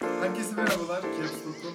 Herkese 0.00 0.54
merhabalar. 0.56 1.02
Caps 1.02 1.46
Lock'un 1.46 1.74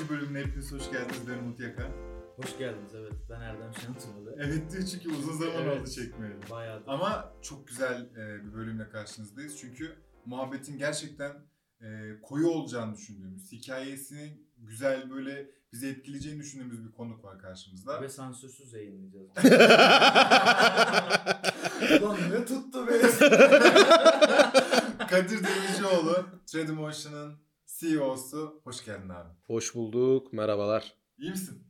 20. 0.00 0.08
bölümüne 0.08 0.38
hepiniz 0.38 0.72
hoş 0.72 0.90
geldiniz. 0.90 1.28
Ben 1.28 1.38
Umut 1.38 1.60
Yaka. 1.60 1.90
Hoş 2.36 2.58
geldiniz 2.58 2.94
evet. 2.94 3.12
Ben 3.30 3.40
Erdem 3.40 3.72
Şantımalı. 3.74 4.34
Evet 4.38 4.72
diyor 4.72 4.84
çünkü 4.84 5.08
uzun 5.08 5.32
zaman 5.38 5.62
Evet. 5.62 5.80
oldu 5.80 5.90
çekmeyeli. 5.90 6.36
Bayağı 6.50 6.86
da- 6.86 6.90
Ama 6.90 7.32
çok 7.42 7.68
güzel 7.68 8.00
e, 8.16 8.44
bir 8.44 8.54
bölümle 8.54 8.88
karşınızdayız. 8.88 9.58
Çünkü 9.60 9.96
muhabbetin 10.24 10.78
gerçekten 10.78 11.32
e, 11.80 12.20
koyu 12.22 12.48
olacağını 12.48 12.94
düşündüğümüz, 12.96 13.52
hikayesini 13.52 14.47
güzel 14.58 15.10
böyle 15.10 15.50
bizi 15.72 15.88
etkileyeceğini 15.88 16.40
düşündüğümüz 16.40 16.84
bir 16.84 16.92
konuk 16.92 17.24
var 17.24 17.38
karşımızda. 17.38 18.02
Ve 18.02 18.08
sansürsüz 18.08 18.72
yayınlayacağız. 18.72 19.28
Ulan 22.02 22.18
ne 22.30 22.44
tuttu 22.44 22.86
beni? 22.88 23.02
Kadir 25.08 25.44
Demircioğlu, 25.44 26.26
Treadymotion'ın 26.46 27.34
CEO'su. 27.66 28.60
Hoş 28.64 28.84
geldin 28.84 29.08
abi. 29.08 29.28
Hoş 29.46 29.74
bulduk. 29.74 30.32
Merhabalar. 30.32 30.94
İyi 31.18 31.30
misin? 31.30 31.62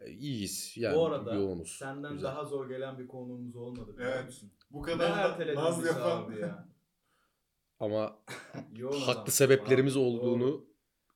E, 0.00 0.10
İyiyiz. 0.10 0.72
Yani 0.76 0.96
Bu 0.96 1.06
arada 1.06 1.34
yoğunuz. 1.34 1.76
senden 1.78 2.12
Güzel. 2.12 2.28
daha 2.28 2.44
zor 2.44 2.68
gelen 2.68 2.98
bir 2.98 3.08
konuğumuz 3.08 3.56
olmadı 3.56 3.96
Evet. 4.00 4.24
musun? 4.24 4.52
Bu 4.70 4.82
Ne 4.82 4.86
kadar 4.86 5.38
da 5.38 5.54
naz 5.54 5.86
yapan. 5.86 6.32
ya. 6.40 6.68
Ama 7.80 8.18
Yoğun 8.76 9.00
haklı 9.00 9.12
adam. 9.12 9.26
sebeplerimiz 9.28 9.96
Abi, 9.96 10.02
olduğunu 10.04 10.44
doğru. 10.48 10.66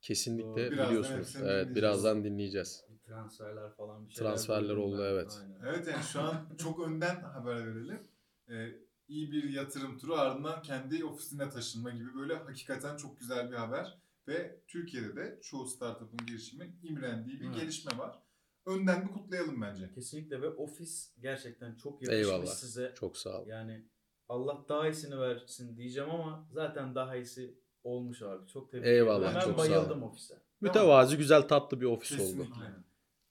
Kesinlikle 0.00 0.46
Doğru. 0.66 0.70
Birazdan 0.70 0.88
biliyorsunuz. 0.90 1.36
Evet, 1.44 1.76
birazdan 1.76 2.24
dinleyeceğiz. 2.24 2.84
Transferler 3.06 3.70
falan 3.76 4.08
bir 4.08 4.12
şeyler. 4.12 4.30
Transferler 4.30 4.74
oldu, 4.76 4.98
ben. 4.98 5.04
evet. 5.04 5.38
Aynen. 5.42 5.60
Evet 5.74 5.88
yani 5.88 6.04
şu 6.04 6.20
an 6.20 6.48
çok 6.58 6.88
önden 6.88 7.20
haber 7.20 7.66
verelim. 7.66 8.08
Ee, 8.50 8.68
iyi 9.08 9.32
bir 9.32 9.50
yatırım 9.50 9.98
turu 9.98 10.14
ardından 10.14 10.62
kendi 10.62 11.04
ofisine 11.04 11.50
taşınma 11.50 11.90
gibi 11.90 12.14
böyle 12.14 12.34
hakikaten 12.34 12.96
çok 12.96 13.18
güzel 13.20 13.50
bir 13.50 13.56
haber. 13.56 13.98
Ve 14.28 14.60
Türkiye'de 14.68 15.16
de 15.16 15.38
çoğu 15.42 15.66
startup'ın 15.66 16.26
girişimin 16.26 16.80
imrendiği 16.82 17.40
bir 17.40 17.46
Evet. 17.46 17.56
gelişme 17.60 17.98
var. 17.98 18.18
Önden 18.66 19.08
bir 19.08 19.12
kutlayalım 19.12 19.62
bence. 19.62 19.90
Kesinlikle 19.94 20.42
ve 20.42 20.48
ofis 20.48 21.14
gerçekten 21.20 21.74
çok 21.74 22.02
yakışmış 22.02 22.26
Eyvallah. 22.26 22.46
size. 22.46 22.92
Çok 22.96 23.16
sağ 23.16 23.40
ol. 23.42 23.46
Yani 23.46 23.88
Allah 24.28 24.64
daha 24.68 24.88
iyisini 24.88 25.18
versin 25.20 25.76
diyeceğim 25.76 26.10
ama 26.10 26.48
zaten 26.52 26.94
daha 26.94 27.16
iyisi 27.16 27.58
olmuş 27.84 28.22
abi. 28.22 28.46
Çok 28.46 28.70
tebrik 28.70 28.86
Eyvallah, 28.86 29.20
ederim. 29.20 29.34
Ben 29.34 29.40
çok 29.40 29.56
sağ 29.56 29.62
ol. 29.62 29.68
bayıldım 29.76 30.02
ofise. 30.02 30.34
Mütevazi, 30.60 31.16
güzel, 31.16 31.42
tatlı 31.42 31.80
bir 31.80 31.86
ofis 31.86 32.12
oldu. 32.20 32.20
Kesinlikle. 32.22 32.74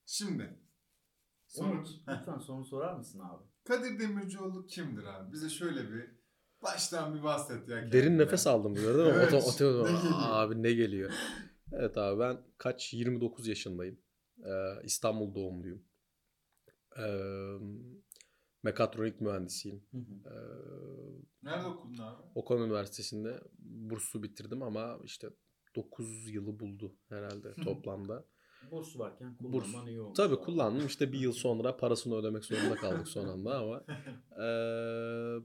Şimdi 0.06 0.59
soru. 1.47 1.69
Umut 1.69 1.88
lütfen 2.08 2.39
soru 2.39 2.66
sorar 2.66 2.94
mısın 2.94 3.19
abi? 3.19 3.44
Kadir 3.64 4.00
Demircioğlu 4.00 4.66
kimdir 4.67 5.03
abi? 5.03 5.33
Bize 5.33 5.50
şöyle 5.50 5.91
bir 5.94 6.11
baştan 6.64 7.16
bir 7.16 7.23
bahset 7.23 7.69
ya. 7.69 7.78
Derin 7.78 7.91
kendinden. 7.91 8.17
nefes 8.17 8.47
aldım 8.47 8.75
gördün 8.75 9.06
mü? 9.06 9.11
Evet, 9.16 9.33
Oto- 9.33 9.38
oto- 9.50 9.83
ne 9.83 9.91
geliyor? 9.91 10.14
abi 10.19 10.63
ne 10.63 10.72
geliyor? 10.73 11.11
Evet 11.72 11.97
abi 11.97 12.19
ben 12.19 12.38
kaç 12.58 12.94
29 12.94 13.47
yaşındayım. 13.47 14.00
Ee, 14.45 14.50
İstanbul 14.84 15.36
doğumluyum. 15.36 15.84
Ee, 16.97 17.03
mekatronik 18.63 19.21
mühendisiyim. 19.21 19.83
Hı 19.91 19.97
hı. 19.97 20.29
Ee, 20.29 20.33
Nerede 21.43 21.67
okudun 21.67 21.97
abi? 21.97 22.23
Okan 22.35 22.61
Üniversitesi'nde 22.61 23.41
burslu 23.59 24.23
bitirdim 24.23 24.63
ama 24.63 24.99
işte 25.03 25.29
9 25.75 26.29
yılı 26.29 26.59
buldu 26.59 26.95
herhalde 27.09 27.55
toplamda. 27.55 28.25
Burs 28.71 28.97
varken 28.99 29.38
Burs. 29.39 29.51
kullanman 29.71 29.88
iyi 29.88 30.01
olmuş. 30.01 30.17
Tabii 30.17 30.35
abi. 30.35 30.41
kullandım 30.41 30.85
işte 30.88 31.11
bir 31.11 31.19
yıl 31.19 31.31
sonra 31.33 31.77
parasını 31.77 32.16
ödemek 32.16 32.45
zorunda 32.45 32.75
kaldık 32.75 33.07
son 33.07 33.27
anda 33.27 33.57
ama 33.59 33.83
eee, 34.39 35.39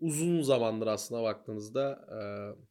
uzun 0.00 0.42
zamandır 0.42 0.86
aslında 0.86 1.22
baktığınızda 1.22 2.06
eee, 2.10 2.64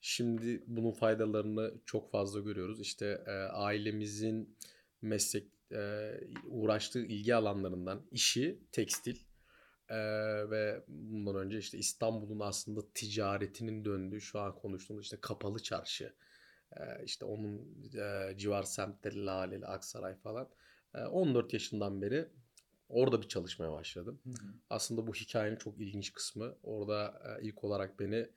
şimdi 0.00 0.64
bunun 0.66 0.92
faydalarını 0.92 1.74
çok 1.86 2.10
fazla 2.10 2.40
görüyoruz. 2.40 2.80
İşte 2.80 3.24
eee, 3.26 3.32
ailemizin 3.52 4.56
meslek 5.02 5.46
eee, 5.70 6.20
uğraştığı 6.46 7.00
ilgi 7.06 7.34
alanlarından 7.34 8.06
işi 8.10 8.58
tekstil 8.72 9.16
eee, 9.90 10.50
ve 10.50 10.84
bundan 10.88 11.36
önce 11.36 11.58
işte 11.58 11.78
İstanbul'un 11.78 12.40
aslında 12.40 12.80
ticaretinin 12.94 13.84
döndüğü 13.84 14.20
şu 14.20 14.40
an 14.40 14.54
konuştuğumuz 14.54 15.04
işte 15.04 15.18
kapalı 15.20 15.62
çarşı 15.62 16.14
ee, 16.76 17.04
işte 17.04 17.24
onun 17.24 17.76
e, 17.94 18.34
civar 18.36 18.62
semtleri 18.62 19.26
Laleli, 19.26 19.66
Aksaray 19.66 20.14
falan. 20.14 20.48
Ee, 20.94 20.98
14 21.04 21.52
yaşından 21.52 22.02
beri 22.02 22.28
orada 22.88 23.22
bir 23.22 23.28
çalışmaya 23.28 23.72
başladım. 23.72 24.20
Hı 24.24 24.30
hı. 24.30 24.54
Aslında 24.70 25.06
bu 25.06 25.14
hikayenin 25.14 25.56
çok 25.56 25.80
ilginç 25.80 26.12
kısmı. 26.12 26.54
Orada 26.62 27.22
e, 27.24 27.46
ilk 27.46 27.64
olarak 27.64 28.00
beni 28.00 28.30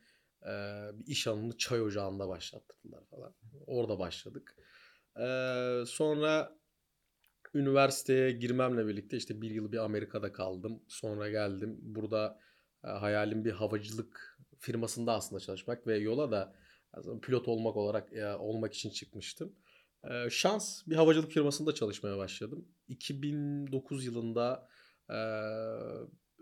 e, 0.46 0.52
bir 0.94 1.08
iş 1.08 1.28
alanını 1.28 1.58
çay 1.58 1.82
ocağında 1.82 2.30
başlattırdılar 2.30 3.06
falan. 3.06 3.34
Orada 3.68 4.00
başladık. 4.00 4.56
Ee, 5.20 5.84
sonra 5.88 6.58
üniversiteye 7.54 8.32
girmemle 8.32 8.88
birlikte 8.88 9.18
işte 9.18 9.42
bir 9.42 9.52
yıl 9.52 9.72
bir 9.72 9.78
Amerika'da 9.78 10.32
kaldım. 10.32 10.84
Sonra 10.88 11.30
geldim. 11.30 11.78
Burada 11.82 12.40
e, 12.84 12.88
hayalim 12.88 13.46
bir 13.46 13.52
havacılık 13.52 14.38
firmasında 14.60 15.14
aslında 15.14 15.40
çalışmak 15.40 15.88
ve 15.88 15.98
yola 15.98 16.32
da 16.32 16.56
pilot 17.22 17.48
olmak 17.48 17.76
olarak 17.76 18.14
e, 18.14 18.34
olmak 18.36 18.74
için 18.74 18.90
çıkmıştım. 18.90 19.56
E, 20.04 20.30
şans 20.30 20.88
bir 20.88 20.96
havacılık 20.96 21.32
firmasında 21.32 21.74
çalışmaya 21.76 22.18
başladım. 22.18 22.68
2009 22.88 24.06
yılında 24.06 24.68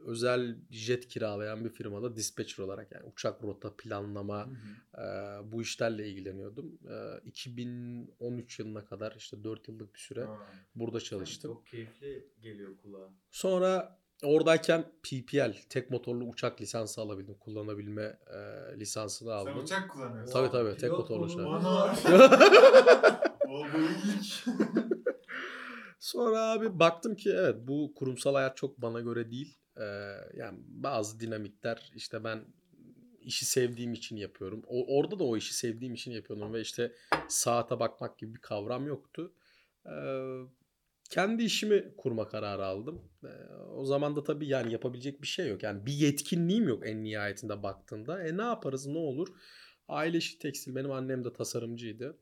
özel 0.06 0.56
jet 0.72 1.08
kiralayan 1.08 1.66
bir 1.66 1.70
firmada 1.70 2.16
dispatcher 2.16 2.64
olarak 2.64 2.92
yani 2.92 3.04
uçak 3.06 3.44
rota 3.44 3.76
planlama 3.78 4.46
Hı 4.46 4.50
hı. 4.50 5.02
e, 5.02 5.52
bu 5.52 5.62
işlerle 5.62 6.10
ilgileniyordum. 6.10 6.80
E, 6.90 7.20
2013 7.26 8.60
yılına 8.60 8.86
kadar 8.86 9.16
işte 9.18 9.44
4 9.44 9.68
yıllık 9.68 9.94
bir 9.96 10.00
süre 10.00 10.24
Aa, 10.24 10.38
burada 10.76 11.00
çalıştım. 11.00 11.54
Çok 11.54 11.66
keyifli 11.66 12.28
geliyor 12.42 12.78
kulağa. 12.78 13.10
Sonra 13.32 14.00
oradayken 14.24 14.86
PPL 15.04 15.56
tek 15.70 15.90
motorlu 15.92 16.24
uçak 16.26 16.62
lisansı 16.62 17.02
alabildim. 17.02 17.34
Kullanabilme 17.36 18.20
e, 18.34 18.40
lisansını 18.80 19.30
Sen 19.30 19.36
aldım. 19.36 19.64
uçak 19.64 19.90
kullanıyorsun. 19.92 20.34
Tabii 20.34 20.52
tabii 20.52 20.78
tek 20.78 20.92
motorlu 20.92 21.24
uçak. 21.26 21.46
O 23.52 23.64
bu. 23.64 23.78
Sonra 26.00 26.52
abi 26.52 26.80
baktım 26.80 27.16
ki 27.16 27.30
evet 27.30 27.56
bu 27.68 27.94
kurumsal 27.96 28.34
hayat 28.36 28.58
çok 28.58 28.82
bana 28.82 29.00
göre 29.00 29.32
değil. 29.32 29.58
Ee, 29.82 29.84
yani 30.38 30.60
bazı 30.68 31.20
dinamikler 31.20 31.92
işte 31.96 32.24
ben 32.24 32.46
işi 33.22 33.46
sevdiğim 33.46 33.94
için 33.94 34.16
yapıyorum. 34.16 34.64
O, 34.68 34.98
orada 34.98 35.20
da 35.20 35.24
o 35.24 35.38
işi 35.38 35.54
sevdiğim 35.54 35.94
için 35.94 36.12
yapıyordum 36.12 36.54
ve 36.54 36.62
işte 36.62 36.92
saate 37.28 37.80
bakmak 37.80 38.20
gibi 38.20 38.36
bir 38.36 38.42
kavram 38.42 38.88
yoktu. 38.88 39.34
Ee, 39.86 39.92
kendi 41.10 41.44
işimi 41.44 41.96
kurma 41.98 42.28
kararı 42.28 42.66
aldım. 42.66 43.02
Ee, 43.24 43.54
o 43.76 43.86
zaman 43.86 44.16
da 44.16 44.24
tabii 44.24 44.48
yani 44.48 44.74
yapabilecek 44.74 45.22
bir 45.22 45.28
şey 45.28 45.50
yok. 45.50 45.64
Yani 45.64 45.86
bir 45.86 45.94
yetkinliğim 45.94 46.68
yok 46.68 46.88
en 46.88 47.04
nihayetinde 47.04 47.64
baktığında. 47.64 48.24
E 48.28 48.38
ne 48.38 48.42
yaparız 48.42 48.88
ne 48.88 48.98
olur? 48.98 49.28
Aile 49.88 50.18
işi 50.18 50.40
tekstil 50.40 50.76
benim 50.76 50.92
annem 50.92 51.24
de 51.24 51.34
tasarımcıydı. 51.34 52.06
Hı 52.06 52.12
hı. 52.12 52.16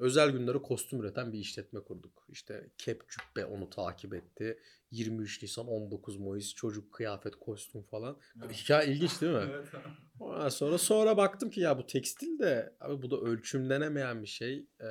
Özel 0.00 0.30
günlere 0.30 0.58
kostüm 0.58 1.00
üreten 1.00 1.32
bir 1.32 1.38
işletme 1.38 1.80
kurduk. 1.80 2.26
İşte 2.28 2.70
kep 2.78 3.04
cübbe 3.08 3.44
onu 3.44 3.70
takip 3.70 4.14
etti. 4.14 4.58
23 4.90 5.42
Nisan 5.42 5.66
19 5.66 6.16
Mayıs 6.16 6.54
çocuk 6.54 6.92
kıyafet 6.92 7.36
kostüm 7.36 7.82
falan. 7.82 8.18
Evet. 8.42 8.56
Hikaye 8.56 8.92
ilginç 8.92 9.20
değil 9.20 9.32
mi? 9.32 9.42
Evet. 9.50 9.66
Ondan 10.20 10.48
sonra 10.48 10.78
sonra 10.78 11.16
baktım 11.16 11.50
ki 11.50 11.60
ya 11.60 11.78
bu 11.78 11.86
tekstil 11.86 12.38
de 12.38 12.76
abi 12.80 13.02
bu 13.02 13.10
da 13.10 13.16
ölçümlenemeyen 13.16 14.22
bir 14.22 14.26
şey. 14.26 14.66
Ee, 14.80 14.86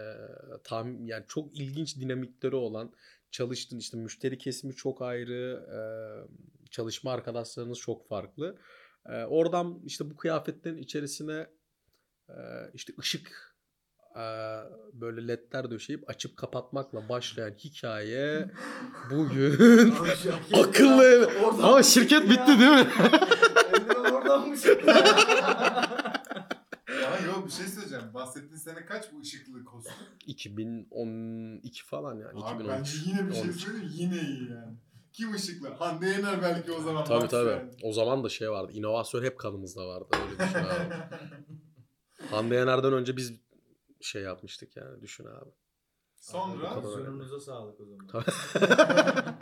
tam 0.63 1.05
yani 1.05 1.25
çok 1.27 1.59
ilginç 1.59 1.99
dinamikleri 1.99 2.55
olan 2.55 2.93
çalıştın 3.31 3.77
işte 3.77 3.97
müşteri 3.97 4.37
kesimi 4.37 4.75
çok 4.75 5.01
ayrı, 5.01 5.65
e, 5.71 5.79
çalışma 6.69 7.11
arkadaşlarınız 7.11 7.79
çok 7.79 8.07
farklı. 8.07 8.57
E, 9.09 9.23
oradan 9.23 9.81
işte 9.85 10.09
bu 10.09 10.15
kıyafetlerin 10.15 10.77
içerisine 10.77 11.47
işte 12.73 12.93
ışık 12.99 13.55
e, 14.15 14.23
böyle 14.93 15.27
ledler 15.27 15.71
döşeyip 15.71 16.09
açıp 16.09 16.37
kapatmakla 16.37 17.09
başlayan 17.09 17.51
hikaye 17.51 18.51
bugün 19.11 19.93
akıllı 20.53 21.03
ev. 21.03 21.43
Ama 21.63 21.83
şirket 21.83 22.21
çıktı 22.21 22.29
bitti 22.29 22.51
ya? 22.51 22.59
değil 22.59 22.71
mi? 22.71 22.87
Oradan 24.13 24.49
mı 24.49 24.57
çıktı? 24.57 24.93
Yok 27.25 27.47
bir 27.47 27.51
şey 27.51 27.65
söyleyeceğim. 27.65 28.13
Bahsettiğin 28.13 28.55
sene 28.55 28.85
kaç 28.85 29.05
bu 29.13 29.21
ışıklı 29.21 29.65
kostüm? 29.65 29.93
2012 30.25 31.85
falan 31.85 32.13
yani. 32.13 32.43
Abi 32.43 32.63
2013. 32.63 32.67
bence 32.69 32.91
yine 33.05 33.27
bir 33.27 33.33
şey 33.33 33.41
13. 33.43 33.55
söyleyeyim 33.55 33.91
yine 33.95 34.21
iyi 34.21 34.49
yani. 34.51 34.77
Kim 35.13 35.33
ışıklı? 35.33 35.69
Hande 35.69 36.07
Yener 36.07 36.41
belki 36.41 36.71
o 36.71 36.81
zaman. 36.81 37.05
Tabii 37.05 37.27
tabii. 37.27 37.49
yani. 37.49 37.71
O 37.83 37.93
zaman 37.93 38.23
da 38.23 38.29
şey 38.29 38.51
vardı. 38.51 38.71
İnovasyon 38.73 39.23
hep 39.23 39.39
kanımızda 39.39 39.87
vardı. 39.87 40.05
Öyle 40.13 40.39
düşün 40.39 40.59
abi. 40.59 40.93
Hande 42.35 42.55
Yener'den 42.55 42.93
önce 42.93 43.17
biz 43.17 43.33
şey 44.01 44.21
yapmıştık 44.21 44.75
yani 44.77 45.01
düşün 45.01 45.25
abi. 45.25 45.49
Sonra 46.15 46.83
Vizyonunuza 46.83 47.39
sağlık 47.39 47.79
o 47.79 47.85
zaman. 47.85 48.07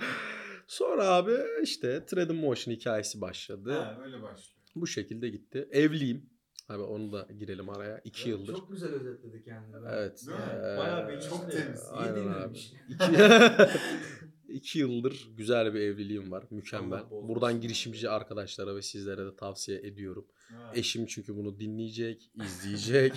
Sonra 0.67 1.07
abi 1.07 1.37
işte 1.63 2.05
Thread 2.05 2.29
Motion 2.29 2.73
hikayesi 2.75 3.21
başladı. 3.21 3.73
ha, 3.73 3.97
öyle 4.05 4.21
başlıyor. 4.21 4.57
Bu 4.75 4.87
şekilde 4.87 5.29
gitti. 5.29 5.67
Evliyim. 5.71 6.29
Abi 6.69 6.81
onu 6.81 7.11
da 7.11 7.27
girelim 7.39 7.69
araya. 7.69 8.01
2 8.03 8.29
Evet, 8.29 8.39
yıldır. 8.39 8.55
Çok 8.57 8.71
güzel 8.71 8.89
özetledi 8.89 9.43
kendini. 9.43 9.85
Evet. 9.89 10.27
Değil 10.27 10.37
mi? 10.39 10.45
eee, 10.53 10.77
Bayağı 10.77 11.09
bilinçli. 11.09 11.29
Çok 11.29 11.51
temiz. 11.51 11.81
İyi 11.83 11.91
Aynen 11.91 12.27
abi. 12.27 12.57
İki, 12.89 13.11
iki 14.53 14.79
yıldır 14.79 15.29
güzel 15.37 15.73
bir 15.73 15.79
evliliğim 15.79 16.31
var. 16.31 16.43
Mükemmel. 16.49 17.03
Buradan 17.11 17.61
girişimci 17.61 18.09
arkadaşlara 18.09 18.75
ve 18.75 18.81
sizlere 18.81 19.25
de 19.25 19.35
tavsiye 19.35 19.77
ediyorum. 19.79 20.25
Ha. 20.51 20.71
Eşim 20.75 21.05
çünkü 21.05 21.35
bunu 21.35 21.59
dinleyecek, 21.59 22.31
izleyecek. 22.35 23.13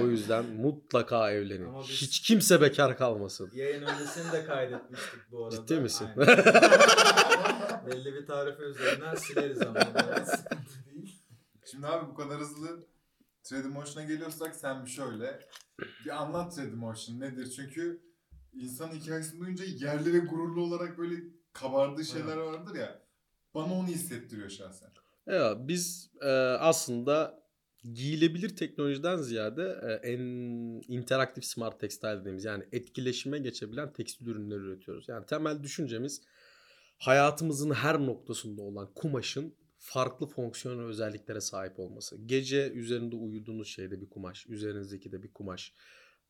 o 0.00 0.06
yüzden 0.06 0.44
mutlaka 0.44 1.30
evlenin. 1.32 1.64
Ama 1.68 1.80
biz- 1.82 2.02
Hiç 2.02 2.20
kimse 2.20 2.60
bekar 2.60 2.96
kalmasın. 2.98 3.50
Yayın 3.54 3.82
öncesini 3.82 4.32
de 4.32 4.44
kaydetmiştik 4.44 5.20
bu 5.30 5.44
arada. 5.44 5.56
Ciddi 5.56 5.80
misin? 5.80 6.08
Belli 7.86 8.14
bir 8.14 8.26
tarife 8.26 8.62
üzerinden 8.62 9.14
sileriz 9.14 9.62
ama. 9.62 9.78
Evet. 10.08 10.28
Şimdi 11.70 11.86
abi 11.86 12.10
bu 12.10 12.14
kadar 12.14 12.40
hızlı 12.40 12.86
3D 13.44 13.68
Motion'a 13.68 14.06
geliyorsak 14.06 14.56
sen 14.56 14.84
bir 14.84 14.90
şöyle 14.90 15.40
bir 16.04 16.22
anlat 16.22 16.58
3D 16.58 16.74
Motion 16.74 17.20
nedir? 17.20 17.52
Çünkü 17.56 18.00
insan 18.54 18.88
hikayesini 18.88 19.40
duyunca 19.40 19.64
yerli 19.64 20.12
ve 20.12 20.18
gururlu 20.18 20.62
olarak 20.62 20.98
böyle 20.98 21.14
kabardığı 21.52 22.04
şeyler 22.04 22.36
vardır 22.36 22.76
ya. 22.76 23.02
Bana 23.54 23.74
onu 23.74 23.86
hissettiriyor 23.86 24.50
şahsen. 24.50 24.90
Evet, 25.26 25.56
biz 25.58 26.10
e, 26.20 26.28
aslında 26.60 27.44
giyilebilir 27.92 28.56
teknolojiden 28.56 29.16
ziyade 29.16 29.80
e, 29.82 30.12
en 30.12 30.20
interaktif 30.88 31.44
smart 31.44 31.80
textile 31.80 32.20
dediğimiz 32.20 32.44
yani 32.44 32.64
etkileşime 32.72 33.38
geçebilen 33.38 33.92
tekstil 33.92 34.26
ürünleri 34.26 34.58
üretiyoruz. 34.58 35.08
Yani 35.08 35.26
temel 35.26 35.62
düşüncemiz 35.62 36.22
hayatımızın 36.98 37.70
her 37.70 38.00
noktasında 38.00 38.62
olan 38.62 38.94
kumaşın 38.94 39.54
farklı 39.78 40.26
fonksiyonel 40.26 40.84
özelliklere 40.84 41.40
sahip 41.40 41.78
olması. 41.78 42.16
Gece 42.26 42.70
üzerinde 42.70 43.16
uyuduğunuz 43.16 43.68
şeyde 43.68 44.00
bir 44.00 44.08
kumaş, 44.08 44.46
üzerinizdeki 44.46 45.12
de 45.12 45.22
bir 45.22 45.32
kumaş, 45.32 45.74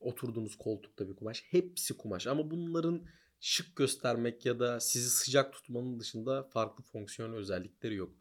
oturduğunuz 0.05 0.56
koltukta 0.56 1.09
bir 1.09 1.17
kumaş. 1.17 1.45
Hepsi 1.51 1.97
kumaş 1.97 2.27
ama 2.27 2.51
bunların 2.51 3.06
şık 3.41 3.77
göstermek 3.77 4.47
ya 4.47 4.59
da 4.59 4.81
sizi 4.81 5.11
sıcak 5.11 5.53
tutmanın 5.53 6.01
dışında 6.01 6.43
farklı 6.43 6.85
fonksiyonel 6.85 7.37
özellikleri 7.37 7.95
yok. 7.95 8.12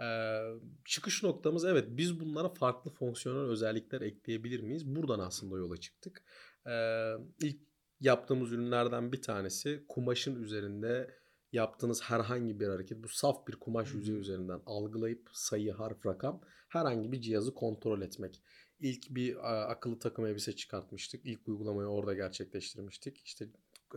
Ee, 0.00 0.40
çıkış 0.84 1.22
noktamız 1.22 1.64
evet 1.64 1.84
biz 1.88 2.20
bunlara 2.20 2.48
farklı 2.48 2.90
fonksiyonel 2.90 3.50
özellikler 3.50 4.00
ekleyebilir 4.00 4.60
miyiz? 4.60 4.86
Buradan 4.86 5.18
aslında 5.18 5.58
yola 5.58 5.76
çıktık. 5.76 6.24
Ee, 6.66 7.12
ilk 7.40 7.60
yaptığımız 8.00 8.52
ürünlerden 8.52 9.12
bir 9.12 9.22
tanesi 9.22 9.84
kumaşın 9.88 10.42
üzerinde 10.42 11.14
yaptığınız 11.52 12.02
herhangi 12.02 12.60
bir 12.60 12.68
hareket 12.68 13.02
bu 13.02 13.08
saf 13.08 13.46
bir 13.46 13.56
kumaş 13.56 13.94
yüzeyi 13.94 14.18
üzerinden 14.18 14.60
algılayıp 14.66 15.28
sayı, 15.32 15.72
harf, 15.72 16.06
rakam 16.06 16.40
herhangi 16.68 17.12
bir 17.12 17.20
cihazı 17.20 17.54
kontrol 17.54 18.02
etmek. 18.02 18.42
İlk 18.84 19.10
bir 19.14 19.36
akıllı 19.70 19.98
takım 19.98 20.26
elbise 20.26 20.52
çıkartmıştık. 20.56 21.26
İlk 21.26 21.48
uygulamayı 21.48 21.88
orada 21.88 22.14
gerçekleştirmiştik. 22.14 23.22
İşte 23.24 23.48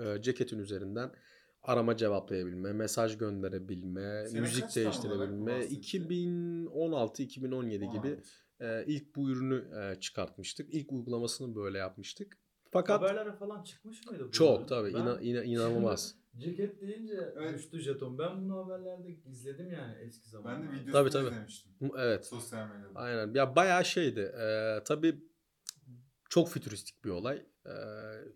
e, 0.01 0.21
ceketin 0.21 0.59
üzerinden 0.59 1.11
arama 1.63 1.97
cevaplayabilme, 1.97 2.73
mesaj 2.73 3.17
gönderebilme, 3.17 4.27
Sene 4.27 4.41
müzik 4.41 4.75
değiştirebilme. 4.75 5.57
bahsetti? 5.59 5.97
2016-2017 5.97 7.69
gibi 7.69 7.85
16. 7.85 8.23
e, 8.59 8.85
ilk 8.87 9.15
bu 9.15 9.29
ürünü 9.29 9.67
e, 9.81 9.99
çıkartmıştık. 9.99 10.73
İlk 10.73 10.91
uygulamasını 10.91 11.55
böyle 11.55 11.77
yapmıştık. 11.77 12.37
Fakat 12.71 13.01
Haberlere 13.01 13.33
falan 13.33 13.63
çıkmış 13.63 14.05
mıydı 14.07 14.27
bu? 14.27 14.31
çok 14.31 14.59
ürün? 14.59 14.67
tabii 14.67 14.93
Ben- 14.93 14.99
ina- 14.99 15.21
ina- 15.21 15.43
inanılmaz. 15.43 16.15
Ceket 16.39 16.81
deyince 16.81 17.33
Evet. 17.37 17.53
düştü 17.55 17.79
jeton. 17.79 18.17
Ben 18.19 18.41
bunu 18.41 18.57
haberlerde 18.65 19.09
izledim 19.25 19.71
yani 19.71 19.95
eski 20.01 20.29
zamanlarda. 20.29 20.61
Ben 20.65 20.69
de 20.69 20.81
videosunu 20.81 20.91
Tabii, 20.91 21.09
tabii. 21.09 21.27
izlemiştim. 21.27 21.71
evet. 21.97 22.25
Sosyal 22.25 22.67
medyada. 22.69 22.99
Aynen. 22.99 23.33
Ya 23.33 23.55
bayağı 23.55 23.85
şeydi. 23.85 24.19
Ee, 24.19 24.77
tabii 24.85 25.21
çok 26.29 26.49
fütüristik 26.49 27.05
bir 27.05 27.09
olay. 27.09 27.45
Ee, 27.65 27.71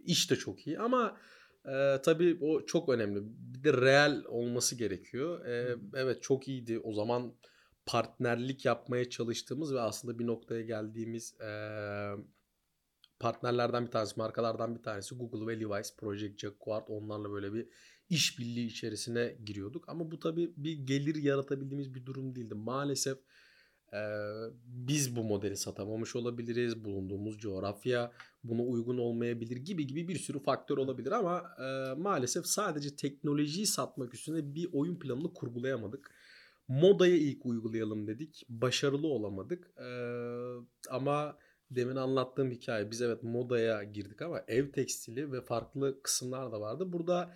iş 0.05 0.31
de 0.31 0.35
çok 0.35 0.67
iyi 0.67 0.79
ama 0.79 1.17
e, 1.65 2.01
tabii 2.03 2.37
o 2.41 2.65
çok 2.65 2.89
önemli. 2.89 3.19
Bir 3.23 3.63
de 3.63 3.73
real 3.73 4.23
olması 4.27 4.75
gerekiyor. 4.75 5.45
Ee, 5.45 5.75
evet 5.95 6.21
çok 6.23 6.47
iyiydi. 6.47 6.79
O 6.79 6.93
zaman 6.93 7.33
partnerlik 7.85 8.65
yapmaya 8.65 9.09
çalıştığımız 9.09 9.73
ve 9.73 9.81
aslında 9.81 10.19
bir 10.19 10.27
noktaya 10.27 10.61
geldiğimiz 10.61 11.41
e, 11.41 11.49
partnerlerden 13.19 13.85
bir 13.85 13.91
tanesi, 13.91 14.19
markalardan 14.19 14.75
bir 14.75 14.83
tanesi 14.83 15.15
Google 15.15 15.47
ve 15.47 15.59
Levi's, 15.59 15.95
Project 15.97 16.39
Jacquard 16.39 16.87
onlarla 16.87 17.31
böyle 17.31 17.53
bir 17.53 17.67
işbirliği 18.11 18.65
içerisine 18.65 19.35
giriyorduk. 19.45 19.89
Ama 19.89 20.11
bu 20.11 20.19
tabii 20.19 20.53
bir 20.57 20.73
gelir 20.73 21.15
yaratabildiğimiz 21.15 21.93
bir 21.93 22.05
durum 22.05 22.35
değildi. 22.35 22.55
Maalesef 22.55 23.17
e, 23.93 24.01
biz 24.65 25.15
bu 25.15 25.23
modeli 25.23 25.57
satamamış 25.57 26.15
olabiliriz. 26.15 26.85
Bulunduğumuz 26.85 27.37
coğrafya 27.37 28.11
buna 28.43 28.61
uygun 28.61 28.97
olmayabilir 28.97 29.57
gibi 29.57 29.87
gibi 29.87 30.07
bir 30.07 30.19
sürü 30.19 30.39
faktör 30.39 30.77
olabilir 30.77 31.11
ama 31.11 31.43
e, 31.59 31.93
maalesef 32.01 32.45
sadece 32.45 32.95
teknolojiyi 32.95 33.65
satmak 33.67 34.13
üstüne 34.13 34.55
bir 34.55 34.69
oyun 34.73 34.99
planını 34.99 35.33
kurgulayamadık. 35.33 36.11
Modaya 36.67 37.15
ilk 37.15 37.45
uygulayalım 37.45 38.07
dedik. 38.07 38.45
Başarılı 38.49 39.07
olamadık. 39.07 39.71
E, 39.77 39.87
ama 40.89 41.37
demin 41.71 41.95
anlattığım 41.95 42.51
hikaye 42.51 42.91
biz 42.91 43.01
evet 43.01 43.23
modaya 43.23 43.83
girdik 43.83 44.21
ama 44.21 44.43
ev 44.47 44.71
tekstili 44.71 45.31
ve 45.31 45.41
farklı 45.41 46.03
kısımlar 46.03 46.51
da 46.51 46.61
vardı. 46.61 46.93
Burada 46.93 47.33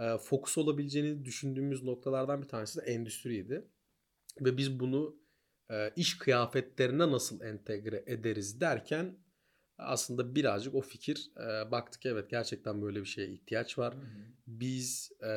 e, 0.00 0.18
fokus 0.18 0.58
olabileceğini 0.58 1.24
düşündüğümüz 1.24 1.82
noktalardan 1.82 2.42
bir 2.42 2.48
tanesi 2.48 2.80
de 2.80 2.84
endüstriydi. 2.84 3.68
Ve 4.40 4.56
biz 4.56 4.80
bunu 4.80 5.16
e, 5.70 5.90
iş 5.96 6.18
kıyafetlerine 6.18 7.10
nasıl 7.10 7.40
entegre 7.40 8.04
ederiz 8.06 8.60
derken 8.60 9.18
aslında 9.78 10.34
birazcık 10.34 10.74
o 10.74 10.80
fikir 10.80 11.30
e, 11.36 11.70
baktık 11.70 12.06
evet 12.06 12.30
gerçekten 12.30 12.82
böyle 12.82 13.00
bir 13.00 13.06
şeye 13.06 13.28
ihtiyaç 13.28 13.78
var. 13.78 13.94
Hı 13.94 13.98
hı. 13.98 14.04
Biz 14.46 15.12
e, 15.22 15.28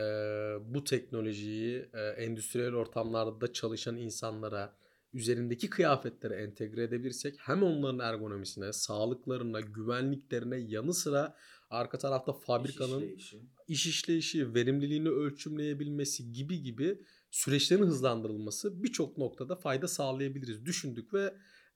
bu 0.74 0.84
teknolojiyi 0.84 1.90
e, 1.94 2.02
endüstriyel 2.02 2.74
ortamlarda 2.74 3.54
çalışan 3.54 3.98
insanlara 3.98 4.76
üzerindeki 5.14 5.70
kıyafetlere 5.70 6.36
entegre 6.36 6.84
edebilirsek 6.84 7.36
hem 7.40 7.64
onların 7.64 8.00
ergonomisine, 8.00 8.74
sağlıklarına, 8.74 9.62
güvenliklerine 9.62 10.58
yanı 10.58 10.94
sıra 10.94 11.36
arka 11.70 11.98
tarafta 11.98 12.34
fabrikanın 12.34 13.02
İş 13.02 13.04
işleyişi. 13.04 13.42
İş 13.74 13.88
işleyişi, 13.88 14.54
verimliliğini 14.54 15.10
ölçümleyebilmesi 15.10 16.32
gibi 16.32 16.62
gibi 16.62 17.02
süreçlerin 17.32 17.84
hızlandırılması 17.84 18.84
birçok 18.84 19.18
noktada 19.18 19.56
fayda 19.56 19.88
sağlayabiliriz 19.88 20.66
düşündük 20.66 21.14
ve 21.14 21.34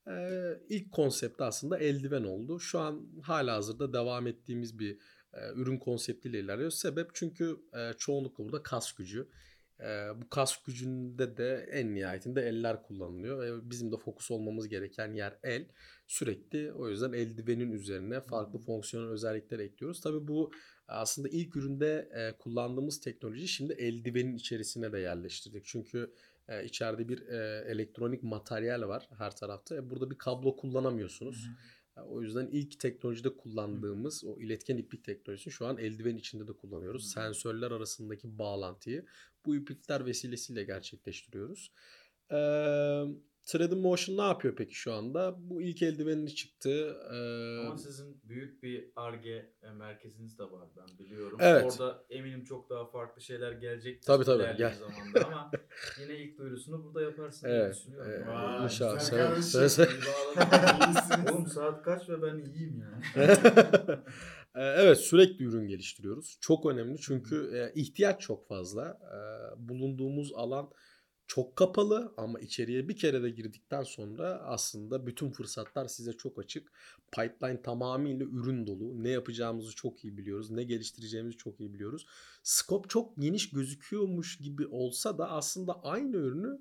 e, 0.08 0.14
ilk 0.70 0.92
konsept 0.92 1.42
aslında 1.42 1.78
eldiven 1.78 2.24
oldu. 2.24 2.60
Şu 2.60 2.80
an 2.80 3.08
hala 3.22 3.56
hazırda 3.56 3.94
devam 3.94 4.28
ettiğimiz 4.28 4.80
bir 4.80 4.98
e, 5.34 5.40
ürün 5.56 5.78
konseptiyle 5.78 6.40
ilerliyor. 6.40 6.72
Sebep 6.72 7.10
çünkü 7.14 7.58
e, 7.74 7.94
çoğunlukla 7.98 8.44
burada 8.44 8.64
kas 8.64 8.94
gücü. 8.94 9.28
E, 9.80 9.86
bu 10.22 10.30
kas 10.30 10.64
gücünde 10.64 11.38
de 11.38 11.70
en 11.72 11.96
nihayetinde 11.96 12.42
eller 12.42 12.84
kullanılıyor. 12.84 13.40
ve 13.40 13.70
bizim 13.70 13.92
de 13.92 13.98
fokus 13.98 14.32
olmamız 14.32 14.68
gereken 14.68 15.14
yer 15.14 15.40
el. 15.44 15.68
Sürekli 16.08 16.74
o 16.74 16.90
yüzden 16.90 17.14
eldivenin 17.14 17.72
üzerine 17.72 18.22
farklı 18.22 18.60
fonksiyonel 18.60 19.10
özellikler 19.10 19.60
ekliyoruz. 19.60 20.02
Tabii 20.02 20.28
bu 20.28 20.52
aslında 20.88 21.30
ilk 21.30 21.56
üründe 21.56 22.10
e, 22.14 22.38
kullandığımız 22.38 23.00
teknoloji 23.00 23.48
şimdi 23.48 23.74
eldivenin 23.74 24.36
içerisine 24.36 24.92
de 24.92 25.00
yerleştirdik. 25.00 25.66
Çünkü 25.66 26.14
e, 26.48 26.66
içeride 26.66 27.10
bir 27.10 27.28
e, 27.28 27.66
elektronik 27.68 28.24
materyal 28.24 28.88
var 28.88 29.10
her 29.18 29.36
tarafta. 29.36 29.76
E, 29.76 29.90
burada 29.90 30.12
bir 30.12 30.18
kablo 30.18 30.56
kullanamıyorsunuz. 30.56 31.48
E, 31.98 32.02
O 32.02 32.22
yüzden 32.22 32.48
ilk 32.52 32.80
teknolojide 32.80 33.38
kullandığımız 33.38 34.24
o 34.26 34.40
iletken 34.40 34.78
iplik 34.78 35.04
teknolojisini 35.04 35.54
şu 35.54 35.66
an 35.66 35.78
eldiven 35.78 36.16
içinde 36.18 36.48
de 36.48 36.54
kullanıyoruz. 36.54 37.04
Hı. 37.06 37.10
Sensörler 37.10 37.72
arasındaki 37.72 38.40
bağlantıyı 38.40 39.06
bu 39.46 39.56
iplikler 39.56 40.06
vesilesiyle 40.06 40.64
gerçekleştiriyoruz. 40.64 41.72
Ee, 42.32 43.04
Thread 43.48 43.72
Motion 43.72 44.18
ne 44.18 44.22
yapıyor 44.22 44.56
peki 44.56 44.76
şu 44.76 44.94
anda? 44.94 45.36
Bu 45.38 45.62
ilk 45.62 45.82
eldivenini 45.82 46.36
çıktı. 46.36 46.98
Ee, 47.14 47.68
Ama 47.68 47.78
sizin 47.78 48.22
büyük 48.24 48.64
bir 48.64 48.92
ARGE 48.96 49.54
merkeziniz 49.78 50.40
de 50.40 50.44
var 50.44 50.68
ben 50.78 51.00
biliyorum. 51.00 51.38
Evet. 51.42 51.64
Orada 51.80 52.04
eminim 52.10 52.44
çok 52.44 52.70
daha 52.70 52.86
farklı 52.86 53.22
şeyler 53.22 53.52
gelecek. 53.52 54.02
Tabii, 54.04 54.26
tabii, 54.26 54.58
gel. 54.58 54.74
zamanda 54.74 55.26
ama 55.28 55.52
yine 56.02 56.18
ilk 56.18 56.38
duyurusunu 56.38 56.84
burada 56.84 57.02
yaparsın 57.02 57.48
diye 57.48 57.58
Evet, 57.60 57.76
düşünüyorum. 57.76 58.12
evet. 58.16 58.28
Vay, 58.28 58.64
İnşallah. 58.64 59.00
Sen- 59.00 59.42
sen- 59.42 59.68
sen-. 59.68 59.88
Oğlum 61.34 61.48
saat 61.48 61.84
kaç 61.84 62.10
ve 62.10 62.22
ben 62.22 62.38
iyiyim 62.38 62.84
yani. 63.16 63.36
Evet 64.56 64.98
sürekli 64.98 65.46
ürün 65.46 65.68
geliştiriyoruz. 65.68 66.38
Çok 66.42 66.66
önemli 66.66 66.98
çünkü 67.00 67.72
ihtiyaç 67.76 68.22
çok 68.22 68.48
fazla. 68.48 69.00
Bulunduğumuz 69.58 70.34
alan 70.34 70.70
çok 71.28 71.56
kapalı 71.56 72.14
ama 72.18 72.40
içeriye 72.40 72.90
bir 72.90 72.96
kere 72.96 73.24
de 73.24 73.30
girdikten 73.30 73.84
sonra 73.84 74.42
aslında 74.46 75.08
bütün 75.08 75.32
fırsatlar 75.32 75.88
size 75.88 76.14
çok 76.14 76.40
açık. 76.40 76.72
Pipeline 77.12 77.62
tamamıyla 77.62 78.26
ürün 78.26 78.68
dolu. 78.68 79.04
Ne 79.04 79.10
yapacağımızı 79.10 79.76
çok 79.76 80.04
iyi 80.04 80.18
biliyoruz. 80.18 80.52
Ne 80.52 80.64
geliştireceğimizi 80.64 81.38
çok 81.38 81.60
iyi 81.60 81.74
biliyoruz. 81.74 82.06
Scope 82.44 82.88
çok 82.88 83.18
geniş 83.18 83.50
gözüküyormuş 83.50 84.38
gibi 84.38 84.68
olsa 84.68 85.18
da 85.18 85.32
aslında 85.32 85.84
aynı 85.84 86.16
ürünü 86.16 86.60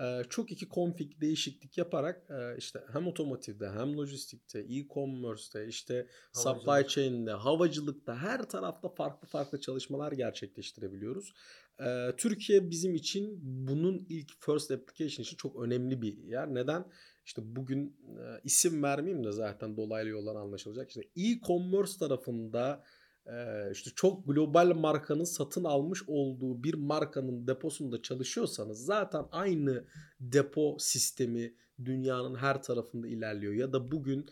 e, 0.00 0.22
çok 0.30 0.50
iki 0.52 0.68
config 0.68 1.20
değişiklik 1.20 1.78
yaparak 1.78 2.30
e, 2.30 2.56
işte 2.58 2.84
hem 2.92 3.06
otomotivde 3.06 3.70
hem 3.70 3.96
lojistikte, 3.96 4.58
e-commerce'te, 4.58 5.66
işte 5.68 6.08
supply 6.32 6.66
Havacılık. 6.66 6.90
chain'de, 6.90 7.32
havacılıkta 7.32 8.16
her 8.16 8.48
tarafta 8.48 8.88
farklı 8.88 9.28
farklı 9.28 9.60
çalışmalar 9.60 10.12
gerçekleştirebiliyoruz. 10.12 11.34
Ee, 11.80 12.10
Türkiye 12.16 12.70
bizim 12.70 12.94
için 12.94 13.38
bunun 13.42 14.06
ilk 14.08 14.30
first 14.40 14.70
application 14.70 15.22
için 15.22 15.36
çok 15.36 15.62
önemli 15.62 16.02
bir 16.02 16.18
yer. 16.18 16.54
Neden? 16.54 16.84
İşte 17.26 17.42
bugün 17.56 17.96
e, 18.18 18.40
isim 18.44 18.82
vermeyeyim 18.82 19.24
de 19.24 19.32
zaten 19.32 19.76
dolaylı 19.76 20.08
yoldan 20.08 20.36
anlaşılacak. 20.36 20.88
İşte 20.88 21.02
e-commerce 21.16 21.98
tarafında 21.98 22.84
e, 23.26 23.34
işte 23.72 23.90
çok 23.94 24.26
global 24.26 24.74
markanın 24.76 25.24
satın 25.24 25.64
almış 25.64 26.02
olduğu 26.06 26.62
bir 26.64 26.74
markanın 26.74 27.46
deposunda 27.46 28.02
çalışıyorsanız 28.02 28.84
zaten 28.84 29.24
aynı 29.30 29.84
depo 30.20 30.76
sistemi 30.78 31.54
dünyanın 31.84 32.34
her 32.34 32.62
tarafında 32.62 33.08
ilerliyor. 33.08 33.52
Ya 33.52 33.72
da 33.72 33.92
bugün 33.92 34.26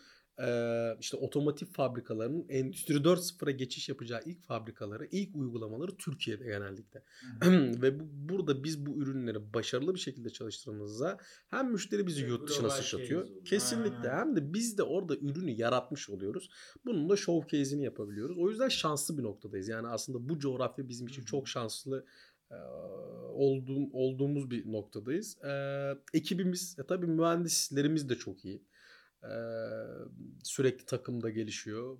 işte 0.99 1.17
otomotiv 1.17 1.65
fabrikalarının 1.65 2.45
Endüstri 2.49 2.95
4.0'a 2.95 3.51
geçiş 3.51 3.89
yapacağı 3.89 4.21
ilk 4.25 4.43
fabrikaları, 4.43 5.07
ilk 5.11 5.35
uygulamaları 5.35 5.97
Türkiye'de 5.97 6.43
genellikle. 6.43 7.03
Ve 7.81 7.99
bu, 7.99 8.03
burada 8.09 8.63
biz 8.63 8.85
bu 8.85 8.97
ürünleri 8.97 9.53
başarılı 9.53 9.93
bir 9.93 9.99
şekilde 9.99 10.29
çalıştığımızda 10.29 11.17
hem 11.47 11.71
müşteri 11.71 12.07
bizi 12.07 12.21
yurt 12.21 12.49
dışına 12.49 12.69
sıçratıyor. 12.69 13.27
Kesinlikle. 13.45 14.11
Aynen. 14.11 14.19
Hem 14.19 14.35
de 14.35 14.53
biz 14.53 14.77
de 14.77 14.83
orada 14.83 15.15
ürünü 15.15 15.51
yaratmış 15.51 16.09
oluyoruz. 16.09 16.49
Bunun 16.85 17.09
da 17.09 17.15
showcase'ini 17.15 17.83
yapabiliyoruz. 17.83 18.37
O 18.37 18.49
yüzden 18.49 18.69
şanslı 18.69 19.17
bir 19.17 19.23
noktadayız. 19.23 19.67
Yani 19.67 19.87
aslında 19.87 20.29
bu 20.29 20.39
coğrafya 20.39 20.89
bizim 20.89 21.07
için 21.07 21.23
çok 21.23 21.47
şanslı 21.47 22.05
olduğum, 23.33 23.89
olduğumuz 23.93 24.51
bir 24.51 24.71
noktadayız. 24.71 25.43
E, 25.43 25.51
ekibimiz, 26.13 26.75
e, 26.79 26.83
tabii 26.83 27.07
mühendislerimiz 27.07 28.09
de 28.09 28.15
çok 28.15 28.45
iyi. 28.45 28.63
Sürekli 30.43 30.85
takımda 30.85 31.29
gelişiyor. 31.29 31.97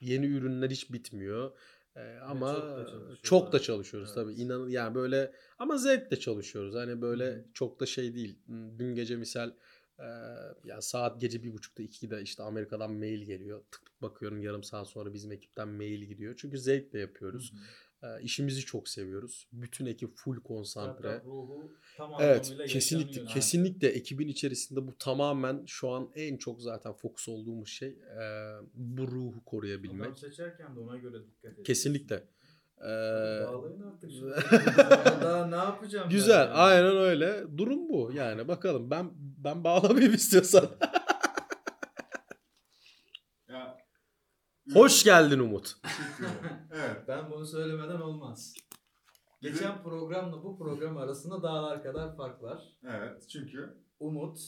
Yeni 0.00 0.26
ürünler 0.26 0.70
hiç 0.70 0.92
bitmiyor. 0.92 1.52
E, 1.96 2.18
ama 2.18 2.54
çok 2.54 2.66
da 2.66 3.16
çok 3.22 3.52
da 3.52 3.58
çalışıyoruz 3.60 4.12
Evet. 4.16 4.24
tabii. 4.24 4.34
İnan 4.42 4.68
yani 4.68 4.94
böyle 4.94 5.32
ama 5.58 5.78
zevkle 5.78 6.18
çalışıyoruz. 6.18 6.74
Hani 6.74 7.02
böyle 7.02 7.32
hı. 7.32 7.44
çok 7.54 7.80
da 7.80 7.86
şey 7.86 8.14
değil. 8.14 8.38
Dün 8.78 8.94
gece 8.94 9.16
misal 9.16 9.52
e, 9.98 10.06
ya 10.64 10.80
saat 10.80 11.20
gece 11.20 11.42
bir 11.42 11.52
buçukta 11.52 11.82
ikide 11.82 12.22
işte 12.22 12.42
Amerika'dan 12.42 12.92
mail 12.92 13.22
geliyor. 13.22 13.62
Tık 13.70 13.86
tık 13.86 14.02
bakıyorum 14.02 14.42
yarım 14.42 14.62
saat 14.62 14.88
sonra 14.88 15.14
bizim 15.14 15.32
ekipten 15.32 15.68
mail 15.68 16.02
gidiyor. 16.02 16.34
Çünkü 16.38 16.58
zevkle 16.58 17.00
yapıyoruz. 17.00 17.52
E, 18.02 18.22
işimizi 18.22 18.60
çok 18.60 18.88
seviyoruz. 18.88 19.48
Bütün 19.52 19.86
ekip 19.86 20.16
full 20.16 20.40
konsantre. 20.40 21.08
Zaten 21.08 21.26
ruhu 21.30 21.72
tam 21.96 22.12
Evet 22.20 22.56
kesinlikle 22.68 23.24
kesinlikle 23.24 23.88
ekibin 23.88 24.28
içerisinde 24.28 24.86
bu 24.86 24.98
tamamen 24.98 25.64
şu 25.66 25.90
an 25.90 26.10
en 26.14 26.36
çok 26.36 26.62
zaten 26.62 26.92
fokus 26.92 27.28
olduğumuz 27.28 27.68
şey 27.68 27.88
e, 27.88 28.22
bu 28.74 29.08
ruhu 29.08 29.44
koruyabilmek. 29.44 30.06
Adam 30.06 30.16
seçerken 30.16 30.76
de 30.76 30.80
ona 30.80 30.96
göre 30.96 31.26
dikkat 31.26 31.52
edin. 31.52 31.62
Kesinlikle. 31.62 32.24
E, 32.80 32.88
Bağlayın 33.46 33.82
artık. 33.82 34.10
Daha 35.22 35.46
ne 35.46 35.56
yapacağım? 35.56 36.10
güzel 36.10 36.38
yani? 36.38 36.50
aynen 36.50 36.96
öyle. 36.96 37.44
Durum 37.56 37.88
bu 37.88 38.12
yani 38.14 38.48
bakalım 38.48 38.90
ben 38.90 39.10
ben 39.16 39.64
bağlamayayım 39.64 40.14
istiyorsan. 40.14 40.70
Ya, 43.48 43.78
Hoş 44.74 45.04
geldin 45.04 45.38
Umut. 45.38 45.76
Teşekkür 45.82 46.24
ederim. 46.40 46.56
Evet. 46.72 46.96
Ben 47.08 47.30
bunu 47.30 47.46
söylemeden 47.46 48.00
olmaz. 48.00 48.54
Geçen 49.40 49.82
programla 49.82 50.42
bu 50.44 50.58
program 50.58 50.96
arasında 50.96 51.42
dağlar 51.42 51.82
kadar 51.82 52.16
fark 52.16 52.42
var. 52.42 52.62
Evet. 52.84 53.28
Çünkü 53.28 53.78
Umut 54.00 54.38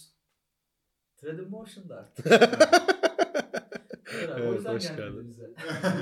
Thread 1.20 1.38
Motion'da 1.48 1.96
artık. 1.96 2.26
Evet, 4.14 4.48
o 4.50 4.54
yüzden 4.54 4.74
hoş 4.74 4.88
geldin. 4.88 5.28
bize. 5.28 5.50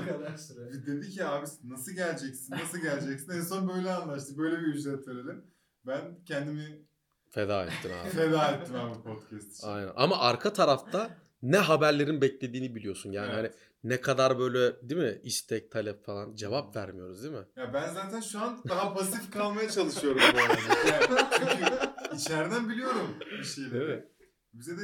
Bu 0.03 0.13
kadar 0.13 0.37
süre. 0.37 0.73
dedi 0.87 1.11
ki 1.11 1.25
abi 1.25 1.47
nasıl 1.65 1.93
geleceksin? 1.93 2.55
Nasıl 2.55 2.79
geleceksin? 2.79 3.33
En 3.33 3.41
son 3.41 3.69
böyle 3.69 3.93
anlaştık. 3.93 4.39
Böyle 4.39 4.59
bir 4.61 4.67
ücret 4.67 5.09
verelim. 5.09 5.45
Ben 5.87 6.25
kendimi 6.25 6.87
Feda 7.31 7.65
ettin 7.65 7.91
abi. 8.03 8.09
feda 8.09 8.49
ettim 8.51 8.77
abi 8.77 9.03
podcast 9.03 9.53
için. 9.59 9.69
Aynen. 9.69 9.93
Ama 9.97 10.19
arka 10.19 10.53
tarafta 10.53 11.11
ne 11.43 11.57
haberlerin 11.57 12.21
beklediğini 12.21 12.75
biliyorsun. 12.75 13.13
Yani 13.13 13.27
Evet. 13.35 13.37
hani 13.37 13.51
ne 13.85 14.01
kadar 14.01 14.39
böyle 14.39 14.89
değil 14.89 15.01
mi 15.01 15.21
istek 15.23 15.71
talep 15.71 16.05
falan 16.05 16.35
cevap 16.35 16.77
vermiyoruz 16.77 17.23
değil 17.23 17.35
mi? 17.35 17.45
Ya 17.57 17.73
ben 17.75 17.95
zaten 17.95 18.21
şu 18.21 18.41
an 18.41 18.63
daha 18.69 18.95
pasif 18.95 19.31
kalmaya 19.31 19.71
çalışıyorum 19.71 20.21
bu 20.35 20.39
arada. 20.39 20.89
Yani 20.89 21.27
çünkü 21.39 21.75
içeriden 22.17 22.69
biliyorum 22.71 23.19
bir 23.39 23.45
şeyleri. 23.45 23.85
Mi? 23.97 24.05
Bize 24.53 24.77
de 24.79 24.83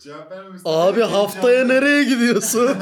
cevap 0.00 0.30
vermemesi. 0.30 0.62
Abi 0.68 0.96
gereken 0.96 1.12
haftaya 1.14 1.64
cevaplar- 1.64 1.68
nereye 1.68 2.04
gidiyorsun? 2.04 2.68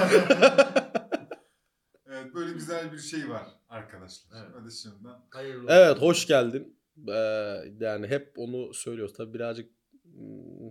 evet 2.06 2.35
böyle 2.35 2.52
güzel 2.52 2.92
bir 2.92 2.99
şey 2.99 3.28
var 3.30 3.47
arkadaşlar. 3.68 4.30
Evet. 4.42 4.50
Hadi 4.61 4.73
şimdiden. 4.73 5.14
Hayırlı 5.30 5.66
evet 5.70 5.97
olsun. 5.97 6.06
hoş 6.06 6.26
geldin. 6.26 6.76
Ee, 7.09 7.12
yani 7.80 8.06
hep 8.06 8.32
onu 8.37 8.75
söylüyoruz. 8.75 9.14
Tabii 9.16 9.35
birazcık 9.35 9.70
hmm, 10.02 10.70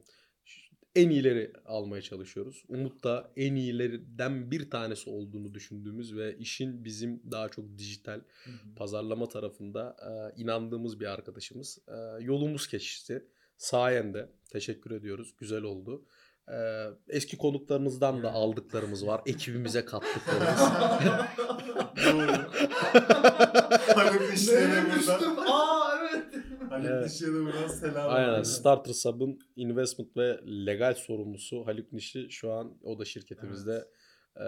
en 1.00 1.10
iyileri 1.10 1.54
almaya 1.66 2.02
çalışıyoruz. 2.02 2.64
Umut 2.68 3.04
da 3.04 3.32
en 3.36 3.56
iyilerden 3.56 4.52
bir 4.52 4.70
tanesi 4.70 5.10
olduğunu 5.10 5.54
düşündüğümüz 5.54 6.16
ve 6.16 6.38
işin 6.38 6.86
bizim 6.86 7.32
daha 7.32 7.50
çok 7.50 7.78
dijital 7.78 8.22
Hı 8.44 8.52
hı. 8.52 8.76
pazarlama 8.76 9.28
tarafında 9.28 9.96
e, 10.02 10.42
inandığımız 10.42 11.00
bir 11.00 11.06
arkadaşımız. 11.06 11.80
E, 11.88 12.24
yolumuz 12.24 12.68
kesişti. 12.68 13.26
Sayende 13.58 14.30
teşekkür 14.50 14.92
ediyoruz. 14.92 15.34
Güzel 15.38 15.64
oldu. 15.64 16.06
E, 16.48 16.58
eski 17.10 17.38
konuklarınızdan 17.38 18.24
da 18.24 18.32
aldıklarımız 18.32 19.08
var. 19.08 19.22
Ekibimize 19.26 19.86
kattıklarımız. 19.86 20.62
Doğru. 22.06 22.52
De 24.48 24.56
Nereye 24.56 24.86
buradan. 24.86 25.38
Aa. 25.48 25.89
Haluk 26.70 26.86
Evet. 26.86 27.10
Dişli'ye 27.10 27.34
de 27.34 27.40
buradan 27.46 27.68
selam. 27.68 28.14
Aynen. 28.14 28.44
Starter 28.44 28.94
Sub'ın 28.94 29.40
investment 29.56 30.18
ve 30.18 30.40
legal 30.66 30.94
sorumlusu 30.94 31.68
Haluk 31.68 31.94
Nişli 31.94 32.32
şu 32.32 32.52
an 32.52 32.78
o 32.84 33.00
da 33.00 33.06
şirketimizde 33.06 33.88
e, 34.36 34.46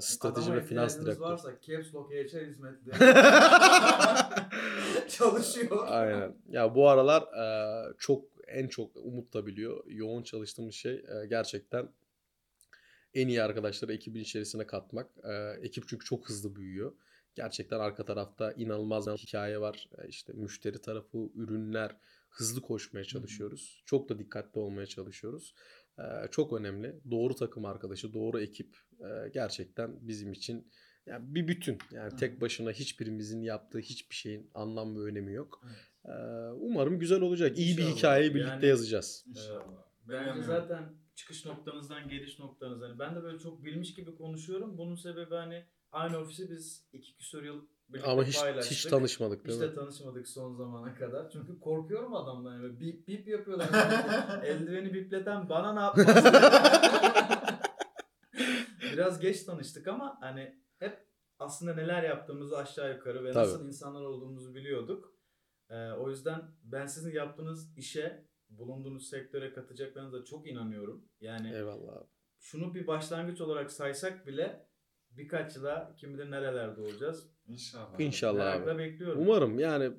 strateji 0.00 0.46
Adama 0.46 0.56
ve 0.56 0.62
finans 0.62 0.96
direktörü. 1.00 1.20
varsa 1.20 1.60
Caps 1.60 1.94
Lock 1.94 2.12
HR 2.12 2.46
hizmetleri 2.46 2.96
çalışıyor. 5.08 5.86
Aynen. 5.88 6.36
Ya 6.48 6.74
bu 6.74 6.88
aralar 6.88 7.22
e, 7.22 7.44
çok 7.98 8.24
en 8.48 8.68
çok 8.68 8.96
Umut 8.96 9.34
da 9.34 9.46
biliyor. 9.46 9.84
Yoğun 9.86 10.22
çalıştığımız 10.22 10.74
şey 10.74 10.94
e, 10.94 11.26
gerçekten 11.28 11.88
en 13.14 13.28
iyi 13.28 13.42
arkadaşları 13.42 13.92
ekibin 13.92 14.20
içerisine 14.20 14.66
katmak. 14.66 15.10
E, 15.24 15.32
ekip 15.62 15.88
çünkü 15.88 16.04
çok 16.06 16.28
hızlı 16.28 16.56
büyüyor. 16.56 16.92
Gerçekten 17.34 17.80
arka 17.80 18.04
tarafta 18.04 18.52
inanılmaz 18.52 19.06
bir 19.06 19.12
hikaye 19.12 19.60
var. 19.60 19.88
E, 19.98 20.08
işte 20.08 20.32
müşteri 20.32 20.80
tarafı, 20.80 21.18
ürünler 21.34 21.96
hızlı 22.30 22.60
koşmaya 22.62 23.04
çalışıyoruz. 23.04 23.82
Çok 23.86 24.08
da 24.08 24.18
dikkatli 24.18 24.58
olmaya 24.60 24.86
çalışıyoruz. 24.86 25.54
E, 25.98 26.02
çok 26.30 26.52
önemli. 26.52 27.00
Doğru 27.10 27.34
takım 27.34 27.64
arkadaşı, 27.64 28.12
doğru 28.14 28.40
ekip 28.40 28.76
e, 29.00 29.28
gerçekten 29.34 30.08
bizim 30.08 30.32
için 30.32 30.72
yani 31.06 31.34
bir 31.34 31.48
bütün. 31.48 31.78
Yani 31.92 32.12
Hı. 32.12 32.16
tek 32.16 32.40
başına 32.40 32.70
hiçbirimizin 32.70 33.42
yaptığı 33.42 33.78
hiçbir 33.78 34.14
şeyin 34.14 34.50
anlam 34.54 34.96
ve 34.96 35.00
önemi 35.00 35.32
yok. 35.34 35.60
Evet. 35.66 35.76
Ee, 36.04 36.10
umarım 36.52 36.98
güzel 36.98 37.20
olacak. 37.20 37.58
İyi 37.58 37.76
bir 37.76 37.82
İnşallah. 37.82 37.96
hikayeyi 37.96 38.34
birlikte 38.34 38.52
Yani- 38.52 38.66
yazacağız. 38.66 39.24
İnşallah. 39.28 39.84
Ben 40.08 40.26
Bence 40.26 40.42
zaten 40.42 40.92
çıkış 41.14 41.44
noktanızdan 41.46 42.08
geliş 42.08 42.38
noktanız 42.38 42.80
hani 42.82 42.98
ben 42.98 43.16
de 43.16 43.22
böyle 43.22 43.38
çok 43.38 43.64
bilmiş 43.64 43.94
gibi 43.94 44.14
konuşuyorum. 44.14 44.78
Bunun 44.78 44.94
sebebi 44.94 45.34
hani 45.34 45.64
aynı 45.92 46.18
ofisi 46.18 46.50
biz 46.50 46.88
iki 46.92 47.16
küsur 47.16 47.42
yıl 47.42 47.60
birlikte 47.88 48.10
Ama 48.10 48.24
hiç 48.24 48.40
paylaştık. 48.40 48.72
hiç 48.72 48.84
tanışmadık 48.84 49.44
değil 49.44 49.54
Hiç 49.58 49.62
mi? 49.66 49.70
de 49.70 49.74
tanışmadık 49.74 50.28
son 50.28 50.54
zamana 50.54 50.94
kadar. 50.94 51.30
Çünkü 51.30 51.60
korkuyorum 51.60 52.14
adamdan. 52.14 52.54
Yani 52.62 52.80
bip 52.80 53.08
bip 53.08 53.28
yapıyorlar. 53.28 53.68
Eldiveni 54.44 54.92
bipleten 54.94 55.48
bana 55.48 55.72
ne 55.74 55.80
yapmaz? 55.80 56.24
Biraz 58.92 59.20
geç 59.20 59.42
tanıştık 59.44 59.88
ama 59.88 60.18
hani 60.20 60.60
hep 60.78 61.06
aslında 61.38 61.74
neler 61.74 62.02
yaptığımızı 62.02 62.58
aşağı 62.58 62.94
yukarı 62.94 63.24
ve 63.24 63.32
Tabii. 63.32 63.44
nasıl 63.48 63.66
insanlar 63.66 64.02
olduğumuzu 64.02 64.54
biliyorduk. 64.54 65.14
Ee, 65.70 65.90
o 65.92 66.10
yüzden 66.10 66.42
ben 66.62 66.86
sizin 66.86 67.12
yaptığınız 67.14 67.78
işe, 67.78 68.26
bulunduğunuz 68.48 69.08
sektöre 69.08 69.52
katacaklarınıza 69.52 70.24
çok 70.24 70.48
inanıyorum. 70.48 71.04
Yani 71.20 71.54
Eyvallah 71.54 71.92
abi. 71.96 72.06
şunu 72.38 72.74
bir 72.74 72.86
başlangıç 72.86 73.40
olarak 73.40 73.72
saysak 73.72 74.26
bile 74.26 74.69
birkaç 75.16 75.56
yıla 75.56 75.94
kim 75.96 76.14
bilir 76.14 76.30
nerelerde 76.30 76.80
olacağız. 76.80 77.26
İnşallah. 77.46 78.00
İnşallah 78.00 78.38
Merakla 78.54 78.70
abi. 78.72 78.78
bekliyorum. 78.78 79.22
Umarım 79.22 79.58
yani 79.58 79.92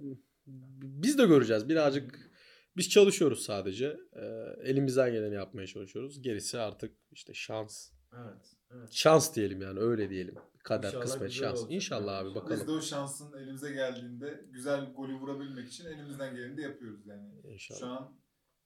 biz 1.01 1.17
de 1.17 1.25
göreceğiz. 1.25 1.69
Birazcık 1.69 2.31
biz 2.77 2.89
çalışıyoruz 2.89 3.43
sadece. 3.43 3.97
Ee, 4.13 4.19
elimizden 4.63 5.11
geleni 5.11 5.35
yapmaya 5.35 5.67
çalışıyoruz. 5.67 6.21
Gerisi 6.21 6.59
artık 6.59 6.97
işte 7.11 7.33
şans. 7.33 7.91
Evet. 8.13 8.55
Evet. 8.75 8.89
Şans 8.91 9.35
diyelim 9.35 9.61
yani 9.61 9.79
öyle 9.79 10.09
diyelim. 10.09 10.35
Kader, 10.63 10.87
İnşallah 10.87 11.03
kısmet, 11.03 11.31
şans. 11.31 11.59
olacak. 11.59 11.71
İnşallah 11.71 12.17
abi 12.17 12.35
bakalım. 12.35 12.59
Biz 12.59 12.67
de 12.67 12.71
o 12.71 12.81
şansın 12.81 13.37
elimize 13.37 13.71
geldiğinde 13.71 14.45
güzel 14.51 14.93
golü 14.93 15.13
vurabilmek 15.13 15.67
için 15.67 15.85
elimizden 15.85 16.35
geleni 16.35 16.57
de 16.57 16.61
yapıyoruz 16.61 17.07
yani. 17.07 17.29
İnşallah. 17.43 17.79
Şu 17.79 17.85
an 17.85 18.20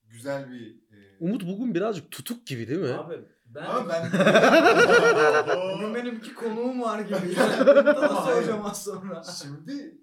güzel 0.08 0.50
bir... 0.50 0.70
e, 0.76 1.16
Umut 1.20 1.42
bugün 1.46 1.74
birazcık 1.74 2.10
tutuk 2.10 2.46
gibi 2.46 2.68
değil 2.68 2.80
mi? 2.80 2.92
Abi 2.92 3.20
ben... 3.46 3.64
Ama 3.64 3.88
ben... 3.88 4.10
Bugün 5.78 5.94
benim 5.94 6.16
iki 6.16 6.34
konuğum 6.34 6.80
var 6.82 7.00
gibi. 7.00 7.16
Yani. 7.36 7.60
Bunu 7.66 7.86
da 7.86 8.10
Ama 8.10 8.26
hayır. 8.26 8.36
soracağım 8.36 8.66
az 8.66 8.84
sonra. 8.84 9.22
Şimdi 9.22 9.98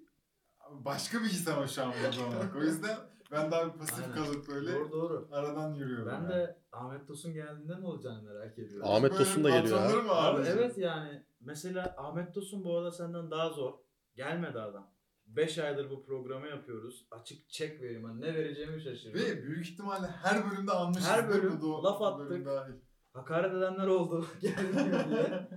başka 0.70 1.18
bir 1.18 1.24
insan 1.24 1.58
o 1.58 1.68
şu 1.68 1.82
an 1.82 1.92
burada 2.02 2.26
olmak. 2.26 2.56
O 2.56 2.62
yüzden 2.62 2.96
ben 3.32 3.50
daha 3.50 3.66
bir 3.74 3.78
pasif 3.78 4.04
Aynen. 4.04 4.14
kalıp 4.14 4.48
böyle 4.48 4.74
Doğru 4.74 4.92
doğru. 4.92 5.28
aradan 5.32 5.74
yürüyorum. 5.74 6.06
Ben 6.06 6.12
yani. 6.12 6.28
de 6.28 6.58
Ahmet 6.72 7.06
Tosun 7.08 7.34
geldiğinde 7.34 7.80
ne 7.80 7.86
olacağını 7.86 8.22
merak 8.22 8.58
ediyorum. 8.58 8.88
Ahmet 8.90 9.10
Böyle 9.12 9.24
Tosun 9.24 9.44
da 9.44 9.50
geliyor 9.50 9.78
Abi 9.78 10.10
ağırlayacağız? 10.10 10.58
evet 10.58 10.78
yani 10.78 11.26
mesela 11.40 11.94
Ahmet 11.98 12.34
Tosun 12.34 12.64
bu 12.64 12.78
arada 12.78 12.92
senden 12.92 13.30
daha 13.30 13.50
zor. 13.50 13.72
Gelmedi 14.16 14.58
adam. 14.58 14.93
5 15.36 15.58
aydır 15.58 15.90
bu 15.90 16.04
programı 16.06 16.48
yapıyoruz. 16.48 17.06
Açık 17.10 17.48
çek 17.48 17.82
vereyim. 17.82 18.04
Hani 18.04 18.20
ne 18.20 18.34
vereceğimi 18.34 18.80
şaşırıyorum. 18.80 19.36
Ve 19.36 19.42
büyük 19.42 19.66
ihtimalle 19.66 20.06
her 20.06 20.50
bölümde 20.50 20.72
anmışızdır. 20.72 21.10
Her 21.10 21.28
bölüm 21.28 21.60
bu 21.62 21.84
laf 21.84 22.02
attık. 22.02 22.30
bölüm 22.30 22.44
dahil. 22.44 22.74
Hakaret 23.12 23.54
edenler 23.54 23.86
oldu. 23.86 24.26
Gelmiyor 24.40 25.08
diye. 25.10 25.48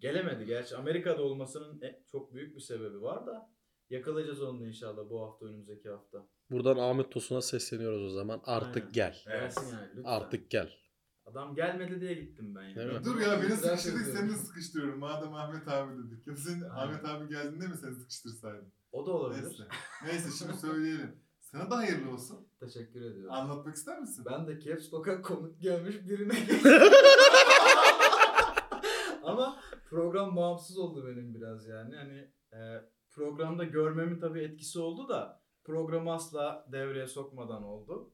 Gelemedi. 0.00 0.46
Gerçi 0.46 0.76
Amerika'da 0.76 1.22
olmasının 1.22 1.82
e- 1.82 2.02
çok 2.12 2.34
büyük 2.34 2.56
bir 2.56 2.60
sebebi 2.60 3.02
var 3.02 3.26
da 3.26 3.50
yakalayacağız 3.90 4.42
onu 4.42 4.60
da 4.60 4.66
inşallah 4.66 5.10
bu 5.10 5.22
hafta 5.22 5.46
önümüzdeki 5.46 5.88
hafta. 5.88 6.26
Buradan 6.50 6.76
Ahmet 6.76 7.10
Tosun'a 7.10 7.42
sesleniyoruz 7.42 8.02
o 8.02 8.10
zaman. 8.10 8.40
Artık 8.44 8.82
Aynen. 8.82 8.92
gel. 8.92 9.22
Evet. 9.26 9.40
Gelsin 9.40 9.76
yani 9.76 9.88
lütfen. 9.88 10.02
Artık 10.04 10.50
gel. 10.50 10.70
Adam 11.24 11.54
gelmedi 11.54 12.00
diye 12.00 12.14
gittim 12.14 12.54
ben 12.54 12.62
yani. 12.62 12.76
Değil 12.76 12.92
mi? 12.92 13.04
Dur 13.04 13.20
ya 13.20 13.42
beni 13.42 13.56
sıkıştırdık 13.56 14.06
seni 14.06 14.28
de 14.28 14.34
sıkıştırıyorum. 14.34 14.98
Madem 14.98 15.34
Ahmet 15.34 15.68
abi 15.68 15.92
dedik. 15.98 16.26
Ya 16.26 16.36
senin 16.36 16.62
Aynen. 16.62 16.70
Ahmet 16.70 17.04
abi 17.04 17.28
geldiğinde 17.28 17.66
mi 17.68 17.76
seni 17.76 17.94
sıkıştırsaydın? 17.94 18.72
O 18.92 19.06
da 19.06 19.10
olabilir. 19.10 19.42
Neyse. 19.42 19.64
Neyse 20.04 20.30
şimdi 20.38 20.56
söyleyelim. 20.58 21.16
Sana 21.40 21.70
da 21.70 21.76
hayırlı 21.76 22.10
olsun. 22.12 22.48
Teşekkür 22.60 23.02
ediyorum. 23.02 23.32
Anlatmak 23.32 23.74
ister 23.74 24.00
misin? 24.00 24.24
Ben 24.30 24.46
de 24.46 24.60
Caps 24.60 24.92
Lock'a 24.92 25.22
konuk 25.22 25.60
gelmiş 25.60 25.96
birine 26.08 26.34
Ama 29.22 29.60
program 29.90 30.36
bağımsız 30.36 30.78
oldu 30.78 31.06
benim 31.06 31.34
biraz 31.34 31.66
yani. 31.66 31.96
Hani 31.96 32.30
e, 32.52 32.58
programda 33.10 33.64
görmemin 33.64 34.20
tabii 34.20 34.42
etkisi 34.42 34.78
oldu 34.78 35.08
da 35.08 35.42
programı 35.64 36.12
asla 36.12 36.66
devreye 36.72 37.06
sokmadan 37.06 37.62
oldu. 37.62 38.12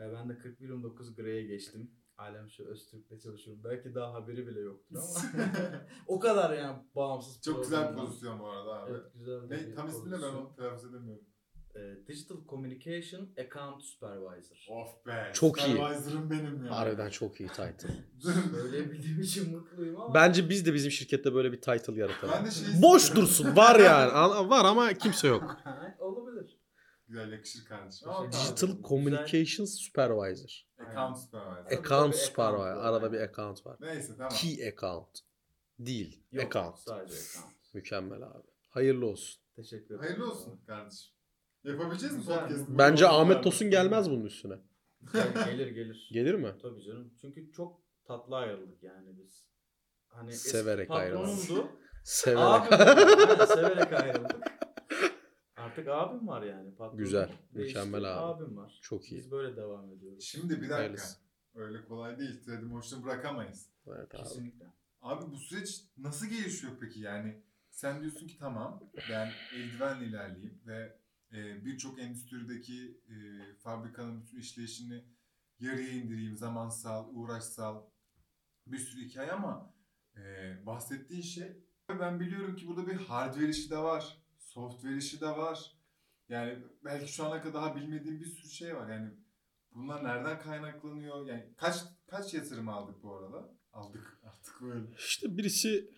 E, 0.00 0.12
ben 0.12 0.28
de 0.28 0.32
41.9 0.32 1.16
Grey'e 1.16 1.42
geçtim. 1.42 1.90
Alem 2.20 2.50
şu 2.50 2.64
Öztürk'te 2.64 3.18
çalışıyorum. 3.18 3.64
Belki 3.64 3.94
daha 3.94 4.12
haberi 4.14 4.46
bile 4.46 4.60
yoktur 4.60 4.96
ama. 4.96 5.44
o 6.06 6.20
kadar 6.20 6.58
yani 6.58 6.76
bağımsız 6.96 7.42
Çok 7.42 7.62
güzel 7.64 7.92
bir 7.92 7.96
pozisyon 7.96 8.40
bu 8.40 8.46
arada 8.46 8.70
abi. 8.74 8.90
Evet 8.90 9.02
güzel 9.14 9.40
Ne, 9.48 9.74
tam 9.74 9.88
ismini 9.88 10.12
ben 10.12 10.28
onu 10.28 10.56
telaffuz 10.56 10.84
edemiyorum. 10.84 11.24
E, 11.74 12.06
Digital 12.08 12.36
Communication 12.48 13.28
Account 13.46 13.82
Supervisor. 13.82 14.66
Of 14.70 15.06
be. 15.06 15.30
Çok 15.34 15.68
iyi. 15.68 15.76
Supervisor'ım 15.76 16.30
benim 16.30 16.64
ya. 16.64 16.76
Harbiden 16.76 17.10
çok 17.10 17.40
iyi 17.40 17.48
title. 17.48 17.94
Söyleyebildiğim 18.52 19.20
için 19.20 19.56
mutluyum 19.56 20.00
ama. 20.00 20.14
Bence 20.14 20.48
biz 20.48 20.66
de 20.66 20.74
bizim 20.74 20.90
şirkette 20.90 21.34
böyle 21.34 21.52
bir 21.52 21.60
title 21.60 21.94
yaratalım. 22.00 22.34
Ben 22.38 22.46
de 22.46 22.50
şey 22.50 22.82
Boş 22.82 23.14
dursun. 23.14 23.56
Var 23.56 23.80
yani. 23.80 24.12
An- 24.12 24.50
Var 24.50 24.64
ama 24.64 24.92
kimse 24.92 25.28
yok. 25.28 25.56
Güzel 27.10 27.32
yakışır 27.32 27.64
kardeşim. 27.64 28.08
Ederim. 28.08 28.32
Digital 28.32 28.66
Güzel. 28.66 28.82
Communications 28.82 29.74
Supervisor. 29.78 30.66
Account 30.78 31.18
supervisor. 31.18 31.78
Account 31.78 32.14
Supervisor. 32.14 32.66
account. 32.66 32.84
Arada 32.84 33.12
bir 33.12 33.20
account 33.20 33.66
var. 33.66 33.76
Neyse 33.80 34.12
tamam. 34.16 34.32
Key 34.32 34.68
account. 34.68 35.18
Değil. 35.78 36.22
Yok, 36.32 36.44
account. 36.56 36.78
Sadece 36.78 37.14
account. 37.14 37.54
Mükemmel 37.74 38.22
abi. 38.22 38.46
Hayırlı 38.68 39.06
olsun. 39.06 39.42
Teşekkür 39.56 39.84
ederim. 39.86 40.00
Hayırlı 40.00 40.30
olsun 40.30 40.60
kardeşim. 40.66 41.12
Yapabileceğiz 41.64 42.16
mi 42.16 42.24
podcast'ı? 42.24 42.78
Bence. 42.78 43.08
Ahmet 43.08 43.44
Tosun 43.44 43.70
gelmez 43.70 44.10
bunun 44.10 44.24
üstüne. 44.24 44.54
Gel- 45.12 45.44
gelir 45.44 45.66
gelir. 45.66 46.08
Gelir 46.12 46.34
mi? 46.34 46.54
Tabii 46.62 46.82
canım. 46.82 47.14
Çünkü 47.20 47.52
çok 47.52 47.80
tatlı 48.04 48.36
ayrıldık 48.36 48.82
yani 48.82 49.18
biz. 49.18 49.46
Hani 50.06 50.32
Severek 50.32 50.88
patronumdu. 50.88 51.68
Severek. 52.04 52.72
Aynen, 52.72 53.46
severek 53.46 53.92
ayrıldık. 53.92 54.36
Artık 55.60 55.88
abim 55.88 56.28
var 56.28 56.42
yani. 56.42 56.74
Patronum 56.74 56.98
Güzel, 56.98 57.32
mükemmel 57.52 58.04
abi. 58.04 58.44
Abim 58.44 58.56
var. 58.56 58.78
Çok 58.82 59.12
iyi. 59.12 59.18
Biz 59.18 59.30
böyle 59.30 59.56
devam 59.56 59.92
ediyoruz. 59.92 60.24
Şimdi 60.24 60.56
bir 60.56 60.60
dakika. 60.60 60.76
Hayırlısı. 60.76 61.18
Öyle 61.54 61.84
kolay 61.84 62.18
değil. 62.18 62.42
Trade 62.44 62.64
Motion'u 62.64 63.04
bırakamayız. 63.04 63.70
Evet 63.86 64.14
abi. 64.14 64.22
Kesinlikle. 64.22 64.66
Abi 65.02 65.30
bu 65.30 65.36
süreç 65.36 65.84
nasıl 65.98 66.26
gelişiyor 66.26 66.72
peki? 66.80 67.00
Yani 67.00 67.42
sen 67.70 68.00
diyorsun 68.00 68.26
ki 68.26 68.38
tamam 68.38 68.90
ben 69.10 69.30
eldivenle 69.54 70.06
ilerleyeyim 70.06 70.60
ve 70.66 70.98
e, 71.32 71.64
birçok 71.64 71.98
endüstrideki 71.98 73.00
e, 73.08 73.14
fabrikanın 73.54 74.22
bütün 74.22 74.38
işleyişini 74.38 75.04
yarıya 75.58 75.88
indireyim. 75.88 76.36
Zamansal, 76.36 77.08
uğraşsal 77.14 77.82
bir 78.66 78.78
sürü 78.78 79.04
hikaye 79.04 79.32
ama 79.32 79.74
e, 80.16 80.22
bahsettiğin 80.66 81.22
şey 81.22 81.56
ben 81.88 82.20
biliyorum 82.20 82.56
ki 82.56 82.68
burada 82.68 82.86
bir 82.86 82.96
hardware 82.96 83.48
işi 83.48 83.70
de 83.70 83.78
var. 83.78 84.22
Software 84.50 84.96
işi 84.96 85.20
de 85.20 85.26
var. 85.26 85.76
Yani 86.28 86.58
belki 86.84 87.12
şu 87.12 87.24
ana 87.24 87.42
kadar 87.42 87.54
daha 87.54 87.76
bilmediğim 87.76 88.20
bir 88.20 88.26
sürü 88.26 88.50
şey 88.50 88.76
var. 88.76 88.88
Yani 88.88 89.10
bunlar 89.74 90.04
nereden 90.04 90.40
kaynaklanıyor? 90.40 91.26
Yani 91.26 91.54
kaç 91.56 91.76
kaç 92.06 92.34
yatırım 92.34 92.68
aldık 92.68 93.02
bu 93.02 93.14
arada? 93.16 93.54
Aldık 93.72 94.20
artık 94.22 94.60
böyle. 94.62 94.86
İşte 94.98 95.36
birisi 95.36 95.90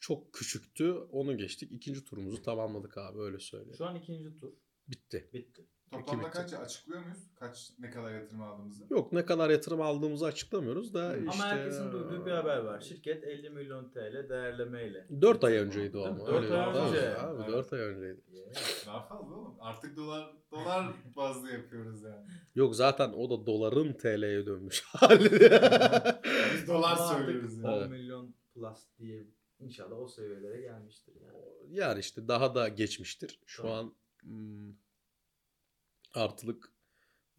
çok 0.00 0.34
küçüktü. 0.34 0.92
Onu 0.92 1.36
geçtik. 1.36 1.72
İkinci 1.72 2.04
turumuzu 2.04 2.42
tamamladık 2.42 2.98
abi 2.98 3.20
öyle 3.20 3.38
söyleyeyim. 3.38 3.76
Şu 3.78 3.86
an 3.86 3.96
ikinci 3.96 4.36
tur. 4.40 4.52
Bitti. 4.88 5.30
Bitti. 5.32 5.68
Toplamda 5.94 6.30
kaç 6.30 6.52
açıklıyor 6.52 7.00
muyuz? 7.02 7.18
Kaç 7.34 7.70
ne 7.78 7.90
kadar 7.90 8.14
yatırım 8.14 8.42
aldığımızı? 8.42 8.84
Yok 8.90 9.12
ne 9.12 9.24
kadar 9.24 9.50
yatırım 9.50 9.80
aldığımızı 9.80 10.26
açıklamıyoruz 10.26 10.94
da 10.94 11.04
Ama 11.06 11.16
işte. 11.16 11.30
Ama 11.30 11.44
herkesin 11.46 11.92
duyduğu 11.92 12.26
bir 12.26 12.30
haber 12.30 12.56
var. 12.58 12.80
Şirket 12.80 13.24
50 13.24 13.50
milyon 13.50 13.88
TL 13.90 14.28
değerlemeyle. 14.28 15.06
4 15.20 15.44
ay 15.44 15.56
önceydi 15.56 15.98
o 15.98 16.04
ama. 16.04 16.26
Dört 16.26 16.44
Öyle 16.44 16.54
ay 16.56 16.74
bir- 16.74 16.78
önce. 16.80 17.18
Abi 17.18 17.36
Evet. 17.42 17.48
4 17.52 17.72
ay 17.72 17.80
önceydi. 17.80 18.20
Daha 18.86 19.02
fazla 19.06 19.34
oğlum. 19.34 19.54
Artık 19.60 19.96
dolar 19.96 20.32
dolar 20.50 20.86
bazlı 21.16 21.52
yapıyoruz 21.52 22.02
yani. 22.02 22.26
Yok 22.54 22.76
zaten 22.76 23.12
o 23.12 23.30
da 23.30 23.46
doların 23.46 23.92
TL'ye 23.92 24.46
dönmüş 24.46 24.82
hali. 24.86 25.30
Biz 26.54 26.68
dolar 26.68 26.96
söylüyoruz 26.96 27.64
10 27.64 27.68
yani. 27.70 27.78
Evet. 27.78 27.90
milyon 27.90 28.34
plus 28.54 28.78
diye 28.98 29.26
inşallah 29.60 29.98
o 29.98 30.08
seviyelere 30.08 30.60
gelmiştir 30.60 31.14
yani. 31.22 31.78
yani 31.78 32.00
işte 32.00 32.28
daha 32.28 32.54
da 32.54 32.68
geçmiştir. 32.68 33.40
Şu 33.46 33.62
Tamam. 33.62 33.78
an 33.78 33.92
hmm, 34.22 34.72
artılık 36.14 36.72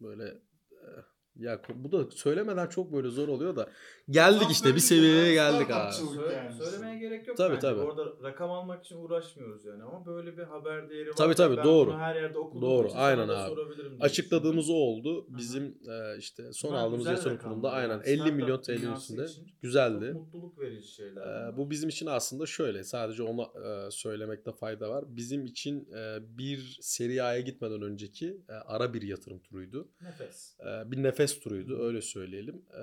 böyle 0.00 0.42
eh, 0.72 1.04
ya 1.38 1.60
bu 1.74 1.92
da 1.92 2.10
söylemeden 2.10 2.66
çok 2.66 2.92
böyle 2.92 3.08
zor 3.08 3.28
oluyor 3.28 3.56
da 3.56 3.68
geldik 4.10 4.42
Tam 4.42 4.50
işte 4.50 4.74
bir 4.74 4.80
seviyeye 4.80 5.28
bir 5.28 5.34
geldik 5.34 5.70
abi. 5.70 5.94
yani. 6.34 6.52
söylemeye 6.64 6.98
gerek 6.98 7.28
yok 7.28 7.36
Tabii, 7.36 7.50
bence. 7.54 7.60
tabii. 7.60 7.80
Orada 7.80 8.04
rakam 8.22 8.50
almak 8.50 8.84
için 8.84 8.96
uğraşmıyoruz 8.96 9.64
yani 9.64 9.82
ama 9.82 10.06
böyle 10.06 10.36
bir 10.38 10.42
haber 10.42 10.90
değeri 10.90 11.08
var. 11.08 11.14
Tabii, 11.16 11.34
tabii, 11.34 11.56
Ben 11.56 11.64
doğru. 11.64 11.90
bunu 11.90 11.98
her 11.98 12.16
yerde 12.16 12.38
okuduğum 12.38 12.62
Doğru, 12.62 12.88
aynen 12.94 13.28
abi. 13.28 13.60
Açıkladığımız 14.00 14.70
o 14.70 14.74
oldu. 14.74 15.26
Bizim 15.28 15.64
eh, 15.64 16.18
işte 16.18 16.52
son 16.52 16.70
Bunlar 16.70 16.82
aldığımız 16.82 17.06
rakamlar 17.06 17.38
kurunda 17.38 17.70
aynen 17.72 17.88
yani. 17.92 18.02
50 18.04 18.16
Startup 18.16 18.36
milyon 18.36 18.60
TL'nin 18.62 18.94
üstünde. 18.96 19.26
Güzeldi. 19.62 20.10
Çok 20.12 20.22
mutluluk 20.22 20.58
verici 20.58 20.88
şeyler. 20.88 21.16
Bunlar. 21.16 21.56
bu 21.56 21.70
bizim 21.70 21.88
için 21.88 22.06
aslında 22.06 22.46
şöyle 22.46 22.84
sadece 22.84 23.22
onu 23.22 23.42
e, 23.42 23.90
söylemekte 23.90 24.52
fayda 24.52 24.90
var. 24.90 25.04
Bizim 25.08 25.44
için 25.46 25.88
e, 25.92 26.18
bir 26.38 26.78
seri 26.80 27.22
A'ya 27.22 27.40
gitmeden 27.40 27.82
önceki 27.82 28.40
e, 28.48 28.52
ara 28.52 28.94
bir 28.94 29.02
yatırım 29.02 29.38
turuydu. 29.38 29.88
nefes. 30.02 30.56
E, 30.60 30.90
bir 30.90 31.02
nefes 31.02 31.25
turuydu 31.34 31.78
öyle 31.82 32.02
söyleyelim. 32.02 32.62
E, 32.72 32.82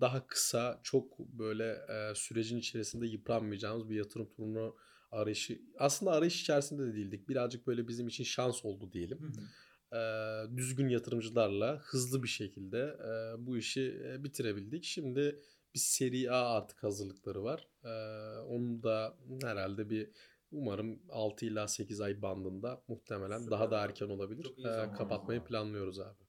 daha 0.00 0.26
kısa 0.26 0.80
çok 0.82 1.18
böyle 1.18 1.64
e, 1.70 2.14
sürecin 2.14 2.58
içerisinde 2.58 3.06
yıpranmayacağımız 3.06 3.90
bir 3.90 3.96
yatırım 3.96 4.28
turunu 4.30 4.76
arayışı 5.10 5.60
aslında 5.78 6.12
arayış 6.12 6.40
içerisinde 6.40 6.86
de 6.86 6.94
değildik. 6.94 7.28
Birazcık 7.28 7.66
böyle 7.66 7.88
bizim 7.88 8.08
için 8.08 8.24
şans 8.24 8.64
oldu 8.64 8.92
diyelim. 8.92 9.18
Hı 9.18 9.26
hı. 9.26 9.46
E, 9.94 10.56
düzgün 10.56 10.88
yatırımcılarla 10.88 11.78
hızlı 11.78 12.22
bir 12.22 12.28
şekilde 12.28 12.78
e, 12.78 13.46
bu 13.46 13.56
işi 13.56 14.00
e, 14.04 14.24
bitirebildik. 14.24 14.84
Şimdi 14.84 15.40
bir 15.74 15.78
seri 15.78 16.30
A 16.30 16.56
artık 16.56 16.82
hazırlıkları 16.82 17.42
var. 17.42 17.68
E, 17.84 17.92
onu 18.38 18.82
da 18.82 19.16
herhalde 19.42 19.90
bir 19.90 20.10
umarım 20.52 21.02
6 21.10 21.46
ila 21.46 21.68
8 21.68 22.00
ay 22.00 22.22
bandında 22.22 22.82
muhtemelen 22.88 23.38
Süper 23.38 23.50
daha 23.50 23.70
da 23.70 23.84
erken 23.84 24.08
olabilir. 24.08 24.52
E, 24.58 24.62
zamanlama 24.62 24.92
kapatmayı 24.92 25.44
planlıyoruz 25.44 26.00
abi. 26.00 26.23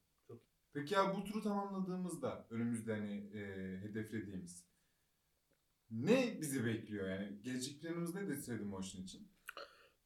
Peki 0.76 0.94
ya 0.94 1.16
bu 1.16 1.24
turu 1.24 1.42
tamamladığımızda 1.42 2.48
önümüzde 2.50 2.94
hani 2.94 3.14
e, 3.34 3.42
hedeflediğimiz 3.82 4.66
ne 5.92 6.38
bizi 6.42 6.66
bekliyor 6.66 7.10
yani? 7.10 7.42
Gelecek 7.42 7.82
planımız 7.82 8.16
nedir 8.16 8.42
Trade 8.42 8.64
Motion 8.64 9.04
için? 9.04 9.28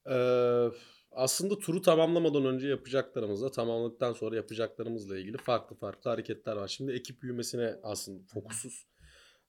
Ee, 0.10 0.70
aslında 1.12 1.60
turu 1.60 1.82
tamamlamadan 1.82 2.46
önce 2.46 2.68
yapacaklarımızla 2.68 3.52
tamamladıktan 3.52 4.14
sonra 4.14 4.36
yapacaklarımızla 4.36 5.18
ilgili 5.18 5.38
farklı 5.38 5.76
farklı 5.76 6.10
hareketler 6.10 6.56
var. 6.56 6.68
Şimdi 6.68 6.92
ekip 6.92 7.22
büyümesine 7.22 7.76
aslında 7.84 8.24
fokusuz. 8.28 8.88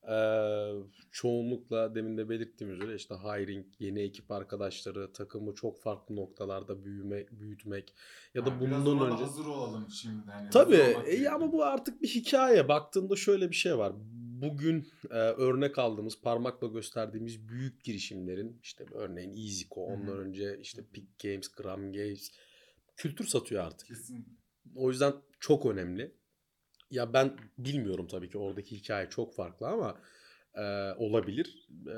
Ee, 0.08 0.72
çoğunlukla 1.10 1.94
demin 1.94 2.18
de 2.18 2.28
belirttiğim 2.28 2.72
üzere 2.72 2.94
işte 2.94 3.14
hiring, 3.14 3.66
yeni 3.78 4.00
ekip 4.00 4.30
arkadaşları, 4.30 5.12
takımı 5.12 5.54
çok 5.54 5.82
farklı 5.82 6.16
noktalarda 6.16 6.84
büyüme, 6.84 7.26
büyütmek 7.30 7.94
ya 8.34 8.46
da 8.46 8.50
Yani 8.50 8.60
bundan 8.60 9.12
önce 9.12 9.24
hazır 9.24 9.46
olalım 9.46 9.86
şimdi. 9.90 10.30
Hani 10.30 10.50
Tabii 10.50 10.96
e, 11.06 11.28
ama 11.28 11.52
bu 11.52 11.64
artık 11.64 12.02
bir 12.02 12.08
hikaye. 12.08 12.68
Baktığında 12.68 13.16
şöyle 13.16 13.50
bir 13.50 13.56
şey 13.56 13.78
var. 13.78 13.92
Bugün 14.42 14.88
e, 15.10 15.14
örnek 15.18 15.78
aldığımız, 15.78 16.20
parmakla 16.22 16.66
gösterdiğimiz 16.66 17.48
büyük 17.48 17.84
girişimlerin 17.84 18.60
işte 18.62 18.86
örneğin 18.94 19.30
EasyCo, 19.30 19.80
ondan 19.80 20.18
önce 20.18 20.58
işte 20.60 20.82
Peak 20.92 21.18
Games, 21.22 21.48
Gram 21.48 21.92
Games 21.92 22.30
kültür 22.96 23.26
satıyor 23.26 23.64
artık. 23.64 23.88
Kesin. 23.88 24.38
O 24.76 24.88
yüzden 24.90 25.12
çok 25.40 25.66
önemli. 25.66 26.19
Ya 26.90 27.12
ben 27.12 27.36
bilmiyorum 27.58 28.06
tabii 28.06 28.30
ki 28.30 28.38
oradaki 28.38 28.76
hikaye 28.76 29.10
çok 29.10 29.34
farklı 29.34 29.66
ama 29.66 30.00
e, 30.54 30.62
olabilir. 30.96 31.68
E, 31.86 31.96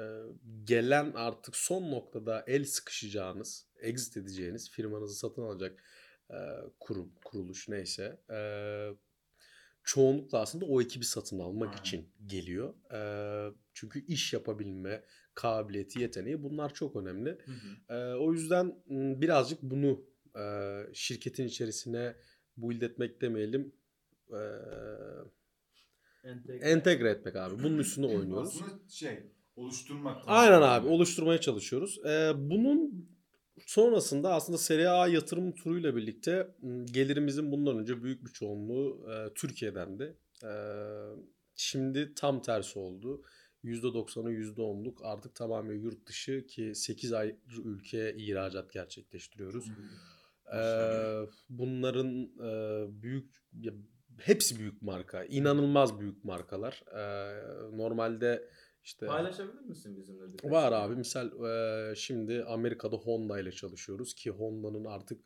gelen 0.64 1.12
artık 1.14 1.56
son 1.56 1.90
noktada 1.90 2.44
el 2.46 2.64
sıkışacağınız, 2.64 3.66
exit 3.80 4.16
edeceğiniz, 4.16 4.70
firmanızı 4.70 5.14
satın 5.14 5.42
alacak 5.42 5.84
e, 6.30 6.36
kurum, 6.80 7.12
kuruluş 7.24 7.68
neyse 7.68 8.20
e, 8.30 8.38
çoğunlukla 9.84 10.38
aslında 10.40 10.64
o 10.64 10.82
ekibi 10.82 11.04
satın 11.04 11.38
almak 11.38 11.68
Aynen. 11.68 11.80
için 11.80 12.12
geliyor. 12.26 12.74
E, 12.92 13.00
çünkü 13.74 14.06
iş 14.06 14.32
yapabilme 14.32 15.04
kabiliyeti, 15.34 16.00
yeteneği 16.00 16.42
bunlar 16.42 16.74
çok 16.74 16.96
önemli. 16.96 17.30
Hı 17.30 17.52
hı. 17.52 17.94
Ee, 17.94 18.14
o 18.14 18.32
yüzden 18.32 18.74
birazcık 19.20 19.62
bunu 19.62 20.04
e, 20.38 20.44
şirketin 20.92 21.46
içerisine 21.46 22.16
build 22.56 22.82
etmek 22.82 23.20
demeyelim. 23.20 23.72
E, 24.32 24.42
Entegre. 26.24 26.68
entegre 26.70 27.10
etmek 27.10 27.36
abi. 27.36 27.62
Bunun 27.62 27.78
üstüne 27.78 28.06
oynuyoruz. 28.06 28.48
Aslında 28.48 28.88
şey 28.88 29.32
oluşturmak. 29.56 30.22
Aynen 30.26 30.62
abi 30.62 30.88
oluşturmaya 30.88 31.40
çalışıyoruz. 31.40 31.98
Ee, 32.06 32.32
bunun 32.36 33.08
sonrasında 33.66 34.34
aslında 34.34 34.58
Serie 34.58 34.86
A 34.86 35.08
yatırım 35.08 35.52
turuyla 35.54 35.96
birlikte 35.96 36.54
gelirimizin 36.84 37.52
bundan 37.52 37.78
önce 37.78 38.02
büyük 38.02 38.24
bir 38.24 38.30
çoğunluğu 38.30 39.10
e, 39.12 39.34
Türkiye'dendi. 39.34 40.16
E, 40.44 40.52
şimdi 41.54 42.14
tam 42.14 42.42
tersi 42.42 42.78
oldu. 42.78 43.22
%90'ı 43.64 44.32
%10'luk 44.32 45.02
artık 45.02 45.34
tamamen 45.34 45.74
yurt 45.74 46.06
dışı 46.06 46.46
ki 46.46 46.72
8 46.74 47.12
ay 47.12 47.36
ülkeye 47.64 48.14
ihracat 48.16 48.72
gerçekleştiriyoruz. 48.72 49.66
Ee, 50.56 51.26
bunların 51.48 52.22
e, 52.44 52.84
büyük 53.02 53.30
ya, 53.60 53.72
hepsi 54.24 54.58
büyük 54.58 54.82
marka. 54.82 55.24
inanılmaz 55.24 56.00
büyük 56.00 56.24
markalar. 56.24 56.82
Ee, 56.94 57.76
normalde 57.76 58.48
işte 58.84 59.06
Paylaşabilir 59.06 59.60
misin 59.60 59.96
bizimle? 59.96 60.24
birkaç 60.32 60.50
var 60.52 60.68
şey? 60.68 60.78
abi. 60.78 60.96
Misal 60.96 61.26
e, 61.90 61.94
şimdi 61.96 62.44
Amerika'da 62.44 62.96
Honda 62.96 63.40
ile 63.40 63.52
çalışıyoruz 63.52 64.14
ki 64.14 64.30
Honda'nın 64.30 64.84
artık 64.84 65.20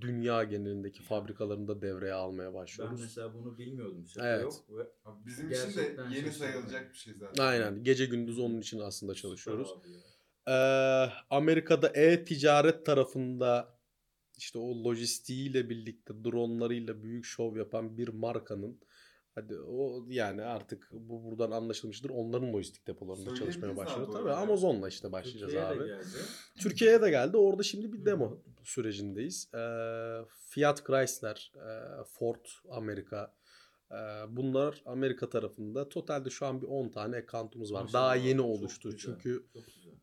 dünya 0.00 0.44
genelindeki 0.44 1.02
fabrikalarında 1.02 1.82
devreye 1.82 2.12
almaya 2.12 2.48
Ben 2.48 2.54
başlıyoruz. 2.54 3.00
mesela 3.00 3.34
bunu 3.34 3.58
bilmiyordum. 3.58 4.06
Şaka 4.08 4.26
Evet. 4.28 4.42
yok. 4.42 4.54
Ve 4.78 4.82
Bizim 5.26 5.50
için 5.50 5.76
de 5.76 5.80
yeni 5.82 6.14
şaşırdım. 6.14 6.32
sayılacak 6.32 6.92
bir 6.92 6.98
şey 6.98 7.14
zaten. 7.14 7.44
Aynen. 7.44 7.84
Gece 7.84 8.06
gündüz 8.06 8.38
onun 8.38 8.60
için 8.60 8.78
aslında 8.80 9.14
çalışıyoruz. 9.14 9.74
Ee, 10.48 10.52
Amerika'da 11.30 11.88
e-ticaret 11.88 12.86
tarafında 12.86 13.79
işte 14.40 14.58
o 14.58 14.84
lojistiğiyle 14.84 15.70
birlikte 15.70 16.24
dronlarıyla 16.24 17.02
büyük 17.02 17.24
şov 17.24 17.56
yapan 17.56 17.98
bir 17.98 18.08
markanın 18.08 18.80
hadi 19.34 19.58
o 19.58 20.04
yani 20.08 20.42
artık 20.42 20.88
bu 20.92 21.24
buradan 21.24 21.50
anlaşılmıştır. 21.50 22.10
Onların 22.10 22.52
lojistik 22.52 22.86
depolarında 22.86 23.34
çalışmaya 23.34 23.76
bu 23.76 23.84
Tabii 23.84 24.16
arada. 24.16 24.36
Amazon'la 24.36 24.88
işte 24.88 25.12
başlayacağız 25.12 25.52
Türkiye'ye 25.52 25.78
de 25.78 25.82
abi. 25.82 25.88
geldi. 25.88 26.18
Türkiye'ye 26.60 27.02
de 27.02 27.10
geldi. 27.10 27.36
Orada 27.36 27.62
şimdi 27.62 27.92
bir 27.92 28.00
Hı. 28.00 28.06
demo 28.06 28.42
sürecindeyiz. 28.64 29.50
Ee, 29.54 29.58
Fiat 30.48 30.86
Chrysler, 30.86 31.52
e, 31.56 32.04
Ford 32.04 32.46
Amerika 32.70 33.34
e, 33.34 33.39
bunlar 34.28 34.82
Amerika 34.86 35.30
tarafında. 35.30 35.88
Totalde 35.88 36.30
şu 36.30 36.46
an 36.46 36.62
bir 36.62 36.66
10 36.66 36.88
tane 36.88 37.16
account'umuz 37.16 37.72
var. 37.72 37.92
Daha 37.92 38.14
yeni 38.16 38.40
oluştu. 38.40 38.90
güzel, 38.90 39.00
Çünkü 39.00 39.46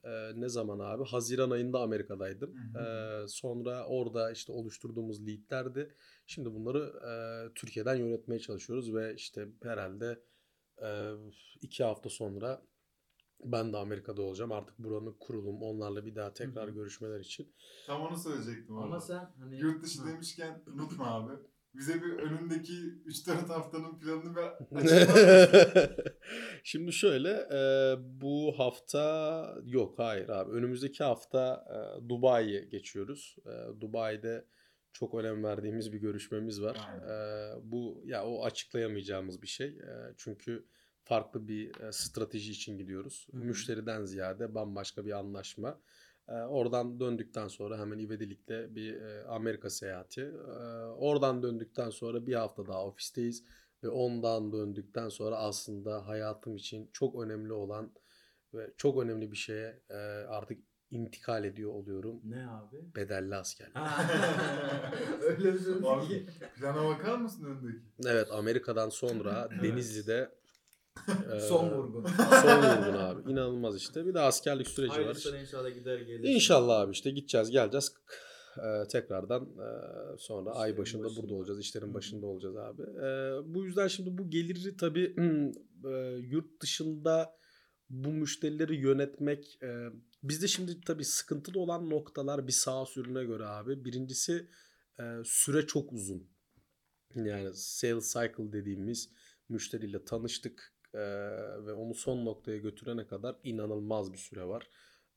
ee, 0.03 0.31
ne 0.35 0.49
zaman 0.49 0.79
abi? 0.79 1.03
Haziran 1.03 1.49
ayında 1.51 1.79
Amerika'daydım. 1.79 2.53
Hı 2.53 2.79
hı. 2.79 2.83
Ee, 2.83 3.27
sonra 3.27 3.85
orada 3.85 4.31
işte 4.31 4.51
oluşturduğumuz 4.51 5.27
leadlerdi. 5.27 5.95
Şimdi 6.27 6.53
bunları 6.53 6.93
e, 7.09 7.11
Türkiye'den 7.53 7.95
yönetmeye 7.95 8.39
çalışıyoruz 8.39 8.93
ve 8.93 9.15
işte 9.15 9.47
herhalde 9.63 10.23
e, 10.81 11.11
iki 11.61 11.83
hafta 11.83 12.09
sonra 12.09 12.61
ben 13.43 13.73
de 13.73 13.77
Amerika'da 13.77 14.21
olacağım. 14.21 14.51
Artık 14.51 14.79
buranın 14.79 15.15
kurulum 15.19 15.61
onlarla 15.61 16.05
bir 16.05 16.15
daha 16.15 16.33
tekrar 16.33 16.67
görüşmeler 16.67 17.19
için. 17.19 17.55
Tam 17.87 18.01
onu 18.01 18.17
söyleyecektim 18.17 18.77
Ama 18.77 18.95
abi. 18.95 19.03
sen 19.03 19.33
hani 19.39 19.57
Yurt 19.57 19.83
dışı 19.83 20.05
demişken 20.05 20.63
unutma 20.67 21.07
abi. 21.07 21.33
Bize 21.77 22.01
bir 22.03 22.13
önündeki 22.13 22.73
3-4 23.05 23.47
haftanın 23.47 23.99
planını 23.99 24.53
mısın? 24.71 25.07
Şimdi 26.63 26.93
şöyle 26.93 27.29
e, 27.31 27.95
bu 28.21 28.53
hafta 28.57 29.55
yok 29.65 29.99
hayır 29.99 30.29
abi 30.29 30.51
önümüzdeki 30.51 31.03
hafta 31.03 31.65
e, 31.69 32.09
Dubai'ye 32.09 32.61
geçiyoruz. 32.61 33.35
E, 33.45 33.81
Dubai'de 33.81 34.45
çok 34.93 35.15
önem 35.15 35.43
verdiğimiz 35.43 35.93
bir 35.93 35.99
görüşmemiz 35.99 36.61
var. 36.61 36.77
E, 37.09 37.71
bu 37.71 38.01
ya 38.05 38.25
o 38.25 38.45
açıklayamayacağımız 38.45 39.41
bir 39.41 39.47
şey. 39.47 39.67
E, 39.67 40.13
çünkü 40.17 40.65
farklı 41.03 41.47
bir 41.47 41.81
e, 41.81 41.91
strateji 41.91 42.51
için 42.51 42.77
gidiyoruz. 42.77 43.27
Hı 43.31 43.37
hı. 43.37 43.41
Müşteriden 43.41 44.05
ziyade 44.05 44.55
bambaşka 44.55 45.05
bir 45.05 45.11
anlaşma. 45.11 45.79
E, 46.29 46.33
oradan 46.33 46.99
döndükten 46.99 47.47
sonra 47.47 47.77
hemen 47.79 47.99
ivedilikle 47.99 48.75
bir 48.75 49.01
e, 49.01 49.23
Amerika 49.27 49.69
seyahati. 49.69 50.21
E, 50.21 50.53
oradan 50.85 51.43
döndükten 51.43 51.89
sonra 51.89 52.25
bir 52.25 52.33
hafta 52.35 52.67
daha 52.67 52.85
ofisteyiz. 52.85 53.43
Ve 53.83 53.89
ondan 53.89 54.51
döndükten 54.51 55.09
sonra 55.09 55.37
aslında 55.37 56.07
hayatım 56.07 56.55
için 56.55 56.89
çok 56.93 57.21
önemli 57.23 57.53
olan 57.53 57.91
ve 58.53 58.73
çok 58.77 59.03
önemli 59.03 59.31
bir 59.31 59.37
şeye 59.37 59.81
e, 59.89 59.95
artık 60.27 60.59
intikal 60.91 61.43
ediyor 61.43 61.71
oluyorum. 61.71 62.21
ne 62.23 62.47
abi? 62.47 62.95
Bedelli 62.95 63.35
askerlik. 63.35 63.75
Öyle 65.21 65.53
bir 65.53 65.59
şey. 66.07 66.25
Plana 66.55 66.85
bakar 66.87 67.17
mısın 67.17 67.45
önündeki? 67.45 67.83
Evet 68.05 68.31
Amerika'dan 68.31 68.89
sonra 68.89 69.49
Evet. 69.51 69.63
Denizli'de 69.63 70.31
e, 71.35 71.39
Son 71.39 71.69
vurgun. 71.69 72.05
Son 72.41 72.57
vurgun 72.57 72.97
abi. 72.99 73.31
İnanılmaz 73.31 73.75
işte. 73.77 74.05
Bir 74.05 74.13
de 74.13 74.19
askerlik 74.19 74.67
süreci 74.67 74.91
var. 74.91 74.97
Hayırlısı 74.97 75.37
inşallah 75.37 75.73
gider 75.75 75.99
gelir. 75.99 76.29
İnşallah 76.29 76.79
abi 76.79 76.91
işte 76.91 77.11
gideceğiz 77.11 77.51
geleceğiz. 77.51 77.91
Ee, 78.57 78.87
tekrardan 78.87 79.43
e, 79.43 79.69
sonra 80.17 80.51
ay 80.51 80.69
İşlerin 80.69 80.81
başında 80.81 81.03
başında. 81.03 81.21
burada 81.21 81.33
olacağız. 81.33 81.59
işlerin 81.59 81.85
Hı 81.85 81.89
hı. 81.89 81.93
başında 81.93 82.25
olacağız 82.25 82.55
abi. 82.57 82.81
Ee, 82.81 83.53
bu 83.55 83.65
yüzden 83.65 83.87
şimdi 83.87 84.17
bu 84.17 84.29
geliri 84.29 84.77
tabii 84.77 85.15
e, 85.85 86.17
yurt 86.21 86.61
dışında 86.61 87.37
bu 87.89 88.09
müşterileri 88.09 88.75
yönetmek 88.75 89.59
e, 89.63 89.85
bizde 90.23 90.47
şimdi 90.47 90.81
tabii 90.81 91.05
sıkıntılı 91.05 91.59
olan 91.59 91.89
noktalar 91.89 92.47
bir 92.47 92.51
sağ 92.51 92.85
sürüne 92.85 93.23
göre 93.23 93.45
abi. 93.45 93.85
Birincisi 93.85 94.47
e, 94.99 95.03
süre 95.25 95.67
çok 95.67 95.93
uzun. 95.93 96.29
Yani 97.15 97.49
sales 97.53 98.13
cycle 98.13 98.51
dediğimiz 98.51 99.09
müşteriyle 99.49 100.05
tanıştık 100.05 100.73
e, 100.97 101.65
ve 101.65 101.73
onu 101.73 101.93
son 101.93 102.25
noktaya 102.25 102.57
götürene 102.57 103.07
kadar 103.07 103.35
inanılmaz 103.43 104.13
bir 104.13 104.17
süre 104.17 104.47
var. 104.47 104.67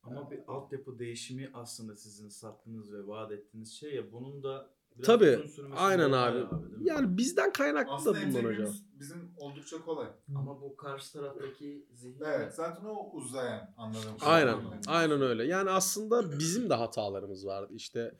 Ama 0.02 0.30
bir 0.30 0.40
altyapı 0.48 0.98
değişimi 0.98 1.50
aslında 1.54 1.96
sizin 1.96 2.28
sattığınız 2.28 2.92
ve 2.92 3.06
vaat 3.06 3.32
ettiğiniz 3.32 3.72
şey 3.72 3.94
ya 3.94 4.12
bunun 4.12 4.42
da 4.42 4.70
biraz 4.96 5.06
Tabii, 5.06 5.40
Aynen 5.76 6.12
abi. 6.12 6.38
mi? 6.38 6.46
Yani 6.82 7.16
bizden 7.16 7.52
kaynaklı 7.52 7.90
da 7.90 7.94
Aslında 7.94 8.18
bundan 8.26 8.44
hocam. 8.44 8.74
bizim 8.94 9.34
oldukça 9.38 9.82
kolay. 9.84 10.08
ama 10.36 10.60
bu 10.60 10.76
karşı 10.76 11.12
taraftaki 11.12 11.86
zihin 11.92 12.20
Evet 12.24 12.54
zaten 12.54 12.84
o 12.84 13.10
uzayan 13.12 13.74
anladığım 13.76 14.16
Aynen. 14.20 14.54
kadarıyla. 14.58 14.80
Aynen 14.86 15.22
öyle. 15.22 15.44
Yani 15.44 15.70
aslında 15.70 16.38
bizim 16.38 16.70
de 16.70 16.74
hatalarımız 16.74 17.46
vardı. 17.46 17.72
İşte 17.74 18.14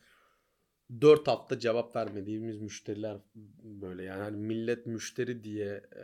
4 1.01 1.29
hafta 1.29 1.59
cevap 1.59 1.97
vermediğimiz 1.97 2.59
müşteriler 2.59 3.17
böyle 3.63 4.03
yani 4.03 4.23
hani 4.23 4.37
millet 4.37 4.87
müşteri 4.87 5.45
diye 5.45 5.83
e, 5.93 6.03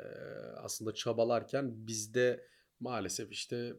aslında 0.56 0.94
çabalarken 0.94 1.86
bizde 1.86 2.46
maalesef 2.80 3.32
işte 3.32 3.72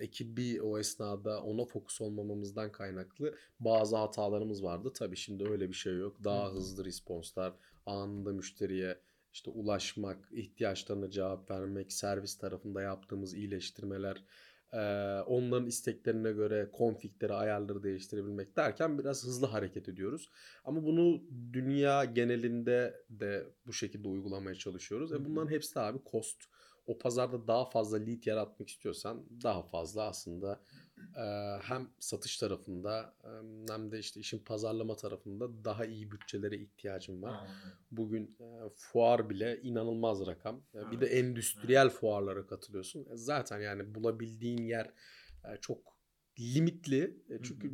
ekibi 0.00 0.62
o 0.62 0.78
esnada 0.78 1.42
ona 1.42 1.64
fokus 1.64 2.00
olmamamızdan 2.00 2.72
kaynaklı 2.72 3.34
bazı 3.60 3.96
hatalarımız 3.96 4.62
vardı. 4.62 4.92
Tabii 4.94 5.16
şimdi 5.16 5.50
öyle 5.50 5.68
bir 5.68 5.74
şey 5.74 5.96
yok. 5.96 6.24
Daha 6.24 6.50
hı. 6.50 6.54
hızlı 6.54 6.84
responslar, 6.84 7.54
anında 7.86 8.32
müşteriye 8.32 8.98
işte 9.32 9.50
ulaşmak, 9.50 10.28
ihtiyaçlarına 10.32 11.10
cevap 11.10 11.50
vermek, 11.50 11.92
servis 11.92 12.38
tarafında 12.38 12.82
yaptığımız 12.82 13.34
iyileştirmeler. 13.34 14.24
E, 14.76 15.20
onların 15.26 15.66
isteklerine 15.66 16.32
göre 16.32 16.68
konfigleri, 16.72 17.32
ayarları 17.32 17.82
değiştirebilmek 17.82 18.56
derken 18.56 18.98
biraz 18.98 19.24
hızlı 19.24 19.46
hareket 19.46 19.88
ediyoruz. 19.88 20.30
Ama 20.64 20.84
bunu 20.84 21.22
dünya 21.52 22.04
genelinde 22.04 23.04
de 23.10 23.46
bu 23.66 23.72
şekilde 23.72 24.08
uygulamaya 24.08 24.54
çalışıyoruz. 24.54 25.12
E 25.12 25.24
bunların 25.24 25.50
hepsi 25.50 25.74
de 25.74 25.80
abi 25.80 25.98
cost. 26.10 26.44
O 26.86 26.98
pazarda 26.98 27.48
daha 27.48 27.70
fazla 27.70 27.96
lead 27.96 28.26
yaratmak 28.26 28.68
istiyorsan 28.68 29.26
daha 29.42 29.62
fazla 29.62 30.02
aslında 30.02 30.60
hem 31.62 31.88
satış 31.98 32.38
tarafında 32.38 33.14
hem 33.68 33.90
de 33.92 33.98
işte 33.98 34.20
işin 34.20 34.38
pazarlama 34.38 34.96
tarafında 34.96 35.64
daha 35.64 35.84
iyi 35.86 36.10
bütçelere 36.10 36.56
ihtiyacım 36.56 37.22
var. 37.22 37.36
Bugün 37.90 38.36
e, 38.40 38.68
fuar 38.76 39.30
bile 39.30 39.60
inanılmaz 39.62 40.26
rakam. 40.26 40.62
E, 40.74 40.90
Bir 40.90 41.00
de 41.00 41.06
Evet, 41.06 41.14
endüstriyel 41.24 41.88
fuarlara 41.90 42.46
katılıyorsun. 42.46 43.00
E, 43.10 43.16
zaten 43.16 43.60
yani 43.60 43.94
bulabildiğin 43.94 44.62
yer 44.62 44.92
e, 45.44 45.56
çok 45.60 45.95
limitli. 46.40 47.16
E, 47.30 47.42
çünkü 47.42 47.70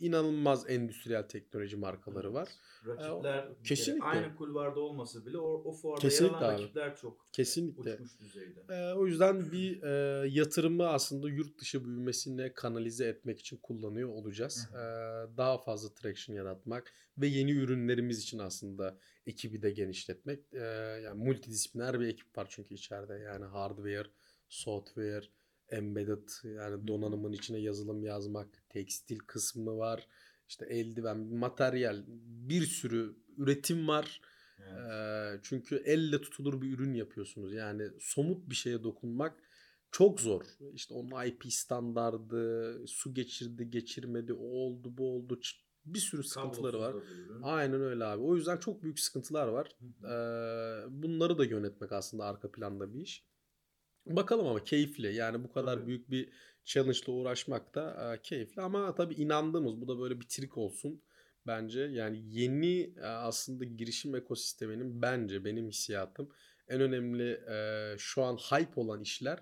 inanılmaz 0.00 0.70
endüstriyel 0.70 1.22
teknoloji 1.22 1.76
markaları 1.76 2.34
var. 2.34 2.48
Rakipler 2.86 3.44
kere 3.44 3.54
kesinlikle. 3.64 4.04
aynı 4.04 4.36
kulvarda 4.36 4.80
olmasa 4.80 5.26
bile 5.26 5.38
o, 5.38 5.62
o 5.64 5.72
fuarda 5.72 6.00
Kesinlikle 6.00 6.36
yer 6.36 6.42
alan 6.42 6.54
abi. 6.54 6.62
rakipler 6.62 6.96
çok 6.96 7.28
Kesinlikle. 7.32 7.94
uçmuş 7.94 8.20
düzeyde. 8.20 8.64
E, 8.70 8.92
o 8.92 9.06
yüzden 9.06 9.52
bir 9.52 9.82
e, 9.82 10.28
yatırımı 10.28 10.88
aslında 10.88 11.28
yurt 11.28 11.58
dışı 11.60 11.84
büyümesine 11.84 12.52
kanalize 12.54 13.06
etmek 13.08 13.40
için 13.40 13.56
kullanıyor 13.56 14.08
olacağız. 14.08 14.68
E, 14.72 14.76
daha 15.36 15.58
fazla 15.58 15.94
traction 15.94 16.36
yaratmak 16.36 16.92
ve 17.18 17.26
yeni 17.26 17.50
ürünlerimiz 17.52 18.22
için 18.22 18.38
aslında 18.38 18.98
ekibi 19.26 19.62
de 19.62 19.70
genişletmek. 19.70 20.54
E, 20.54 20.58
yani 21.04 21.24
multidisipliner 21.24 22.00
bir 22.00 22.08
ekip 22.08 22.38
var 22.38 22.46
çünkü 22.50 22.74
içeride. 22.74 23.14
Yani 23.14 23.44
hardware, 23.44 24.08
software, 24.48 25.24
embedded 25.70 26.28
yani 26.44 26.88
donanımın 26.88 27.32
içine 27.32 27.58
yazılım 27.58 28.04
yazmak, 28.04 28.48
tekstil 28.68 29.18
kısmı 29.18 29.76
var. 29.78 30.08
İşte 30.48 30.66
eldiven, 30.66 31.18
materyal, 31.18 32.04
bir 32.26 32.62
sürü 32.66 33.16
üretim 33.38 33.88
var. 33.88 34.20
Evet. 34.58 34.90
Eee, 34.90 35.40
çünkü 35.42 35.76
elle 35.84 36.20
tutulur 36.20 36.62
bir 36.62 36.78
ürün 36.78 36.94
yapıyorsunuz. 36.94 37.52
Yani 37.52 37.88
somut 38.00 38.50
bir 38.50 38.54
şeye 38.54 38.82
dokunmak 38.84 39.34
çok 39.90 40.20
zor. 40.20 40.42
İşte 40.74 40.94
onun 40.94 41.26
IP 41.26 41.52
standardı, 41.52 42.86
su 42.86 43.14
geçirdi, 43.14 43.70
geçirmedi, 43.70 44.32
o 44.32 44.44
oldu, 44.46 44.96
bu 44.98 45.16
oldu. 45.16 45.40
Bir 45.84 45.98
sürü 45.98 46.24
sıkıntıları 46.24 46.78
var. 46.80 46.94
Aynen 47.42 47.80
öyle 47.80 48.04
abi. 48.04 48.22
O 48.22 48.36
yüzden 48.36 48.56
çok 48.56 48.82
büyük 48.82 49.00
sıkıntılar 49.00 49.46
var. 49.48 49.68
Eee, 50.04 51.02
bunları 51.02 51.38
da 51.38 51.44
yönetmek 51.44 51.92
aslında 51.92 52.24
arka 52.24 52.50
planda 52.52 52.94
bir 52.94 53.00
iş. 53.00 53.24
Bakalım 54.06 54.46
ama 54.46 54.64
keyifli. 54.64 55.14
Yani 55.14 55.44
bu 55.44 55.52
kadar 55.52 55.74
Tabii. 55.76 55.86
büyük 55.86 56.10
bir 56.10 56.28
challenge 56.64 56.98
ile 56.98 57.12
uğraşmak 57.12 57.74
da 57.74 58.14
e, 58.14 58.22
keyifli 58.22 58.62
ama 58.62 58.94
tabii 58.94 59.14
inandığımız 59.14 59.80
bu 59.80 59.88
da 59.88 59.98
böyle 59.98 60.20
bir 60.20 60.28
trik 60.28 60.58
olsun 60.58 61.02
bence. 61.46 61.80
Yani 61.80 62.22
yeni 62.24 62.80
e, 62.96 63.06
aslında 63.06 63.64
girişim 63.64 64.14
ekosisteminin 64.14 65.02
bence 65.02 65.44
benim 65.44 65.68
hissiyatım 65.68 66.28
en 66.68 66.80
önemli 66.80 67.32
e, 67.32 67.94
şu 67.98 68.22
an 68.22 68.36
hype 68.36 68.80
olan 68.80 69.00
işler 69.00 69.38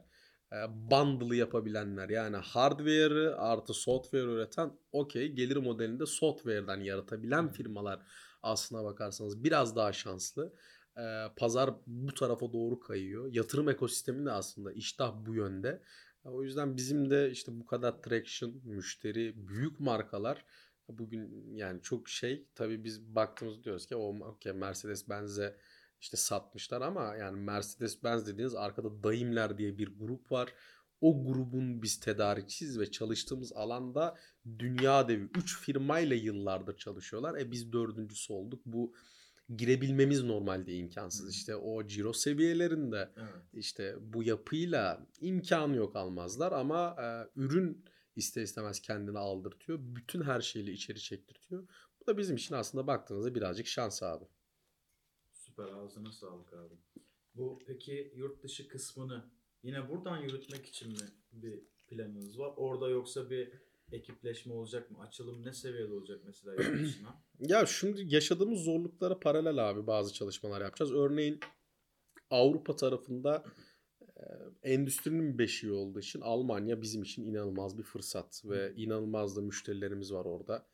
e, 0.53 0.57
bundle'ı 0.90 1.37
yapabilenler. 1.37 2.09
Yani 2.09 2.37
hardware'ı 2.37 3.38
artı 3.38 3.74
software 3.74 4.22
üreten 4.22 4.72
okey 4.92 5.29
gelir 5.33 5.57
modelinde 5.57 6.07
software'dan 6.07 6.81
yaratabilen 6.81 7.53
firmalar 7.53 8.00
aslına 8.42 8.85
bakarsanız 8.85 9.44
biraz 9.44 9.77
daha 9.77 9.92
şanslı. 9.92 10.55
Ee, 10.98 11.24
pazar 11.37 11.70
bu 11.87 12.14
tarafa 12.14 12.52
doğru 12.52 12.80
kayıyor. 12.80 13.33
Yatırım 13.33 13.68
ekosistemi 13.68 14.26
de 14.26 14.30
aslında 14.30 14.72
iştah 14.72 15.26
bu 15.26 15.35
yönde. 15.35 15.83
E, 16.24 16.28
O 16.28 16.42
yüzden 16.42 16.76
bizim 16.76 17.11
de 17.11 17.30
işte 17.30 17.52
bu 17.61 17.66
kadar 17.66 18.02
traction, 18.02 18.54
müşteri, 18.64 19.48
büyük 19.48 19.80
markalar 19.80 20.44
bugün 20.88 21.54
yani 21.54 21.83
çok 21.83 22.09
şey 22.09 22.46
tabii 22.54 22.85
biz 22.85 23.14
baktığımız 23.14 23.64
diyoruz 23.64 23.87
ki 23.87 23.96
o 23.96 24.18
okey 24.18 24.52
Mercedes 24.52 25.09
Benz'e 25.09 25.57
işte 26.00 26.16
satmışlar 26.16 26.80
ama 26.80 27.16
yani 27.16 27.40
Mercedes 27.40 28.02
Benz 28.04 28.26
dediğiniz 28.26 28.54
arkada 28.54 29.02
Daimler 29.02 29.59
diye 29.59 29.78
bir 29.78 29.98
grup 29.98 30.33
var. 30.33 30.54
O 31.00 31.24
grubun 31.26 31.83
biz 31.83 32.00
tedarikçiyiz 32.00 32.80
ve 32.80 32.90
çalıştığımız 32.90 33.52
alanda 33.52 34.16
dünya 34.59 35.09
devi 35.09 35.28
3 35.35 35.59
firmayla 35.61 36.16
yıllardır 36.16 36.76
çalışıyorlar. 36.76 37.38
E 37.38 37.50
biz 37.50 37.72
dördüncüsü 37.72 38.33
olduk. 38.33 38.62
Bu 38.66 38.94
girebilmemiz 39.57 40.22
normalde 40.22 40.74
imkansız. 40.74 41.26
Hı. 41.26 41.30
İşte 41.30 41.57
o 41.57 41.87
ciro 41.87 42.12
seviyelerinde 42.12 43.12
Evet. 43.16 43.44
işte 43.52 43.96
bu 44.00 44.22
yapıyla 44.22 45.07
imkanı 45.20 45.76
yok 45.76 45.96
almazlar 45.96 46.52
ama 46.52 46.96
e, 47.00 47.40
ürün 47.40 47.85
ister 48.16 48.42
istemez 48.42 48.80
kendini 48.80 49.18
aldırtıyor. 49.18 49.78
Bütün 49.83 50.22
her 50.22 50.40
şeyle 50.40 50.72
içeri 50.72 51.00
çektirtiyor. 51.00 51.68
Bu 52.00 52.07
da 52.07 52.18
bizim 52.18 52.37
için 52.37 52.54
aslında 52.54 52.87
baktığınızda 52.87 53.35
birazcık 53.35 53.66
şans 53.66 54.02
abi. 54.02 54.24
Süper 55.33 55.64
ağzına 55.64 56.12
sağlık 56.12 56.52
abi. 56.52 56.74
Bu 57.35 57.59
peki 57.66 58.12
yurt 58.16 58.42
dışı 58.42 58.68
kısmını 58.68 59.24
yine 59.62 59.88
buradan 59.88 60.18
yürütmek 60.18 60.66
için 60.66 60.88
mi 60.92 61.09
bir 61.33 61.61
planınız 61.87 62.38
var? 62.38 62.52
Orada 62.57 62.88
yoksa 62.88 63.30
bir 63.30 63.52
ekipleşme 63.92 64.55
olacak 64.55 64.90
mı? 64.90 64.99
Açılım 65.01 65.44
ne 65.44 65.53
seviyede 65.53 65.92
olacak 65.92 66.20
mesela 66.25 66.53
yurt 66.53 66.83
dışına? 66.85 67.23
Ya 67.38 67.66
şimdi 67.66 68.14
yaşadığımız 68.14 68.61
zorluklara 68.61 69.20
paralel 69.20 69.70
abi 69.70 69.87
bazı 69.87 70.12
çalışmalar 70.12 70.61
yapacağız. 70.61 70.92
Örneğin 70.92 71.40
Avrupa 72.31 72.77
tarafında 72.77 73.44
endüstrinin 74.62 75.38
beşiği 75.38 75.73
olduğu 75.73 76.01
için 76.01 76.20
Almanya 76.20 76.83
bizim 76.83 77.03
için 77.03 77.27
inanılmaz 77.27 77.79
bir 77.79 77.83
fırsat 77.83 78.42
ve 78.44 78.73
inanılmaz 78.77 79.37
da 79.37 79.40
müşterilerimiz 79.40 80.12
var 80.12 80.25
orada. 80.25 80.66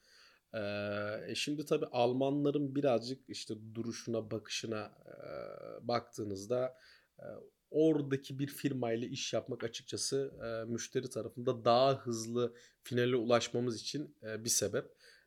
E, 0.55 1.35
şimdi 1.35 1.65
tabii 1.65 1.87
Almanların 1.87 2.75
birazcık 2.75 3.29
işte 3.29 3.55
duruşuna, 3.75 4.31
bakışına 4.31 4.93
e, 5.07 5.89
baktığınızda 5.89 6.77
e, 7.19 7.27
oradaki 7.71 8.39
bir 8.39 8.47
firmayla 8.47 9.09
iş 9.09 9.33
yapmak 9.33 9.65
açıkçası 9.65 10.33
e, 10.45 10.73
müşteri 10.73 11.11
tarafında 11.11 11.65
daha 11.65 11.95
hızlı 11.95 12.55
finale 12.83 13.17
ulaşmamız 13.17 13.81
için 13.81 14.17
e, 14.23 14.45
bir 14.45 14.51
sebep. 14.51 14.85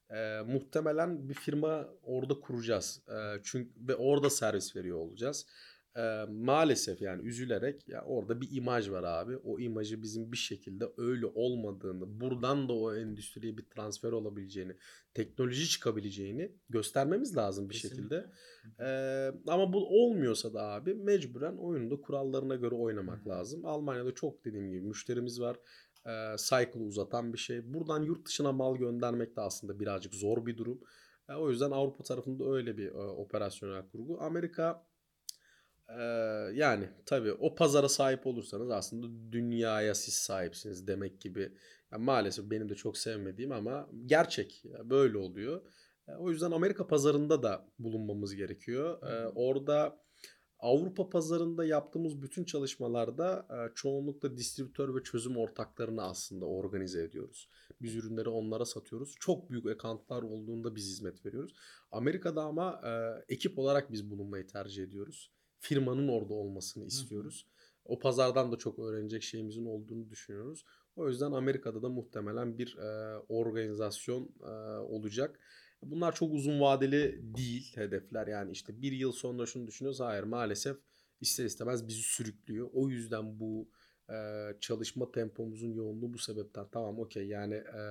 E, 0.09 0.41
muhtemelen 0.41 1.29
bir 1.29 1.33
firma 1.33 1.89
orada 2.03 2.39
kuracağız. 2.39 3.01
E, 3.09 3.41
çünkü 3.43 3.71
ve 3.87 3.95
orada 3.95 4.29
servis 4.29 4.75
veriyor 4.75 4.97
olacağız. 4.97 5.45
E, 5.97 6.25
maalesef 6.29 7.01
yani 7.01 7.27
üzülerek 7.27 7.87
ya 7.87 8.03
orada 8.05 8.41
bir 8.41 8.47
imaj 8.51 8.89
var 8.89 9.03
abi. 9.03 9.37
O 9.37 9.59
imajı 9.59 10.01
bizim 10.01 10.31
bir 10.31 10.37
şekilde 10.37 10.85
öyle 10.97 11.25
olmadığını, 11.25 12.21
buradan 12.21 12.69
da 12.69 12.73
o 12.73 12.95
endüstriye 12.95 13.57
bir 13.57 13.65
transfer 13.65 14.11
olabileceğini, 14.11 14.75
teknoloji 15.13 15.69
çıkabileceğini 15.69 16.51
göstermemiz 16.69 17.37
lazım 17.37 17.69
bir 17.69 17.75
şekilde. 17.75 18.25
Kesinlikle. 18.63 18.85
Ee, 18.85 19.31
ama 19.47 19.73
bu 19.73 20.03
olmuyorsa 20.03 20.53
da 20.53 20.63
abi 20.63 20.93
mecburen 20.93 21.57
oyunu 21.57 21.91
da 21.91 22.01
kurallarına 22.01 22.55
göre 22.55 22.75
oynamak 22.75 23.25
Hı. 23.25 23.29
lazım. 23.29 23.65
Almanya'da 23.65 24.13
çok 24.13 24.45
dediğim 24.45 24.71
gibi 24.71 24.81
müşterimiz 24.81 25.41
var. 25.41 25.57
Ee, 26.07 26.35
cycle'ı 26.37 26.83
uzatan 26.83 27.33
bir 27.33 27.37
şey. 27.37 27.73
Buradan 27.73 28.03
yurt 28.03 28.27
dışına 28.27 28.51
mal 28.51 28.77
göndermek 28.77 29.35
de 29.35 29.41
aslında 29.41 29.79
birazcık 29.79 30.13
zor 30.13 30.45
bir 30.45 30.57
durum. 30.57 30.81
Ee, 31.29 31.33
o 31.33 31.49
yüzden 31.49 31.71
Avrupa 31.71 32.03
tarafında 32.03 32.45
öyle 32.51 32.77
bir 32.77 32.87
e, 32.87 32.97
operasyonel 32.97 33.87
kurgu. 33.87 34.21
Amerika 34.21 34.85
yani 36.53 36.89
tabii 37.05 37.33
o 37.33 37.55
pazara 37.55 37.89
sahip 37.89 38.27
olursanız 38.27 38.69
aslında 38.69 39.31
dünyaya 39.31 39.95
siz 39.95 40.13
sahipsiniz 40.13 40.87
demek 40.87 41.21
gibi. 41.21 41.51
Yani 41.91 42.03
maalesef 42.03 42.51
benim 42.51 42.69
de 42.69 42.75
çok 42.75 42.97
sevmediğim 42.97 43.51
ama 43.51 43.89
gerçek 44.05 44.63
böyle 44.83 45.17
oluyor. 45.17 45.61
E, 46.07 46.11
O 46.11 46.31
yüzden 46.31 46.51
Amerika 46.51 46.87
pazarında 46.87 47.43
da 47.43 47.67
bulunmamız 47.79 48.35
gerekiyor. 48.35 48.97
Orada 49.35 50.03
Avrupa 50.59 51.09
pazarında 51.09 51.65
yaptığımız 51.65 52.21
bütün 52.21 52.43
çalışmalarda 52.43 53.47
çoğunlukla 53.75 54.37
distribütör 54.37 54.95
ve 54.95 55.03
çözüm 55.03 55.37
ortaklarını 55.37 56.03
aslında 56.03 56.45
organize 56.45 57.03
ediyoruz. 57.03 57.49
Biz 57.81 57.95
ürünleri 57.95 58.29
onlara 58.29 58.65
satıyoruz. 58.65 59.15
Çok 59.19 59.49
büyük 59.49 59.65
accountlar 59.65 60.21
olduğunda 60.21 60.75
biz 60.75 60.87
hizmet 60.87 61.25
veriyoruz. 61.25 61.53
Amerika'da 61.91 62.41
ama 62.43 62.81
ekip 63.29 63.59
olarak 63.59 63.91
biz 63.91 64.09
bulunmayı 64.09 64.47
tercih 64.47 64.83
ediyoruz. 64.83 65.31
Firmanın 65.63 66.07
orada 66.07 66.33
olmasını 66.33 66.85
istiyoruz. 66.85 67.47
O 67.85 67.99
pazardan 67.99 68.51
da 68.51 68.57
çok 68.57 68.79
öğrenecek 68.79 69.23
şeyimizin 69.23 69.65
olduğunu 69.65 70.09
düşünüyoruz. 70.09 70.65
O 70.95 71.07
yüzden 71.07 71.31
Amerika'da 71.31 71.81
da 71.81 71.89
muhtemelen 71.89 72.57
bir 72.57 72.77
e, 72.77 73.19
organizasyon 73.29 74.29
e, 74.41 74.51
olacak. 74.77 75.39
Bunlar 75.81 76.15
çok 76.15 76.33
uzun 76.33 76.59
vadeli 76.59 77.19
değil 77.37 77.71
hedefler. 77.75 78.27
Yani 78.27 78.51
işte 78.51 78.81
bir 78.81 78.91
yıl 78.91 79.11
sonra 79.11 79.45
şunu 79.45 79.67
düşünüyoruz. 79.67 79.99
Hayır 79.99 80.23
maalesef 80.23 80.77
ister 81.21 81.45
istemez 81.45 81.87
bizi 81.87 82.01
sürüklüyor. 82.01 82.69
O 82.73 82.89
yüzden 82.89 83.39
bu 83.39 83.69
e, 84.09 84.15
çalışma 84.59 85.11
tempomuzun 85.11 85.73
yoğunluğu 85.73 86.13
bu 86.13 86.17
sebepten. 86.17 86.67
Tamam 86.71 86.99
okey 86.99 87.27
yani 87.27 87.55
e, 87.55 87.81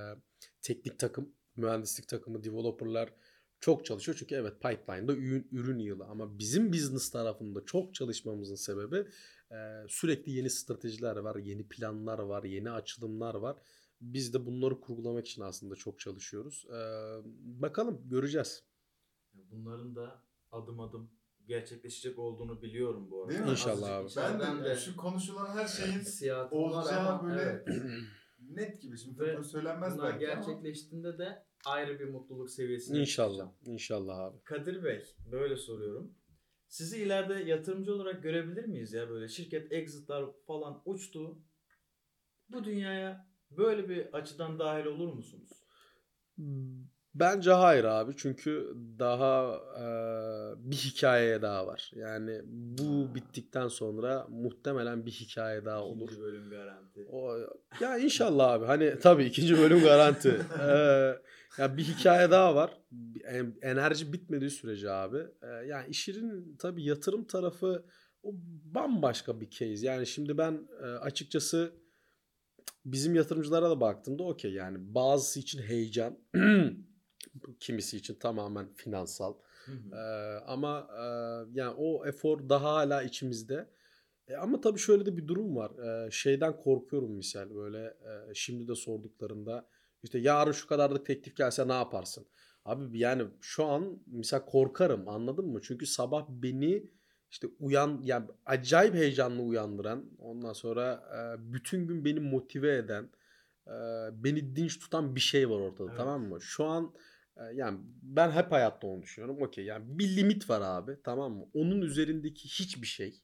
teknik 0.62 0.98
takım, 0.98 1.34
mühendislik 1.56 2.08
takımı, 2.08 2.44
developerlar 2.44 3.12
çok 3.62 3.84
çalışıyor. 3.84 4.16
Çünkü 4.18 4.34
evet 4.34 4.62
pipeline'da 4.62 5.12
ürün, 5.14 5.48
ürün 5.52 5.78
yılı 5.78 6.04
ama 6.04 6.38
bizim 6.38 6.72
business 6.72 7.10
tarafında 7.10 7.64
çok 7.64 7.94
çalışmamızın 7.94 8.54
sebebi 8.54 9.06
Ee, 9.52 9.84
sürekli 9.88 10.32
yeni 10.32 10.50
stratejiler 10.50 11.16
var, 11.16 11.36
yeni 11.36 11.68
planlar 11.68 12.18
var, 12.18 12.44
yeni 12.44 12.70
açılımlar 12.70 13.34
var. 13.34 13.56
Biz 14.00 14.34
de 14.34 14.46
bunları 14.46 14.80
kurgulamak 14.80 15.26
için 15.26 15.42
aslında 15.42 15.76
çok 15.76 16.00
çalışıyoruz. 16.00 16.66
Ee, 16.70 16.74
bakalım 17.62 18.08
göreceğiz. 18.08 18.64
Bunların 19.34 19.96
da 19.96 20.22
adım 20.52 20.80
adım 20.80 21.10
gerçekleşecek 21.46 22.18
olduğunu 22.18 22.62
biliyorum 22.62 23.10
bu 23.10 23.22
arada. 23.22 23.32
Değil 23.32 23.44
mi? 23.44 23.50
İnşallah 23.50 23.90
abi. 23.96 24.04
Ben 24.04 24.08
içeriden 24.08 24.64
de 24.64 24.76
şu 24.76 24.96
konuşulan 24.96 25.56
her 25.56 25.66
şeyin 25.66 26.32
olacağı 26.50 27.08
ama 27.08 27.28
böyle 27.28 27.40
evet. 27.40 27.68
net 28.38 28.82
gibi. 28.82 28.98
Şimdi 28.98 29.20
Ve 29.20 29.44
söylenmez 29.44 29.94
Bunlar 29.94 30.12
belki 30.12 30.32
ama. 30.32 30.34
gerçekleştiğinde 30.34 31.18
de 31.18 31.51
ayrı 31.64 31.98
bir 32.00 32.08
mutluluk 32.08 32.50
seviyesine 32.50 32.98
İnşallah. 32.98 33.28
çıkacağım. 33.30 33.52
İnşallah 33.64 34.18
abi. 34.18 34.42
Kadir 34.44 34.84
Bey 34.84 35.02
böyle 35.32 35.56
soruyorum. 35.56 36.14
Sizi 36.68 37.02
ileride 37.02 37.34
yatırımcı 37.34 37.94
olarak 37.94 38.22
görebilir 38.22 38.64
miyiz 38.64 38.92
ya 38.92 39.10
böyle 39.10 39.28
şirket 39.28 39.72
exit'lar 39.72 40.24
falan 40.46 40.82
uçtu. 40.84 41.38
Bu 42.48 42.64
dünyaya 42.64 43.26
böyle 43.50 43.88
bir 43.88 44.14
açıdan 44.14 44.58
dahil 44.58 44.84
olur 44.84 45.12
musunuz? 45.12 45.50
Bence 47.14 47.50
hayır 47.50 47.84
abi 47.84 48.12
çünkü 48.16 48.74
daha 48.98 49.56
e, 49.78 49.84
bir 50.70 50.76
hikayeye 50.76 51.42
daha 51.42 51.66
var. 51.66 51.90
Yani 51.94 52.40
bu 52.46 53.14
bittikten 53.14 53.68
sonra 53.68 54.26
muhtemelen 54.28 55.06
bir 55.06 55.10
hikaye 55.10 55.64
daha 55.64 55.82
olur. 55.84 56.04
İkinci 56.06 56.20
bölüm 56.22 56.50
garanti. 56.50 57.06
O, 57.10 57.36
ya 57.80 57.98
inşallah 57.98 58.52
abi 58.52 58.64
hani 58.66 58.98
tabii 58.98 59.24
ikinci 59.24 59.58
bölüm 59.58 59.80
garanti. 59.80 60.40
Ee, 60.60 61.18
ya 61.58 61.76
bir 61.76 61.84
hikaye 61.84 62.30
daha 62.30 62.54
var. 62.54 62.78
Enerji 63.62 64.12
bitmediği 64.12 64.50
sürece 64.50 64.90
abi. 64.90 65.18
Ee, 65.42 65.46
yani 65.46 65.88
işin 65.88 66.56
tabii 66.58 66.84
yatırım 66.84 67.24
tarafı 67.24 67.86
o 68.22 68.32
bambaşka 68.64 69.40
bir 69.40 69.50
case. 69.50 69.86
Yani 69.86 70.06
şimdi 70.06 70.38
ben 70.38 70.68
e, 70.82 70.86
açıkçası 70.86 71.72
bizim 72.84 73.14
yatırımcılara 73.14 73.70
da 73.70 73.80
baktığımda 73.80 74.22
okey 74.22 74.52
yani 74.52 74.94
bazısı 74.94 75.40
için 75.40 75.62
heyecan, 75.62 76.18
kimisi 77.60 77.96
için 77.96 78.14
tamamen 78.14 78.74
finansal. 78.74 79.34
Ee, 79.92 79.96
ama 80.46 80.88
e, 80.98 81.04
yani 81.52 81.74
o 81.78 82.06
efor 82.06 82.48
daha 82.48 82.72
hala 82.74 83.02
içimizde. 83.02 83.68
E, 84.28 84.36
ama 84.36 84.60
tabii 84.60 84.78
şöyle 84.78 85.06
de 85.06 85.16
bir 85.16 85.28
durum 85.28 85.56
var. 85.56 85.70
Ee, 85.78 86.10
şeyden 86.10 86.56
korkuyorum 86.56 87.12
misal 87.12 87.54
böyle 87.54 87.84
e, 87.84 88.34
şimdi 88.34 88.68
de 88.68 88.74
sorduklarında 88.74 89.68
işte 90.02 90.18
yarın 90.18 90.52
şu 90.52 90.66
kadar 90.66 90.94
da 90.94 91.04
teklif 91.04 91.36
gelse 91.36 91.68
ne 91.68 91.72
yaparsın? 91.72 92.26
Abi 92.64 92.98
yani 92.98 93.26
şu 93.40 93.64
an 93.64 94.02
misal 94.06 94.40
korkarım 94.40 95.08
anladın 95.08 95.46
mı? 95.46 95.60
Çünkü 95.62 95.86
sabah 95.86 96.28
beni 96.28 96.90
işte 97.30 97.46
uyan 97.60 98.00
yani 98.04 98.26
acayip 98.46 98.94
heyecanlı 98.94 99.42
uyandıran 99.42 100.10
ondan 100.18 100.52
sonra 100.52 101.04
e, 101.14 101.52
bütün 101.52 101.86
gün 101.86 102.04
beni 102.04 102.20
motive 102.20 102.76
eden 102.76 103.10
e, 103.66 103.72
beni 104.24 104.56
dinç 104.56 104.78
tutan 104.78 105.14
bir 105.14 105.20
şey 105.20 105.50
var 105.50 105.60
ortada 105.60 105.88
Evet. 105.88 105.96
tamam 105.96 106.22
mı? 106.22 106.42
Şu 106.42 106.64
an 106.64 106.94
e, 107.36 107.42
yani 107.54 107.78
ben 108.02 108.30
hep 108.30 108.52
hayatta 108.52 108.86
onu 108.86 109.02
düşünüyorum. 109.02 109.42
Okey 109.42 109.64
yani 109.64 109.98
bir 109.98 110.16
limit 110.16 110.50
var 110.50 110.60
abi 110.60 110.96
tamam 111.04 111.32
mı? 111.32 111.44
Onun 111.54 111.82
üzerindeki 111.82 112.48
hiçbir 112.48 112.86
şey 112.86 113.22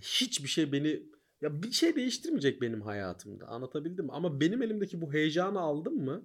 hiçbir 0.00 0.48
şey 0.48 0.72
beni 0.72 1.02
ya 1.42 1.62
bir 1.62 1.72
şey 1.72 1.96
değiştirmeyecek 1.96 2.62
benim 2.62 2.82
hayatımda. 2.82 3.46
Anlatabildim 3.46 4.04
mi? 4.04 4.12
Ama 4.12 4.40
benim 4.40 4.62
elimdeki 4.62 5.00
bu 5.00 5.12
heyecanı 5.12 5.60
aldım 5.60 6.04
mı 6.04 6.24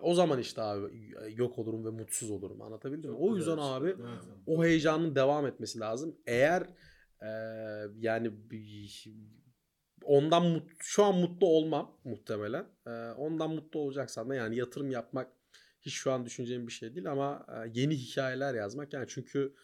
o 0.00 0.14
zaman 0.14 0.38
işte 0.38 0.62
abi 0.62 1.12
yok 1.36 1.58
olurum 1.58 1.84
ve 1.84 1.90
mutsuz 1.90 2.30
olurum. 2.30 2.62
Anlatabildim 2.62 3.10
mi? 3.10 3.14
Çok 3.16 3.22
O 3.30 3.34
güzel 3.34 3.50
yüzden 3.50 3.62
abi 3.62 3.86
açıkladın 3.86 4.10
Evet. 4.12 4.24
abi. 4.24 4.42
o 4.46 4.64
heyecanın 4.64 5.14
devam 5.14 5.46
etmesi 5.46 5.78
lazım. 5.80 6.16
Eğer 6.26 6.62
e, 7.22 7.28
yani 7.98 8.32
ondan 10.04 10.46
mut, 10.46 10.70
şu 10.78 11.04
an 11.04 11.14
mutlu 11.14 11.46
olmam 11.46 11.98
muhtemelen. 12.04 12.66
E, 12.86 12.90
ondan 13.10 13.50
mutlu 13.50 13.80
olacaksan 13.80 14.30
da 14.30 14.34
yani 14.34 14.56
yatırım 14.56 14.90
yapmak 14.90 15.32
hiç 15.80 15.94
şu 15.94 16.12
an 16.12 16.26
düşüneceğim 16.26 16.66
bir 16.66 16.72
şey 16.72 16.94
değil 16.94 17.10
ama 17.10 17.46
e, 17.48 17.80
yeni 17.80 17.94
hikayeler 17.96 18.54
yazmak 18.54 18.92
yani 18.92 19.06
çünkü 19.08 19.54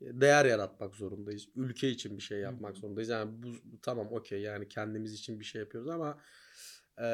değer 0.00 0.44
yaratmak 0.44 0.94
zorundayız. 0.94 1.48
Ülke 1.56 1.90
için 1.90 2.16
bir 2.16 2.22
şey 2.22 2.38
yapmak 2.38 2.76
zorundayız. 2.76 3.08
Yani 3.08 3.42
bu 3.42 3.48
tamam 3.82 4.08
okey 4.12 4.40
yani 4.40 4.68
kendimiz 4.68 5.12
için 5.12 5.40
bir 5.40 5.44
şey 5.44 5.60
yapıyoruz 5.60 5.90
ama 5.90 6.18
e, 7.00 7.06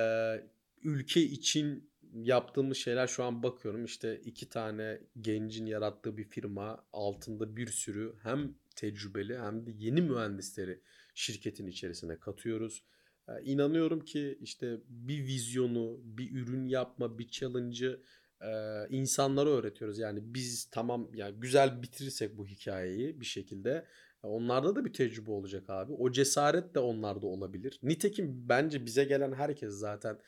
ülke 0.82 1.20
için 1.22 1.90
yaptığımız 2.12 2.76
şeyler 2.76 3.06
şu 3.06 3.24
an 3.24 3.42
bakıyorum 3.42 3.84
işte 3.84 4.20
iki 4.24 4.48
tane 4.48 5.00
gencin 5.20 5.66
yarattığı 5.66 6.16
bir 6.16 6.24
firma 6.24 6.84
altında 6.92 7.56
bir 7.56 7.66
sürü 7.66 8.14
hem 8.22 8.54
tecrübeli 8.76 9.38
hem 9.38 9.66
de 9.66 9.70
yeni 9.74 10.02
mühendisleri 10.02 10.80
şirketin 11.14 11.66
içerisine 11.66 12.18
katıyoruz. 12.20 12.84
E, 13.28 13.32
İnanıyorum 13.42 14.00
ki 14.00 14.38
işte 14.40 14.80
bir 14.88 15.26
vizyonu, 15.26 16.00
bir 16.04 16.32
ürün 16.34 16.66
yapma, 16.66 17.18
bir 17.18 17.28
challenge'ı 17.28 18.02
e, 18.42 18.48
insanlara 18.90 19.50
öğretiyoruz. 19.50 19.98
Yani 19.98 20.20
biz 20.34 20.68
tamam 20.70 21.10
yani 21.14 21.40
güzel 21.40 21.82
bitirirsek 21.82 22.38
bu 22.38 22.46
hikayeyi 22.46 23.20
bir 23.20 23.26
şekilde 23.26 23.86
e, 24.24 24.26
onlarda 24.26 24.76
da 24.76 24.84
bir 24.84 24.92
tecrübe 24.92 25.30
olacak 25.30 25.70
abi. 25.70 25.92
O 25.92 26.12
cesaret 26.12 26.74
de 26.74 26.78
onlarda 26.78 27.26
olabilir. 27.26 27.80
Nitekim 27.82 28.48
bence 28.48 28.86
bize 28.86 29.04
gelen 29.04 29.32
herkes 29.32 29.74
zaten 29.74 30.18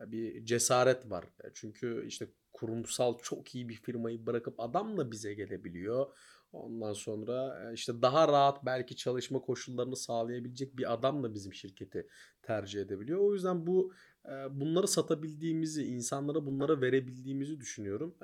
bir 0.00 0.44
cesaret 0.44 1.10
var. 1.10 1.24
E, 1.44 1.48
Çünkü 1.54 2.04
işte 2.06 2.28
kurumsal 2.52 3.18
çok 3.18 3.54
iyi 3.54 3.68
bir 3.68 3.74
firmayı 3.74 4.26
bırakıp 4.26 4.60
adam 4.60 4.96
da 4.98 5.10
bize 5.10 5.34
gelebiliyor. 5.34 6.06
Ondan 6.52 6.92
sonra 6.92 7.68
e, 7.70 7.74
işte 7.74 8.02
daha 8.02 8.28
rahat 8.28 8.64
belki 8.66 8.96
çalışma 8.96 9.38
koşullarını 9.40 9.96
sağlayabilecek 9.96 10.76
bir 10.76 10.92
adam 10.92 11.22
da 11.22 11.34
bizim 11.34 11.54
şirketi 11.54 12.08
tercih 12.42 12.80
edebiliyor. 12.80 13.20
O 13.20 13.34
yüzden 13.34 13.66
bu 13.66 13.92
e, 13.92 14.11
bunları 14.50 14.88
satabildiğimizi, 14.88 15.84
insanlara 15.84 16.46
bunlara 16.46 16.80
verebildiğimizi 16.80 17.60
düşünüyorum. 17.60 18.14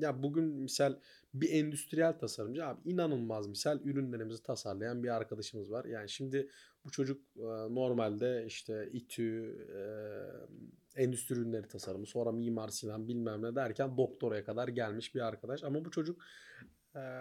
Ya 0.00 0.22
bugün 0.22 0.44
misal 0.44 0.96
bir 1.34 1.50
endüstriyel 1.50 2.18
tasarımcı 2.18 2.66
abi 2.66 2.80
inanılmaz 2.90 3.46
misal 3.46 3.80
ürünlerimizi 3.84 4.42
tasarlayan 4.42 5.02
bir 5.02 5.16
arkadaşımız 5.16 5.70
var. 5.70 5.84
Yani 5.84 6.08
şimdi 6.08 6.48
bu 6.84 6.90
çocuk 6.90 7.36
normalde 7.70 8.44
işte 8.46 8.88
İTÜ, 8.92 9.56
endüstri 10.96 11.34
ürünleri 11.34 11.68
tasarımı, 11.68 12.06
sonra 12.06 12.32
Mimar 12.32 12.68
Sinan 12.68 13.08
bilmem 13.08 13.42
ne 13.42 13.54
derken 13.54 13.96
doktoraya 13.96 14.44
kadar 14.44 14.68
gelmiş 14.68 15.14
bir 15.14 15.20
arkadaş. 15.20 15.64
Ama 15.64 15.84
bu 15.84 15.90
çocuk 15.90 16.22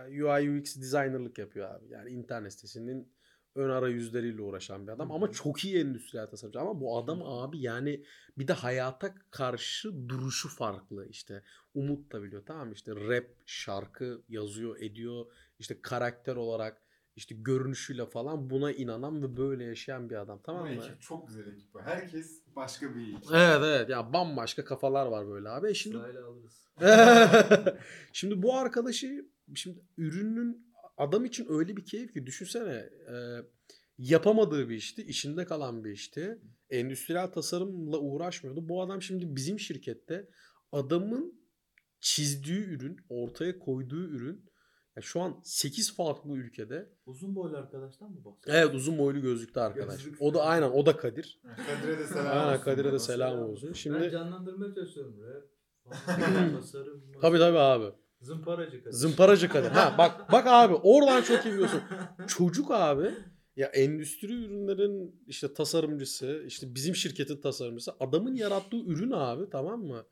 UI 0.09 0.59
UX 0.59 0.75
designerlık 0.75 1.37
yapıyor 1.37 1.75
abi. 1.75 1.89
Yani 1.89 2.09
internet 2.09 2.53
sitesinin 2.53 3.11
ön 3.55 3.69
arayüzleriyle 3.69 4.41
uğraşan 4.41 4.87
bir 4.87 4.91
adam 4.91 5.11
ama 5.11 5.31
çok 5.31 5.65
iyi 5.65 5.79
endüstriyel 5.79 6.27
tasarımcı. 6.27 6.59
Ama 6.59 6.81
bu 6.81 6.97
adam 6.97 7.21
abi 7.23 7.59
yani 7.61 8.03
bir 8.37 8.47
de 8.47 8.53
hayata 8.53 9.15
karşı 9.31 10.09
duruşu 10.09 10.49
farklı 10.49 11.07
işte. 11.09 11.43
Umut 11.73 12.11
da 12.11 12.23
biliyor 12.23 12.43
tamam 12.45 12.71
işte 12.71 12.95
rap, 12.95 13.25
şarkı 13.45 14.21
yazıyor, 14.29 14.81
ediyor. 14.81 15.25
işte 15.59 15.81
karakter 15.81 16.35
olarak 16.35 16.81
işte 17.15 17.35
görünüşüyle 17.35 18.05
falan 18.05 18.49
buna 18.49 18.71
inanan 18.71 19.23
ve 19.23 19.37
böyle 19.37 19.63
yaşayan 19.63 20.09
bir 20.09 20.15
adam 20.15 20.39
tamam 20.43 20.63
Bu 20.63 20.73
mı? 20.75 20.83
ekip 20.85 21.01
çok 21.01 21.27
güzel 21.27 21.47
ekip. 21.47 21.81
Herkes 21.81 22.41
başka 22.55 22.95
bir 22.95 23.17
ekip. 23.17 23.31
Evet 23.33 23.61
evet 23.63 23.89
ya 23.89 24.13
bambaşka 24.13 24.65
kafalar 24.65 25.05
var 25.05 25.27
böyle 25.27 25.49
abi. 25.49 25.69
E 25.69 25.73
Şimdi 25.73 25.97
Sırayla 25.97 26.25
alırız. 26.27 26.65
şimdi 28.13 28.41
bu 28.41 28.57
arkadaşı 28.57 29.25
şimdi 29.55 29.79
ürünün 29.97 30.64
adam 30.97 31.25
için 31.25 31.45
öyle 31.49 31.77
bir 31.77 31.85
keyif 31.85 32.13
ki 32.13 32.25
düşünsene 32.25 32.89
e, 33.09 33.15
yapamadığı 33.97 34.69
bir 34.69 34.75
işti, 34.75 35.03
işinde 35.03 35.45
kalan 35.45 35.83
bir 35.83 35.91
işti. 35.91 36.41
Endüstriyel 36.69 37.27
tasarımla 37.27 37.97
uğraşmıyordu. 37.97 38.69
Bu 38.69 38.81
adam 38.81 39.01
şimdi 39.01 39.35
bizim 39.35 39.59
şirkette 39.59 40.29
adamın 40.71 41.41
çizdiği 41.99 42.59
ürün, 42.59 42.97
ortaya 43.09 43.59
koyduğu 43.59 44.03
ürün 44.07 44.45
ya 44.95 45.01
şu 45.01 45.21
an 45.21 45.41
8 45.43 45.95
farklı 45.95 46.37
ülkede. 46.37 46.89
Uzun 47.05 47.35
boylu 47.35 47.57
arkadaştan 47.57 48.11
mı 48.11 48.25
bahsediyorsun? 48.25 48.61
Evet 48.63 48.75
uzun 48.75 48.97
boylu 48.97 49.21
gözlüklü 49.21 49.61
arkadaş. 49.61 50.03
Gözlük. 50.03 50.21
O 50.21 50.33
da 50.33 50.43
aynen 50.43 50.71
o 50.71 50.85
da 50.85 50.97
Kadir. 50.97 51.41
Kadir'e 51.67 51.99
de 51.99 52.07
selam 52.07 52.37
Aynen 52.37 52.53
olsun. 52.53 52.63
Kadir'e 52.63 52.91
de 52.91 52.99
selam 52.99 53.39
olsun. 53.39 53.69
Ben 53.69 53.73
Şimdi 53.73 54.09
canlandırmaya 54.11 54.73
çalışıyorum. 54.75 55.17
Rap, 55.23 55.43
tasarım. 56.61 57.11
tabii 57.21 57.37
tabii 57.37 57.57
abi. 57.59 57.95
Zımparacı 58.25 58.83
Kadir. 58.83 58.91
Zımparacı 58.91 59.49
Kadir. 59.49 59.69
Ha 59.69 59.95
bak 59.97 60.31
bak 60.31 60.47
abi 60.47 60.73
oradan 60.73 61.21
çok 61.21 61.45
iyi 61.45 61.53
biliyorsun. 61.53 61.81
Çocuk 62.27 62.71
abi 62.71 63.11
ya 63.55 63.67
endüstri 63.67 64.33
ürünlerin 64.33 65.23
işte 65.27 65.53
tasarımcısı, 65.53 66.43
işte 66.47 66.75
bizim 66.75 66.95
şirketin 66.95 67.41
tasarımcısı. 67.41 67.91
Adamın 67.99 68.35
yarattığı 68.35 68.77
ürün 68.77 69.11
abi 69.11 69.49
tamam 69.49 69.83
mı? 69.83 70.05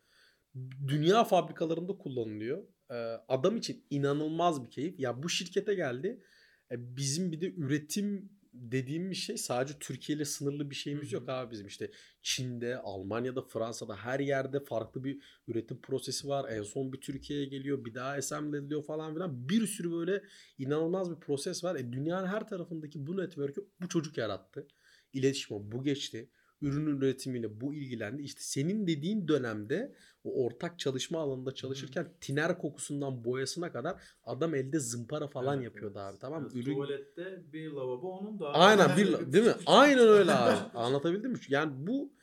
Dünya 0.87 1.23
fabrikalarında 1.23 1.97
kullanılıyor. 1.97 2.63
Ee, 2.91 2.93
adam 3.27 3.57
için 3.57 3.85
inanılmaz 3.89 4.65
bir 4.65 4.69
keyif. 4.69 4.99
Ya 4.99 5.23
bu 5.23 5.29
şirkete 5.29 5.75
geldi. 5.75 6.23
E, 6.71 6.95
bizim 6.97 7.31
bir 7.31 7.41
de 7.41 7.53
üretim 7.53 8.29
dediğim 8.53 9.11
bir 9.11 9.15
şey 9.15 9.37
sadece 9.37 9.79
Türkiye 9.79 10.15
ile 10.15 10.25
sınırlı 10.25 10.69
bir 10.69 10.75
şeyimiz 10.75 11.05
Hı 11.05 11.09
hı. 11.09 11.15
yok 11.15 11.29
abi 11.29 11.51
bizim 11.51 11.67
işte 11.67 11.91
Çin'de, 12.21 12.77
Almanya'da, 12.77 13.41
Fransa'da 13.41 13.95
her 13.95 14.19
yerde 14.19 14.59
farklı 14.59 15.03
bir 15.03 15.19
üretim 15.47 15.81
prosesi 15.81 16.27
var. 16.27 16.49
En 16.49 16.63
son 16.63 16.93
bir 16.93 17.01
Türkiye'ye 17.01 17.45
geliyor, 17.45 17.85
bir 17.85 17.93
daha 17.93 18.11
assemble 18.11 18.57
ediliyor 18.57 18.83
falan 18.83 19.13
filan. 19.13 19.49
Bir 19.49 19.67
sürü 19.67 19.91
böyle 19.91 20.23
inanılmaz 20.57 21.11
bir 21.11 21.19
proses 21.19 21.63
var. 21.63 21.75
E, 21.75 21.93
dünyanın 21.93 22.27
her 22.27 22.47
tarafındaki 22.47 23.07
bu 23.07 23.17
network'ü 23.17 23.69
bu 23.81 23.89
çocuk 23.89 24.17
yarattı. 24.17 24.67
İletişime 25.13 25.71
bu 25.71 25.83
geçti. 25.83 26.29
Ürün 26.63 26.85
üretimiyle 26.97 27.61
bu 27.61 27.73
ilgilendi. 27.75 28.21
İşte 28.21 28.41
senin 28.41 28.87
dediğin 28.87 29.27
dönemde 29.27 29.95
o 30.23 30.45
ortak 30.45 30.79
çalışma 30.79 31.19
alanında 31.19 31.53
çalışırken 31.53 32.07
tiner 32.21 32.57
kokusundan 32.57 33.23
boyasına 33.23 33.71
kadar 33.71 34.01
adam 34.23 34.55
elde 34.55 34.79
zımpara 34.79 35.27
falan 35.27 35.55
Evet, 35.55 35.65
yapıyordu 35.65 35.99
evet. 36.01 36.13
abi 36.13 36.19
tamam 36.19 36.43
mı? 36.43 36.49
Evet, 36.53 36.63
Ürün 36.67 36.73
Tuvalette 36.75 37.53
bir 37.53 37.71
lavabo 37.71 38.11
onun 38.11 38.39
da. 38.39 38.53
Aynen 38.53 38.89
bir 38.97 39.11
Küçük 39.11 39.33
değil 39.33 39.45
mi? 39.45 39.53
Aynen 39.65 40.07
öyle 40.07 40.31
abi. 40.31 40.77
Anlatabildim 40.77 41.31
mi? 41.31 41.37
Yani 41.49 41.87
bu 41.87 42.13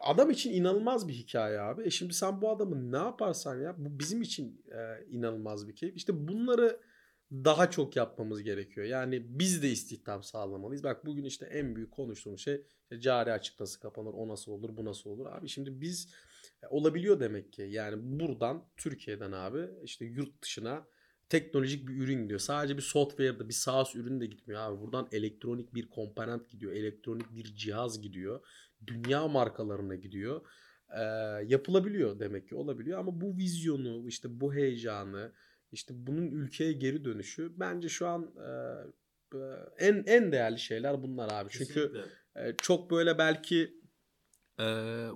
adam 0.00 0.30
için 0.30 0.52
inanılmaz 0.52 1.08
bir 1.08 1.12
hikaye 1.12 1.60
abi. 1.60 1.82
E 1.82 1.90
şimdi 1.90 2.14
sen 2.14 2.42
bu 2.42 2.50
adamı 2.50 2.92
ne 2.92 2.96
yaparsan 2.96 3.60
ya 3.60 3.74
bu 3.78 3.98
bizim 3.98 4.22
için 4.22 4.64
e, 4.70 5.06
inanılmaz 5.06 5.68
bir 5.68 5.76
keyif. 5.76 5.96
İşte 5.96 6.28
bunları 6.28 6.80
daha 7.32 7.70
çok 7.70 7.96
yapmamız 7.96 8.42
gerekiyor. 8.42 8.86
Yani 8.86 9.38
biz 9.38 9.62
de 9.62 9.70
istihdam 9.70 10.22
sağlamalıyız. 10.22 10.84
Bak 10.84 11.06
bugün 11.06 11.24
işte 11.24 11.46
en 11.46 11.76
büyük 11.76 11.90
konuştuğumuz 11.90 12.40
şey 12.40 12.62
işte 12.82 13.00
cari 13.00 13.32
açık 13.32 13.60
nasıl 13.60 13.80
kapanır, 13.80 14.12
o 14.14 14.28
nasıl 14.28 14.52
olur, 14.52 14.76
bu 14.76 14.84
nasıl 14.84 15.10
olur. 15.10 15.26
Abi 15.26 15.48
şimdi 15.48 15.80
biz 15.80 16.14
e, 16.62 16.66
olabiliyor 16.66 17.20
demek 17.20 17.52
ki. 17.52 17.62
Yani 17.62 18.20
buradan 18.20 18.64
Türkiye'den 18.76 19.32
abi 19.32 19.68
işte 19.84 20.04
yurt 20.04 20.42
dışına 20.42 20.86
teknolojik 21.28 21.88
bir 21.88 21.96
ürün 21.96 22.22
gidiyor. 22.22 22.40
Sadece 22.40 22.76
bir 22.76 22.82
software'da 22.82 23.48
bir 23.48 23.54
SaaS 23.54 23.94
ürün 23.96 24.20
de 24.20 24.26
gitmiyor 24.26 24.60
abi. 24.60 24.80
Buradan 24.80 25.08
elektronik 25.12 25.74
bir 25.74 25.88
komponent 25.88 26.50
gidiyor. 26.50 26.72
Elektronik 26.72 27.36
bir 27.36 27.44
cihaz 27.44 28.02
gidiyor. 28.02 28.46
Dünya 28.86 29.28
markalarına 29.28 29.94
gidiyor. 29.94 30.40
Ee, 30.98 31.02
yapılabiliyor 31.46 32.18
demek 32.18 32.48
ki 32.48 32.54
olabiliyor 32.54 32.98
ama 32.98 33.20
bu 33.20 33.36
vizyonu 33.36 34.08
işte 34.08 34.40
bu 34.40 34.54
heyecanı 34.54 35.32
işte 35.72 35.94
bunun 35.96 36.30
ülkeye 36.30 36.72
geri 36.72 37.04
dönüşü 37.04 37.52
bence 37.60 37.88
şu 37.88 38.06
an 38.06 38.34
e, 38.36 39.38
en 39.78 40.04
en 40.06 40.32
değerli 40.32 40.58
şeyler 40.58 41.02
bunlar 41.02 41.32
abi. 41.32 41.48
Çünkü 41.50 41.74
Kesinlikle. 41.74 42.00
e, 42.36 42.54
çok 42.62 42.90
böyle 42.90 43.18
belki 43.18 43.74
e, 44.58 44.64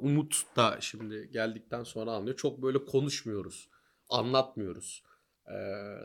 Umut 0.00 0.56
da 0.56 0.76
şimdi 0.80 1.30
geldikten 1.32 1.82
sonra 1.84 2.12
anlıyor. 2.12 2.36
Çok 2.36 2.62
böyle 2.62 2.84
konuşmuyoruz. 2.84 3.68
Anlatmıyoruz. 4.08 5.02
E, 5.46 5.56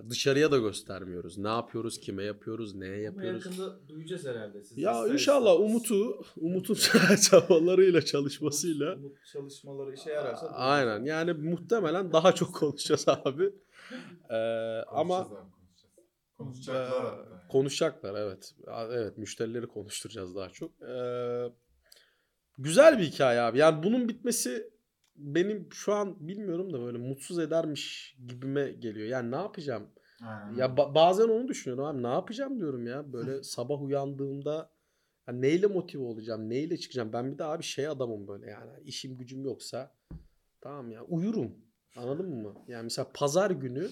dışarıya 0.09 0.51
da 0.51 0.57
göstermiyoruz. 0.57 1.37
Ne 1.37 1.47
yapıyoruz, 1.47 1.99
kime 1.99 2.23
yapıyoruz, 2.23 2.75
neye 2.75 2.93
Ama 2.93 3.01
yapıyoruz. 3.03 3.45
yakında 3.45 3.87
duyacağız 3.89 4.25
herhalde. 4.25 4.63
Siz 4.63 4.77
Ya 4.77 5.07
inşallah. 5.07 5.59
Umut'u, 5.59 6.23
Umut'un 6.37 6.73
çabalarıyla, 7.29 8.01
çalışmasıyla. 8.01 8.95
Umut 8.95 9.25
çalışmaları 9.33 9.93
işe 9.93 10.09
yararsa. 10.11 10.47
Aynen 10.47 11.03
yani 11.05 11.33
muhtemelen 11.33 12.11
daha 12.13 12.35
çok 12.35 12.55
konuşacağız 12.55 13.05
abi. 13.25 13.53
Ee, 14.29 14.35
ama. 14.87 15.27
Konuşacaklar 16.37 17.03
Ee, 17.03 17.17
yani. 17.17 17.47
Konuşacaklar 17.49 18.21
evet. 18.21 18.55
Evet 18.91 19.17
müşterileri 19.17 19.67
konuşturacağız 19.67 20.35
daha 20.35 20.49
çok. 20.49 20.71
Ee, 20.81 21.45
güzel 22.57 22.99
bir 22.99 23.03
hikaye 23.03 23.39
abi. 23.41 23.57
Yani 23.57 23.83
bunun 23.83 24.09
bitmesi 24.09 24.71
benim 25.15 25.67
şu 25.73 25.93
an 25.93 26.27
bilmiyorum 26.27 26.73
da 26.73 26.79
böyle 26.81 26.97
mutsuz 26.97 27.39
edermiş 27.39 28.15
gibime 28.27 28.71
geliyor. 28.71 29.07
Yani 29.07 29.31
ne 29.31 29.35
yapacağım? 29.35 29.87
Aynen. 30.27 30.55
Ya 30.55 30.65
ba- 30.65 30.95
bazen 30.95 31.27
onu 31.27 31.47
düşünüyorum 31.47 31.85
abi. 31.85 32.03
Ne 32.03 32.07
yapacağım 32.07 32.59
diyorum 32.59 32.87
ya. 32.87 33.13
Böyle 33.13 33.43
sabah 33.43 33.81
uyandığımda 33.81 34.71
ya 35.27 35.33
neyle 35.33 35.67
motive 35.67 36.03
olacağım? 36.03 36.49
Neyle 36.49 36.77
çıkacağım? 36.77 37.13
Ben 37.13 37.33
bir 37.33 37.37
de 37.37 37.43
abi 37.43 37.63
şey 37.63 37.87
adamım 37.87 38.27
böyle 38.27 38.49
yani. 38.49 38.71
işim 38.83 39.17
gücüm 39.17 39.45
yoksa 39.45 39.95
tamam 40.61 40.91
ya 40.91 41.03
uyurum. 41.03 41.55
Anladın 41.95 42.29
mı? 42.29 42.53
Yani 42.67 42.83
mesela 42.83 43.11
pazar 43.13 43.51
günü 43.51 43.89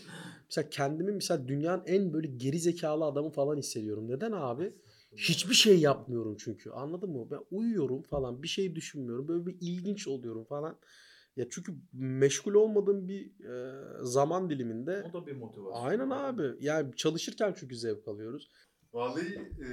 mesela 0.49 0.69
kendimi 0.69 1.11
mesela 1.11 1.47
dünyanın 1.47 1.83
en 1.85 2.13
böyle 2.13 2.27
geri 2.27 2.59
zekalı 2.59 3.05
adamı 3.05 3.29
falan 3.29 3.57
hissediyorum. 3.57 4.07
Neden 4.07 4.31
abi? 4.31 4.73
Hiçbir 5.15 5.53
şey 5.53 5.79
yapmıyorum 5.79 6.37
çünkü. 6.39 6.69
Anladın 6.69 7.09
mı? 7.09 7.27
Ben 7.31 7.39
uyuyorum 7.51 8.01
falan. 8.01 8.43
Bir 8.43 8.47
şey 8.47 8.75
düşünmüyorum. 8.75 9.27
Böyle 9.27 9.45
bir 9.45 9.57
ilginç 9.61 10.07
oluyorum 10.07 10.45
falan. 10.45 10.77
Ya 11.35 11.45
çünkü 11.49 11.73
meşgul 11.93 12.53
olmadığım 12.53 13.07
bir 13.07 13.45
e, 13.45 13.83
zaman 14.03 14.49
diliminde 14.49 15.03
O 15.09 15.13
da 15.13 15.27
bir 15.27 15.35
motivasyon. 15.35 15.85
Aynen 15.85 16.09
abi. 16.09 16.51
Yani 16.59 16.95
çalışırken 16.95 17.55
çünkü 17.59 17.75
zevk 17.75 18.07
alıyoruz. 18.07 18.49
Vallahi 18.93 19.35
e, 19.59 19.69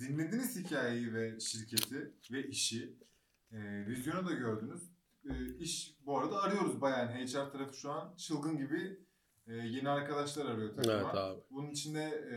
dinlediniz 0.00 0.56
hikayeyi 0.56 1.14
ve 1.14 1.40
şirketi 1.40 2.12
ve 2.32 2.46
işi. 2.46 2.96
E, 3.52 3.86
vizyonu 3.86 4.28
da 4.28 4.32
gördünüz. 4.32 4.91
E, 5.24 5.56
iş 5.58 5.96
bu 6.06 6.18
arada 6.18 6.42
arıyoruz 6.42 6.80
bayağı. 6.80 6.98
Yani 6.98 7.26
HR 7.26 7.52
tarafı 7.52 7.76
şu 7.76 7.90
an 7.90 8.14
çılgın 8.16 8.56
gibi 8.56 9.00
e, 9.46 9.52
yeni 9.54 9.88
arkadaşlar 9.88 10.46
arıyor 10.46 10.76
takıma. 10.76 10.94
Evet 10.94 11.06
abi. 11.14 11.40
Bunun 11.50 11.70
içinde 11.70 12.02
e, 12.02 12.36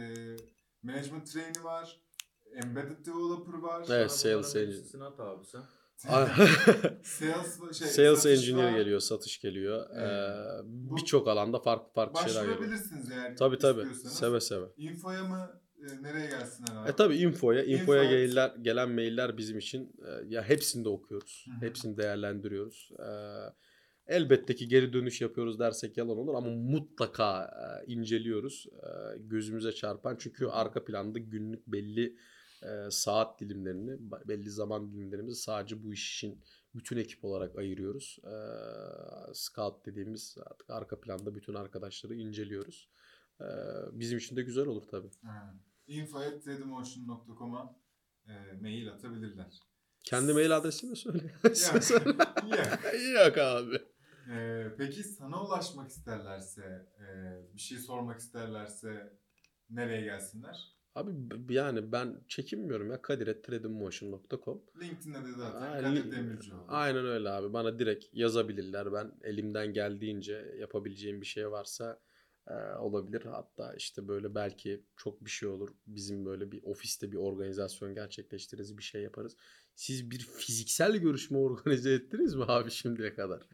management 0.83 1.31
trainee 1.31 1.63
var. 1.63 2.01
Embedded 2.63 3.05
developer 3.05 3.53
var. 3.53 3.85
Evet, 3.89 4.11
sales 4.11 4.35
bunların 4.35 4.61
engine. 4.61 4.73
listesini 4.79 5.03
at 5.03 5.19
abi 5.19 5.45
sen. 5.45 5.61
Sales, 7.03 7.59
şey, 7.77 7.87
Sales 7.87 8.25
engineer 8.25 8.71
var. 8.71 8.77
geliyor, 8.77 8.99
satış 8.99 9.41
geliyor. 9.41 9.87
Evet. 9.93 10.09
Ee, 10.09 10.95
Birçok 10.95 11.27
alanda 11.27 11.59
farklı 11.59 11.93
farklı 11.93 12.19
şeyler 12.21 12.41
geliyor. 12.41 12.57
Başvurabilirsiniz 12.59 13.11
eğer 13.11 13.37
Tabii 13.37 13.57
tabii. 13.57 13.95
Seve 13.95 14.41
seve. 14.41 14.65
Infoya 14.77 15.23
mı 15.23 15.61
e, 15.85 16.03
nereye 16.03 16.27
gelsinler 16.27 16.75
abi? 16.75 16.89
E 16.89 16.95
tabii 16.95 17.15
infoya, 17.17 17.63
infoya 17.63 18.03
Info- 18.03 18.09
gelen, 18.09 18.63
gelen 18.63 18.89
mailler 18.91 19.37
bizim 19.37 19.57
için 19.57 19.93
e, 20.07 20.09
ya 20.27 20.43
hepsini 20.43 20.85
de 20.85 20.89
okuyoruz. 20.89 21.45
Hı 21.47 21.51
hı. 21.51 21.65
Hepsini 21.69 21.97
değerlendiriyoruz. 21.97 22.91
E, 22.99 23.07
elbette 24.07 24.55
ki 24.55 24.67
geri 24.67 24.93
dönüş 24.93 25.21
yapıyoruz 25.21 25.59
dersek 25.59 25.97
yalan 25.97 26.17
olur 26.17 26.33
ama 26.33 26.49
mutlaka 26.49 27.43
e, 27.87 27.93
inceliyoruz. 27.93 28.65
E, 28.73 29.17
gözümüze 29.17 29.71
çarpan 29.71 30.15
çünkü 30.19 30.45
arka 30.45 30.85
planda 30.85 31.19
günlük 31.19 31.67
belli 31.67 32.15
e, 32.63 32.91
saat 32.91 33.39
dilimlerini, 33.39 33.97
belli 34.27 34.49
zaman 34.49 34.91
dilimlerimizi 34.93 35.41
sadece 35.41 35.83
bu 35.83 35.93
iş 35.93 36.15
için 36.15 36.41
bütün 36.75 36.97
ekip 36.97 37.25
olarak 37.25 37.57
ayırıyoruz. 37.57 38.17
E, 38.23 38.33
scout 39.33 39.85
dediğimiz 39.85 40.37
artık 40.45 40.69
arka 40.69 40.99
planda 40.99 41.35
bütün 41.35 41.53
arkadaşları 41.53 42.15
inceliyoruz. 42.15 42.89
E, 43.41 43.45
bizim 43.91 44.17
için 44.17 44.35
de 44.35 44.41
güzel 44.41 44.65
olur 44.65 44.83
tabii. 44.91 45.09
Aynen. 45.23 45.59
info.tredymotion.com'a 45.87 47.75
e, 48.27 48.33
mail 48.61 48.89
atabilirler. 48.89 49.59
Kendi 50.03 50.33
mail 50.33 50.57
adresini 50.57 50.95
söyle. 50.95 51.33
Ya. 52.45 52.79
Yok 53.25 53.37
abi. 53.37 53.75
E, 54.31 54.67
peki 54.77 55.03
sana 55.03 55.45
ulaşmak 55.45 55.89
isterlerse, 55.89 56.85
e, 56.99 57.05
bir 57.53 57.59
şey 57.59 57.77
sormak 57.77 58.19
isterlerse 58.19 59.13
nereye 59.69 60.01
gelsinler? 60.01 60.75
Abi 60.95 61.11
yani 61.49 61.91
ben 61.91 62.23
çekinmiyorum 62.27 62.91
ya 62.91 63.01
kadir.tradingmotion.com 63.01 64.61
LinkedIn'de 64.81 65.23
de 65.23 65.31
zaten 65.37 65.61
Aynen. 65.61 65.95
Kadir 65.95 66.11
Demircioğlu. 66.11 66.65
Aynen 66.67 67.05
öyle 67.05 67.29
abi. 67.29 67.53
Bana 67.53 67.79
direkt 67.79 68.05
yazabilirler. 68.13 68.93
Ben 68.93 69.11
elimden 69.23 69.73
geldiğince 69.73 70.55
yapabileceğim 70.59 71.21
bir 71.21 71.25
şey 71.25 71.51
varsa 71.51 71.99
e, 72.47 72.53
olabilir. 72.79 73.21
Hatta 73.21 73.73
işte 73.73 74.07
böyle 74.07 74.35
belki 74.35 74.83
çok 74.97 75.25
bir 75.25 75.29
şey 75.29 75.49
olur. 75.49 75.69
Bizim 75.87 76.25
böyle 76.25 76.51
bir 76.51 76.63
ofiste 76.63 77.11
bir 77.11 77.17
organizasyon 77.17 77.93
gerçekleştiririz. 77.93 78.77
Bir 78.77 78.83
şey 78.83 79.01
yaparız. 79.01 79.35
Siz 79.75 80.11
bir 80.11 80.19
fiziksel 80.19 80.97
görüşme 80.97 81.37
organize 81.37 81.93
ettiniz 81.93 82.35
mi 82.35 82.43
abi 82.47 82.71
şimdiye 82.71 83.13
kadar? 83.13 83.47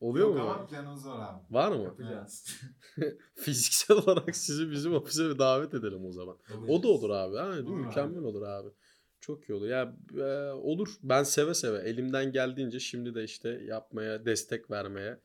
Oluyor 0.00 0.26
Yok 0.26 0.36
mu? 0.36 0.42
ama 0.42 0.66
planımız 0.66 1.06
var 1.06 1.34
abi. 1.34 1.54
Var 1.54 1.72
mı? 1.72 1.82
Yapacağız. 1.82 2.46
Fiziksel 3.34 3.96
olarak 3.96 4.36
sizi 4.36 4.70
bizim 4.70 4.94
ofise 4.94 5.30
bir 5.30 5.38
davet 5.38 5.74
edelim 5.74 6.06
o 6.06 6.12
zaman. 6.12 6.36
O 6.68 6.82
da 6.82 6.88
olur 6.88 7.10
abi. 7.10 7.36
Ha, 7.36 7.52
değil 7.52 7.62
mi? 7.62 7.70
Olur 7.70 7.80
abi. 7.80 7.86
Mükemmel 7.86 8.22
olur 8.24 8.42
abi. 8.42 8.68
Çok 9.20 9.48
iyi 9.48 9.54
olur. 9.54 9.66
Ya 9.66 9.96
e, 10.18 10.50
olur. 10.52 10.96
Ben 11.02 11.22
seve 11.22 11.54
seve 11.54 11.78
elimden 11.78 12.32
geldiğince 12.32 12.80
şimdi 12.80 13.14
de 13.14 13.24
işte 13.24 13.48
yapmaya, 13.48 14.26
destek 14.26 14.70
vermeye. 14.70 15.20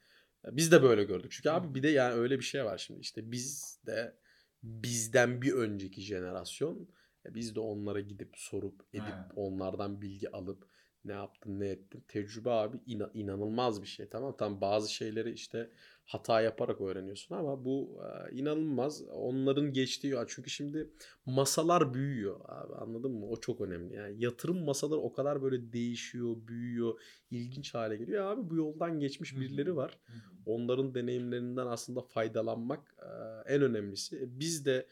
Biz 0.45 0.71
de 0.71 0.83
böyle 0.83 1.03
gördük. 1.03 1.31
Çünkü 1.31 1.49
abi 1.49 1.75
bir 1.75 1.83
de 1.83 1.89
yani 1.89 2.13
öyle 2.13 2.39
bir 2.39 2.43
şey 2.43 2.65
var 2.65 2.77
şimdi. 2.77 2.99
İşte 2.99 3.31
biz 3.31 3.79
de 3.85 4.17
bizden 4.63 5.41
bir 5.41 5.53
önceki 5.53 6.01
jenerasyon 6.01 6.89
e, 7.25 7.33
biz 7.35 7.55
de 7.55 7.59
onlara 7.59 7.99
gidip 7.99 8.33
sorup 8.37 8.81
edip 8.93 9.03
Evet. 9.07 9.31
onlardan 9.35 10.01
bilgi 10.01 10.31
alıp 10.31 10.67
ne 11.05 11.11
yaptın 11.13 11.59
ne 11.59 11.67
ettin. 11.67 12.03
Tecrübe 12.07 12.49
abi 12.49 12.77
ina- 12.77 13.11
inanılmaz 13.13 13.81
bir 13.81 13.87
şey 13.87 14.09
tamam 14.09 14.35
Tam 14.37 14.61
bazı 14.61 14.93
şeyleri 14.93 15.31
işte 15.31 15.69
hata 16.05 16.41
yaparak 16.41 16.81
öğreniyorsun 16.81 17.35
ama 17.35 17.65
bu 17.65 18.01
e, 18.31 18.35
inanılmaz. 18.35 19.01
Onların 19.11 19.73
geçtiği 19.73 20.15
çünkü 20.27 20.49
şimdi 20.49 20.89
masalar 21.25 21.93
büyüyor 21.93 22.39
abi 22.45 22.73
anladın 22.75 23.11
mı? 23.11 23.25
O 23.29 23.39
çok 23.39 23.61
önemli. 23.61 23.95
Yani 23.95 24.23
yatırım 24.23 24.65
masaları 24.65 24.99
o 24.99 25.13
kadar 25.13 25.41
böyle 25.41 25.73
değişiyor, 25.73 26.35
büyüyor, 26.47 27.01
ilginç 27.31 27.73
hale 27.73 27.97
geliyor. 27.97 28.25
Abi 28.25 28.49
bu 28.49 28.55
yoldan 28.55 28.99
geçmiş 28.99 29.35
birileri 29.35 29.75
var. 29.75 29.97
Onların 30.45 30.95
deneyimlerinden 30.95 31.67
aslında 31.67 32.01
faydalanmak 32.01 32.95
e, 32.99 33.53
en 33.53 33.61
önemlisi. 33.61 34.15
E, 34.17 34.39
Biz 34.39 34.65
de 34.65 34.87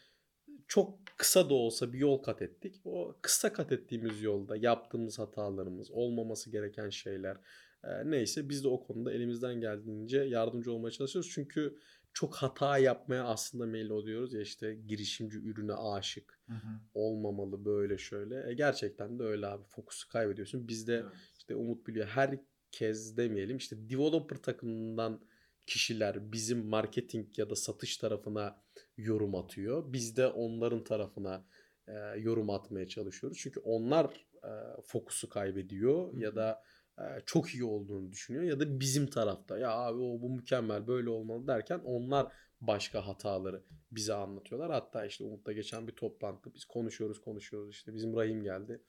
çok 0.70 0.98
kısa 1.16 1.50
da 1.50 1.54
olsa 1.54 1.92
bir 1.92 1.98
yol 1.98 2.18
kat 2.18 2.42
ettik. 2.42 2.80
O 2.84 3.14
kısa 3.22 3.52
kat 3.52 3.72
ettiğimiz 3.72 4.22
yolda 4.22 4.56
yaptığımız 4.56 5.18
hatalarımız, 5.18 5.90
olmaması 5.90 6.50
gereken 6.50 6.90
şeyler 6.90 7.36
e, 7.84 8.10
neyse 8.10 8.48
biz 8.48 8.64
de 8.64 8.68
o 8.68 8.82
konuda 8.86 9.12
elimizden 9.12 9.60
geldiğince 9.60 10.18
yardımcı 10.20 10.72
olmaya 10.72 10.90
çalışıyoruz. 10.90 11.30
Çünkü 11.34 11.78
çok 12.12 12.34
hata 12.34 12.78
yapmaya 12.78 13.24
aslında 13.24 13.66
meyil 13.66 13.90
oluyoruz 13.90 14.32
ya 14.32 14.40
işte 14.40 14.74
girişimci 14.74 15.38
ürüne 15.38 15.74
aşık 15.74 16.40
Hı 16.46 16.52
hı. 16.52 16.80
olmamalı 16.94 17.64
böyle 17.64 17.98
şöyle. 17.98 18.50
E, 18.50 18.54
gerçekten 18.54 19.18
de 19.18 19.22
öyle 19.22 19.46
abi 19.46 19.64
fokusu 19.64 20.08
kaybediyorsun. 20.08 20.68
Biz 20.68 20.88
de 20.88 20.94
Evet. 20.94 21.12
işte 21.38 21.54
Umut 21.54 21.86
biliyor 21.86 22.06
herkes 22.06 23.16
demeyelim 23.16 23.56
işte 23.56 23.90
developer 23.90 24.36
takımından 24.36 25.20
kişiler 25.66 26.32
bizim 26.32 26.66
marketing 26.66 27.38
ya 27.38 27.50
da 27.50 27.56
satış 27.56 27.96
tarafına 27.96 28.62
yorum 28.96 29.34
atıyor. 29.34 29.92
Biz 29.92 30.16
de 30.16 30.26
onların 30.26 30.84
tarafına 30.84 31.44
e, 31.88 31.92
yorum 32.18 32.50
atmaya 32.50 32.88
çalışıyoruz. 32.88 33.38
Çünkü 33.38 33.60
onlar 33.60 34.26
e, 34.44 34.52
fokusu 34.82 35.28
kaybediyor 35.28 36.16
ya 36.16 36.36
da 36.36 36.62
e, 36.98 37.02
çok 37.26 37.54
iyi 37.54 37.64
olduğunu 37.64 38.12
düşünüyor 38.12 38.44
ya 38.44 38.60
da 38.60 38.80
bizim 38.80 39.06
tarafta 39.06 39.58
ya 39.58 39.70
abi 39.70 39.98
o 39.98 40.20
bu 40.22 40.30
mükemmel 40.30 40.86
böyle 40.86 41.10
olmalı 41.10 41.46
derken 41.46 41.80
onlar 41.84 42.32
başka 42.60 43.06
hataları 43.06 43.62
bize 43.90 44.14
anlatıyorlar. 44.14 44.70
Hatta 44.70 45.06
işte 45.06 45.24
Umut'la 45.24 45.52
geçen 45.52 45.88
bir 45.88 45.92
toplantı 45.92 46.54
biz 46.54 46.64
konuşuyoruz 46.64 47.20
konuşuyoruz 47.20 47.70
işte 47.70 47.94
bizim 47.94 48.16
Rahim 48.16 48.42
geldi. 48.42 48.82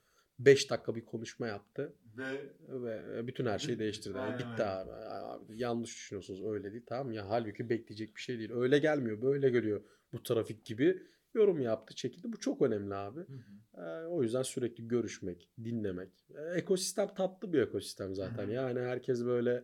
5 0.45 0.69
dakika 0.69 0.95
bir 0.95 1.05
konuşma 1.05 1.47
yaptı 1.47 1.93
Ve 2.17 2.41
ve 2.69 3.27
bütün 3.27 3.45
her 3.45 3.59
şeyi 3.59 3.79
değiştirdi. 3.79 4.17
Yani 4.17 4.35
öyle. 4.35 4.63
abi. 4.63 4.91
abi. 4.91 5.59
Yanlış 5.59 5.95
düşünüyorsunuz 5.95 6.43
öyle 6.43 6.71
değil 6.71 6.83
tamam 6.87 7.11
ya 7.13 7.29
halbuki 7.29 7.69
bekleyecek 7.69 8.15
bir 8.15 8.21
şey 8.21 8.39
değil. 8.39 8.51
Öyle 8.53 8.79
gelmiyor 8.79 9.21
böyle 9.21 9.49
geliyor 9.49 9.81
bu 10.13 10.23
trafik 10.23 10.65
gibi. 10.65 11.03
Yorum 11.33 11.61
yaptı 11.61 11.95
çekildi. 11.95 12.33
Bu 12.33 12.39
çok 12.39 12.61
önemli 12.61 12.95
abi. 12.95 13.19
Hı 13.19 13.33
hı. 13.33 13.81
Ee, 13.81 14.07
o 14.07 14.23
yüzden 14.23 14.41
sürekli 14.41 14.87
görüşmek, 14.87 15.49
dinlemek. 15.63 16.27
Ee, 16.35 16.57
ekosistem 16.57 17.13
tatlı 17.13 17.53
bir 17.53 17.61
ekosistem 17.61 18.15
zaten. 18.15 18.43
Hı 18.43 18.47
hı. 18.47 18.51
Yani 18.51 18.79
herkes 18.79 19.25
böyle 19.25 19.63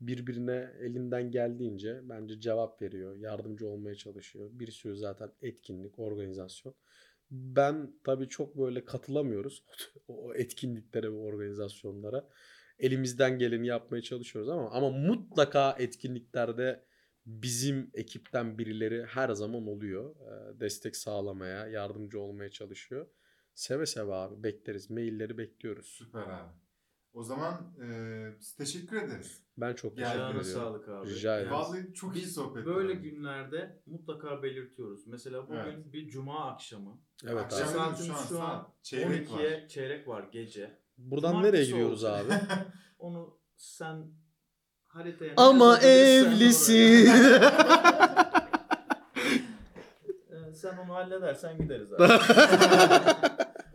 birbirine 0.00 0.72
elinden 0.80 1.30
geldiğince 1.30 2.00
bence 2.02 2.40
cevap 2.40 2.82
veriyor, 2.82 3.16
yardımcı 3.16 3.68
olmaya 3.68 3.94
çalışıyor. 3.94 4.50
Bir 4.52 4.70
sürü 4.70 4.96
zaten 4.96 5.30
etkinlik, 5.42 5.98
organizasyon. 5.98 6.74
Ben 7.30 7.92
tabii 8.04 8.28
çok 8.28 8.58
böyle 8.58 8.84
katılamıyoruz 8.84 9.64
o 10.08 10.34
etkinliklere 10.34 11.12
ve 11.12 11.16
organizasyonlara. 11.16 12.28
Elimizden 12.78 13.38
geleni 13.38 13.66
yapmaya 13.66 14.02
çalışıyoruz 14.02 14.48
ama 14.48 14.70
ama 14.70 14.90
mutlaka 14.90 15.76
etkinliklerde 15.78 16.84
bizim 17.26 17.90
ekipten 17.94 18.58
birileri 18.58 19.04
her 19.06 19.30
zaman 19.30 19.66
oluyor. 19.66 20.14
Ee, 20.16 20.60
Destek 20.60 20.96
sağlamaya, 20.96 21.66
yardımcı 21.66 22.20
olmaya 22.20 22.50
çalışıyor. 22.50 23.06
Seve 23.54 23.86
seve 23.86 24.12
abi 24.14 24.42
bekleriz. 24.42 24.90
Mailleri 24.90 25.38
bekliyoruz. 25.38 25.86
süper 25.86 26.22
abi. 26.22 26.52
O 27.12 27.22
zaman 27.22 27.74
e, 27.82 27.88
biz 28.40 28.54
teşekkür 28.56 28.96
ederiz. 29.02 29.42
Ben 29.56 29.74
çok 29.74 29.96
teşekkür 29.96 30.10
Ayağına 30.18 30.40
ediyorum. 30.40 30.60
sağlık 30.60 30.88
abi. 30.88 31.10
Rica 31.10 31.36
ederim. 31.38 31.52
Vallahi 31.52 31.94
çok 31.94 32.16
iyi 32.16 32.26
sohbet. 32.26 32.66
böyle 32.66 32.92
oldu. 32.92 33.02
günlerde 33.02 33.82
mutlaka 33.86 34.42
belirtiyoruz. 34.42 35.06
Mesela 35.06 35.44
bugün 35.48 35.58
Evet. 35.58 35.92
bir 35.92 36.08
cuma 36.08 36.50
akşamı. 36.50 37.00
Evet 37.26 37.44
Akşam 37.44 37.68
abi. 37.68 37.72
Saatimiz 37.72 38.06
şu 38.06 38.14
an 38.14 38.26
şu 38.28 38.42
an 38.42 38.68
çeyrek 38.82 39.30
var. 39.32 39.38
12'ye 39.38 39.68
çeyrek 39.68 40.08
var 40.08 40.24
gece. 40.32 40.78
Buradan 40.98 41.30
Cumartesi 41.30 41.52
nereye 41.54 41.64
gidiyoruz 41.66 42.04
olsun. 42.04 42.14
abi? 42.30 42.34
Onu 42.98 43.38
sen 43.56 44.06
haritaya 44.84 45.32
Ama 45.36 45.78
evlisin. 45.78 47.08
Ee, 50.30 50.54
sen 50.54 50.76
onu 50.76 50.94
halledersen 50.94 51.58
gideriz 51.58 51.92
abi. 51.92 52.02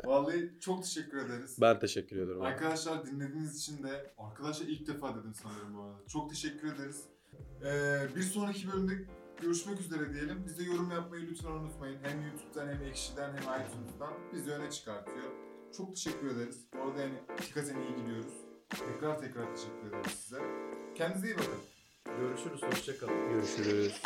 Vallahi 0.06 0.58
çok 0.60 0.84
teşekkür 0.84 1.18
ederiz. 1.26 1.58
ben 1.62 1.80
teşekkür 1.80 2.18
ederim. 2.18 2.42
Arkadaşlar 2.42 3.06
dinlediğiniz 3.06 3.58
için 3.60 3.84
de 3.84 4.14
arkadaşlar 4.18 4.68
ilk 4.68 4.88
defa 4.88 5.16
dedim 5.16 5.34
sanırım 5.44 5.78
bu 5.78 5.82
arada. 5.82 6.08
Çok 6.08 6.30
teşekkür 6.30 6.74
ederiz. 6.76 7.04
Ee, 7.66 8.16
bir 8.16 8.22
sonraki 8.22 8.72
bölümde 8.72 8.94
görüşmek 9.44 9.80
üzere 9.80 10.14
diyelim. 10.14 10.46
Bize 10.46 10.64
yorum 10.64 10.92
yapmayı 10.92 11.28
lütfen 11.32 11.52
unutmayın. 11.52 12.00
Hem 12.04 12.22
YouTube'dan 12.22 12.68
hem 12.68 12.84
Ekşi'den 12.84 13.30
hem 13.30 13.44
iTunes'tan 13.44 14.14
bizi 14.34 14.52
öne 14.52 14.72
çıkartıyor. 14.72 15.32
Çok 15.78 15.96
teşekkür 15.96 16.28
ederiz. 16.28 16.66
Bu 16.74 16.82
arada 16.82 17.02
yani 17.02 17.14
hakikaten 17.28 17.76
iyi 17.76 17.96
gidiyoruz. 17.96 18.34
Tekrar 18.70 19.20
tekrar 19.20 19.56
teşekkür 19.56 19.88
ederiz 19.88 20.12
size. 20.12 20.42
Kendinize 20.96 21.28
iyi 21.28 21.38
bakın. 21.38 21.60
Görüşürüz. 22.20 22.62
Hoşçakalın. 22.64 23.30
Görüşürüz. 23.34 24.02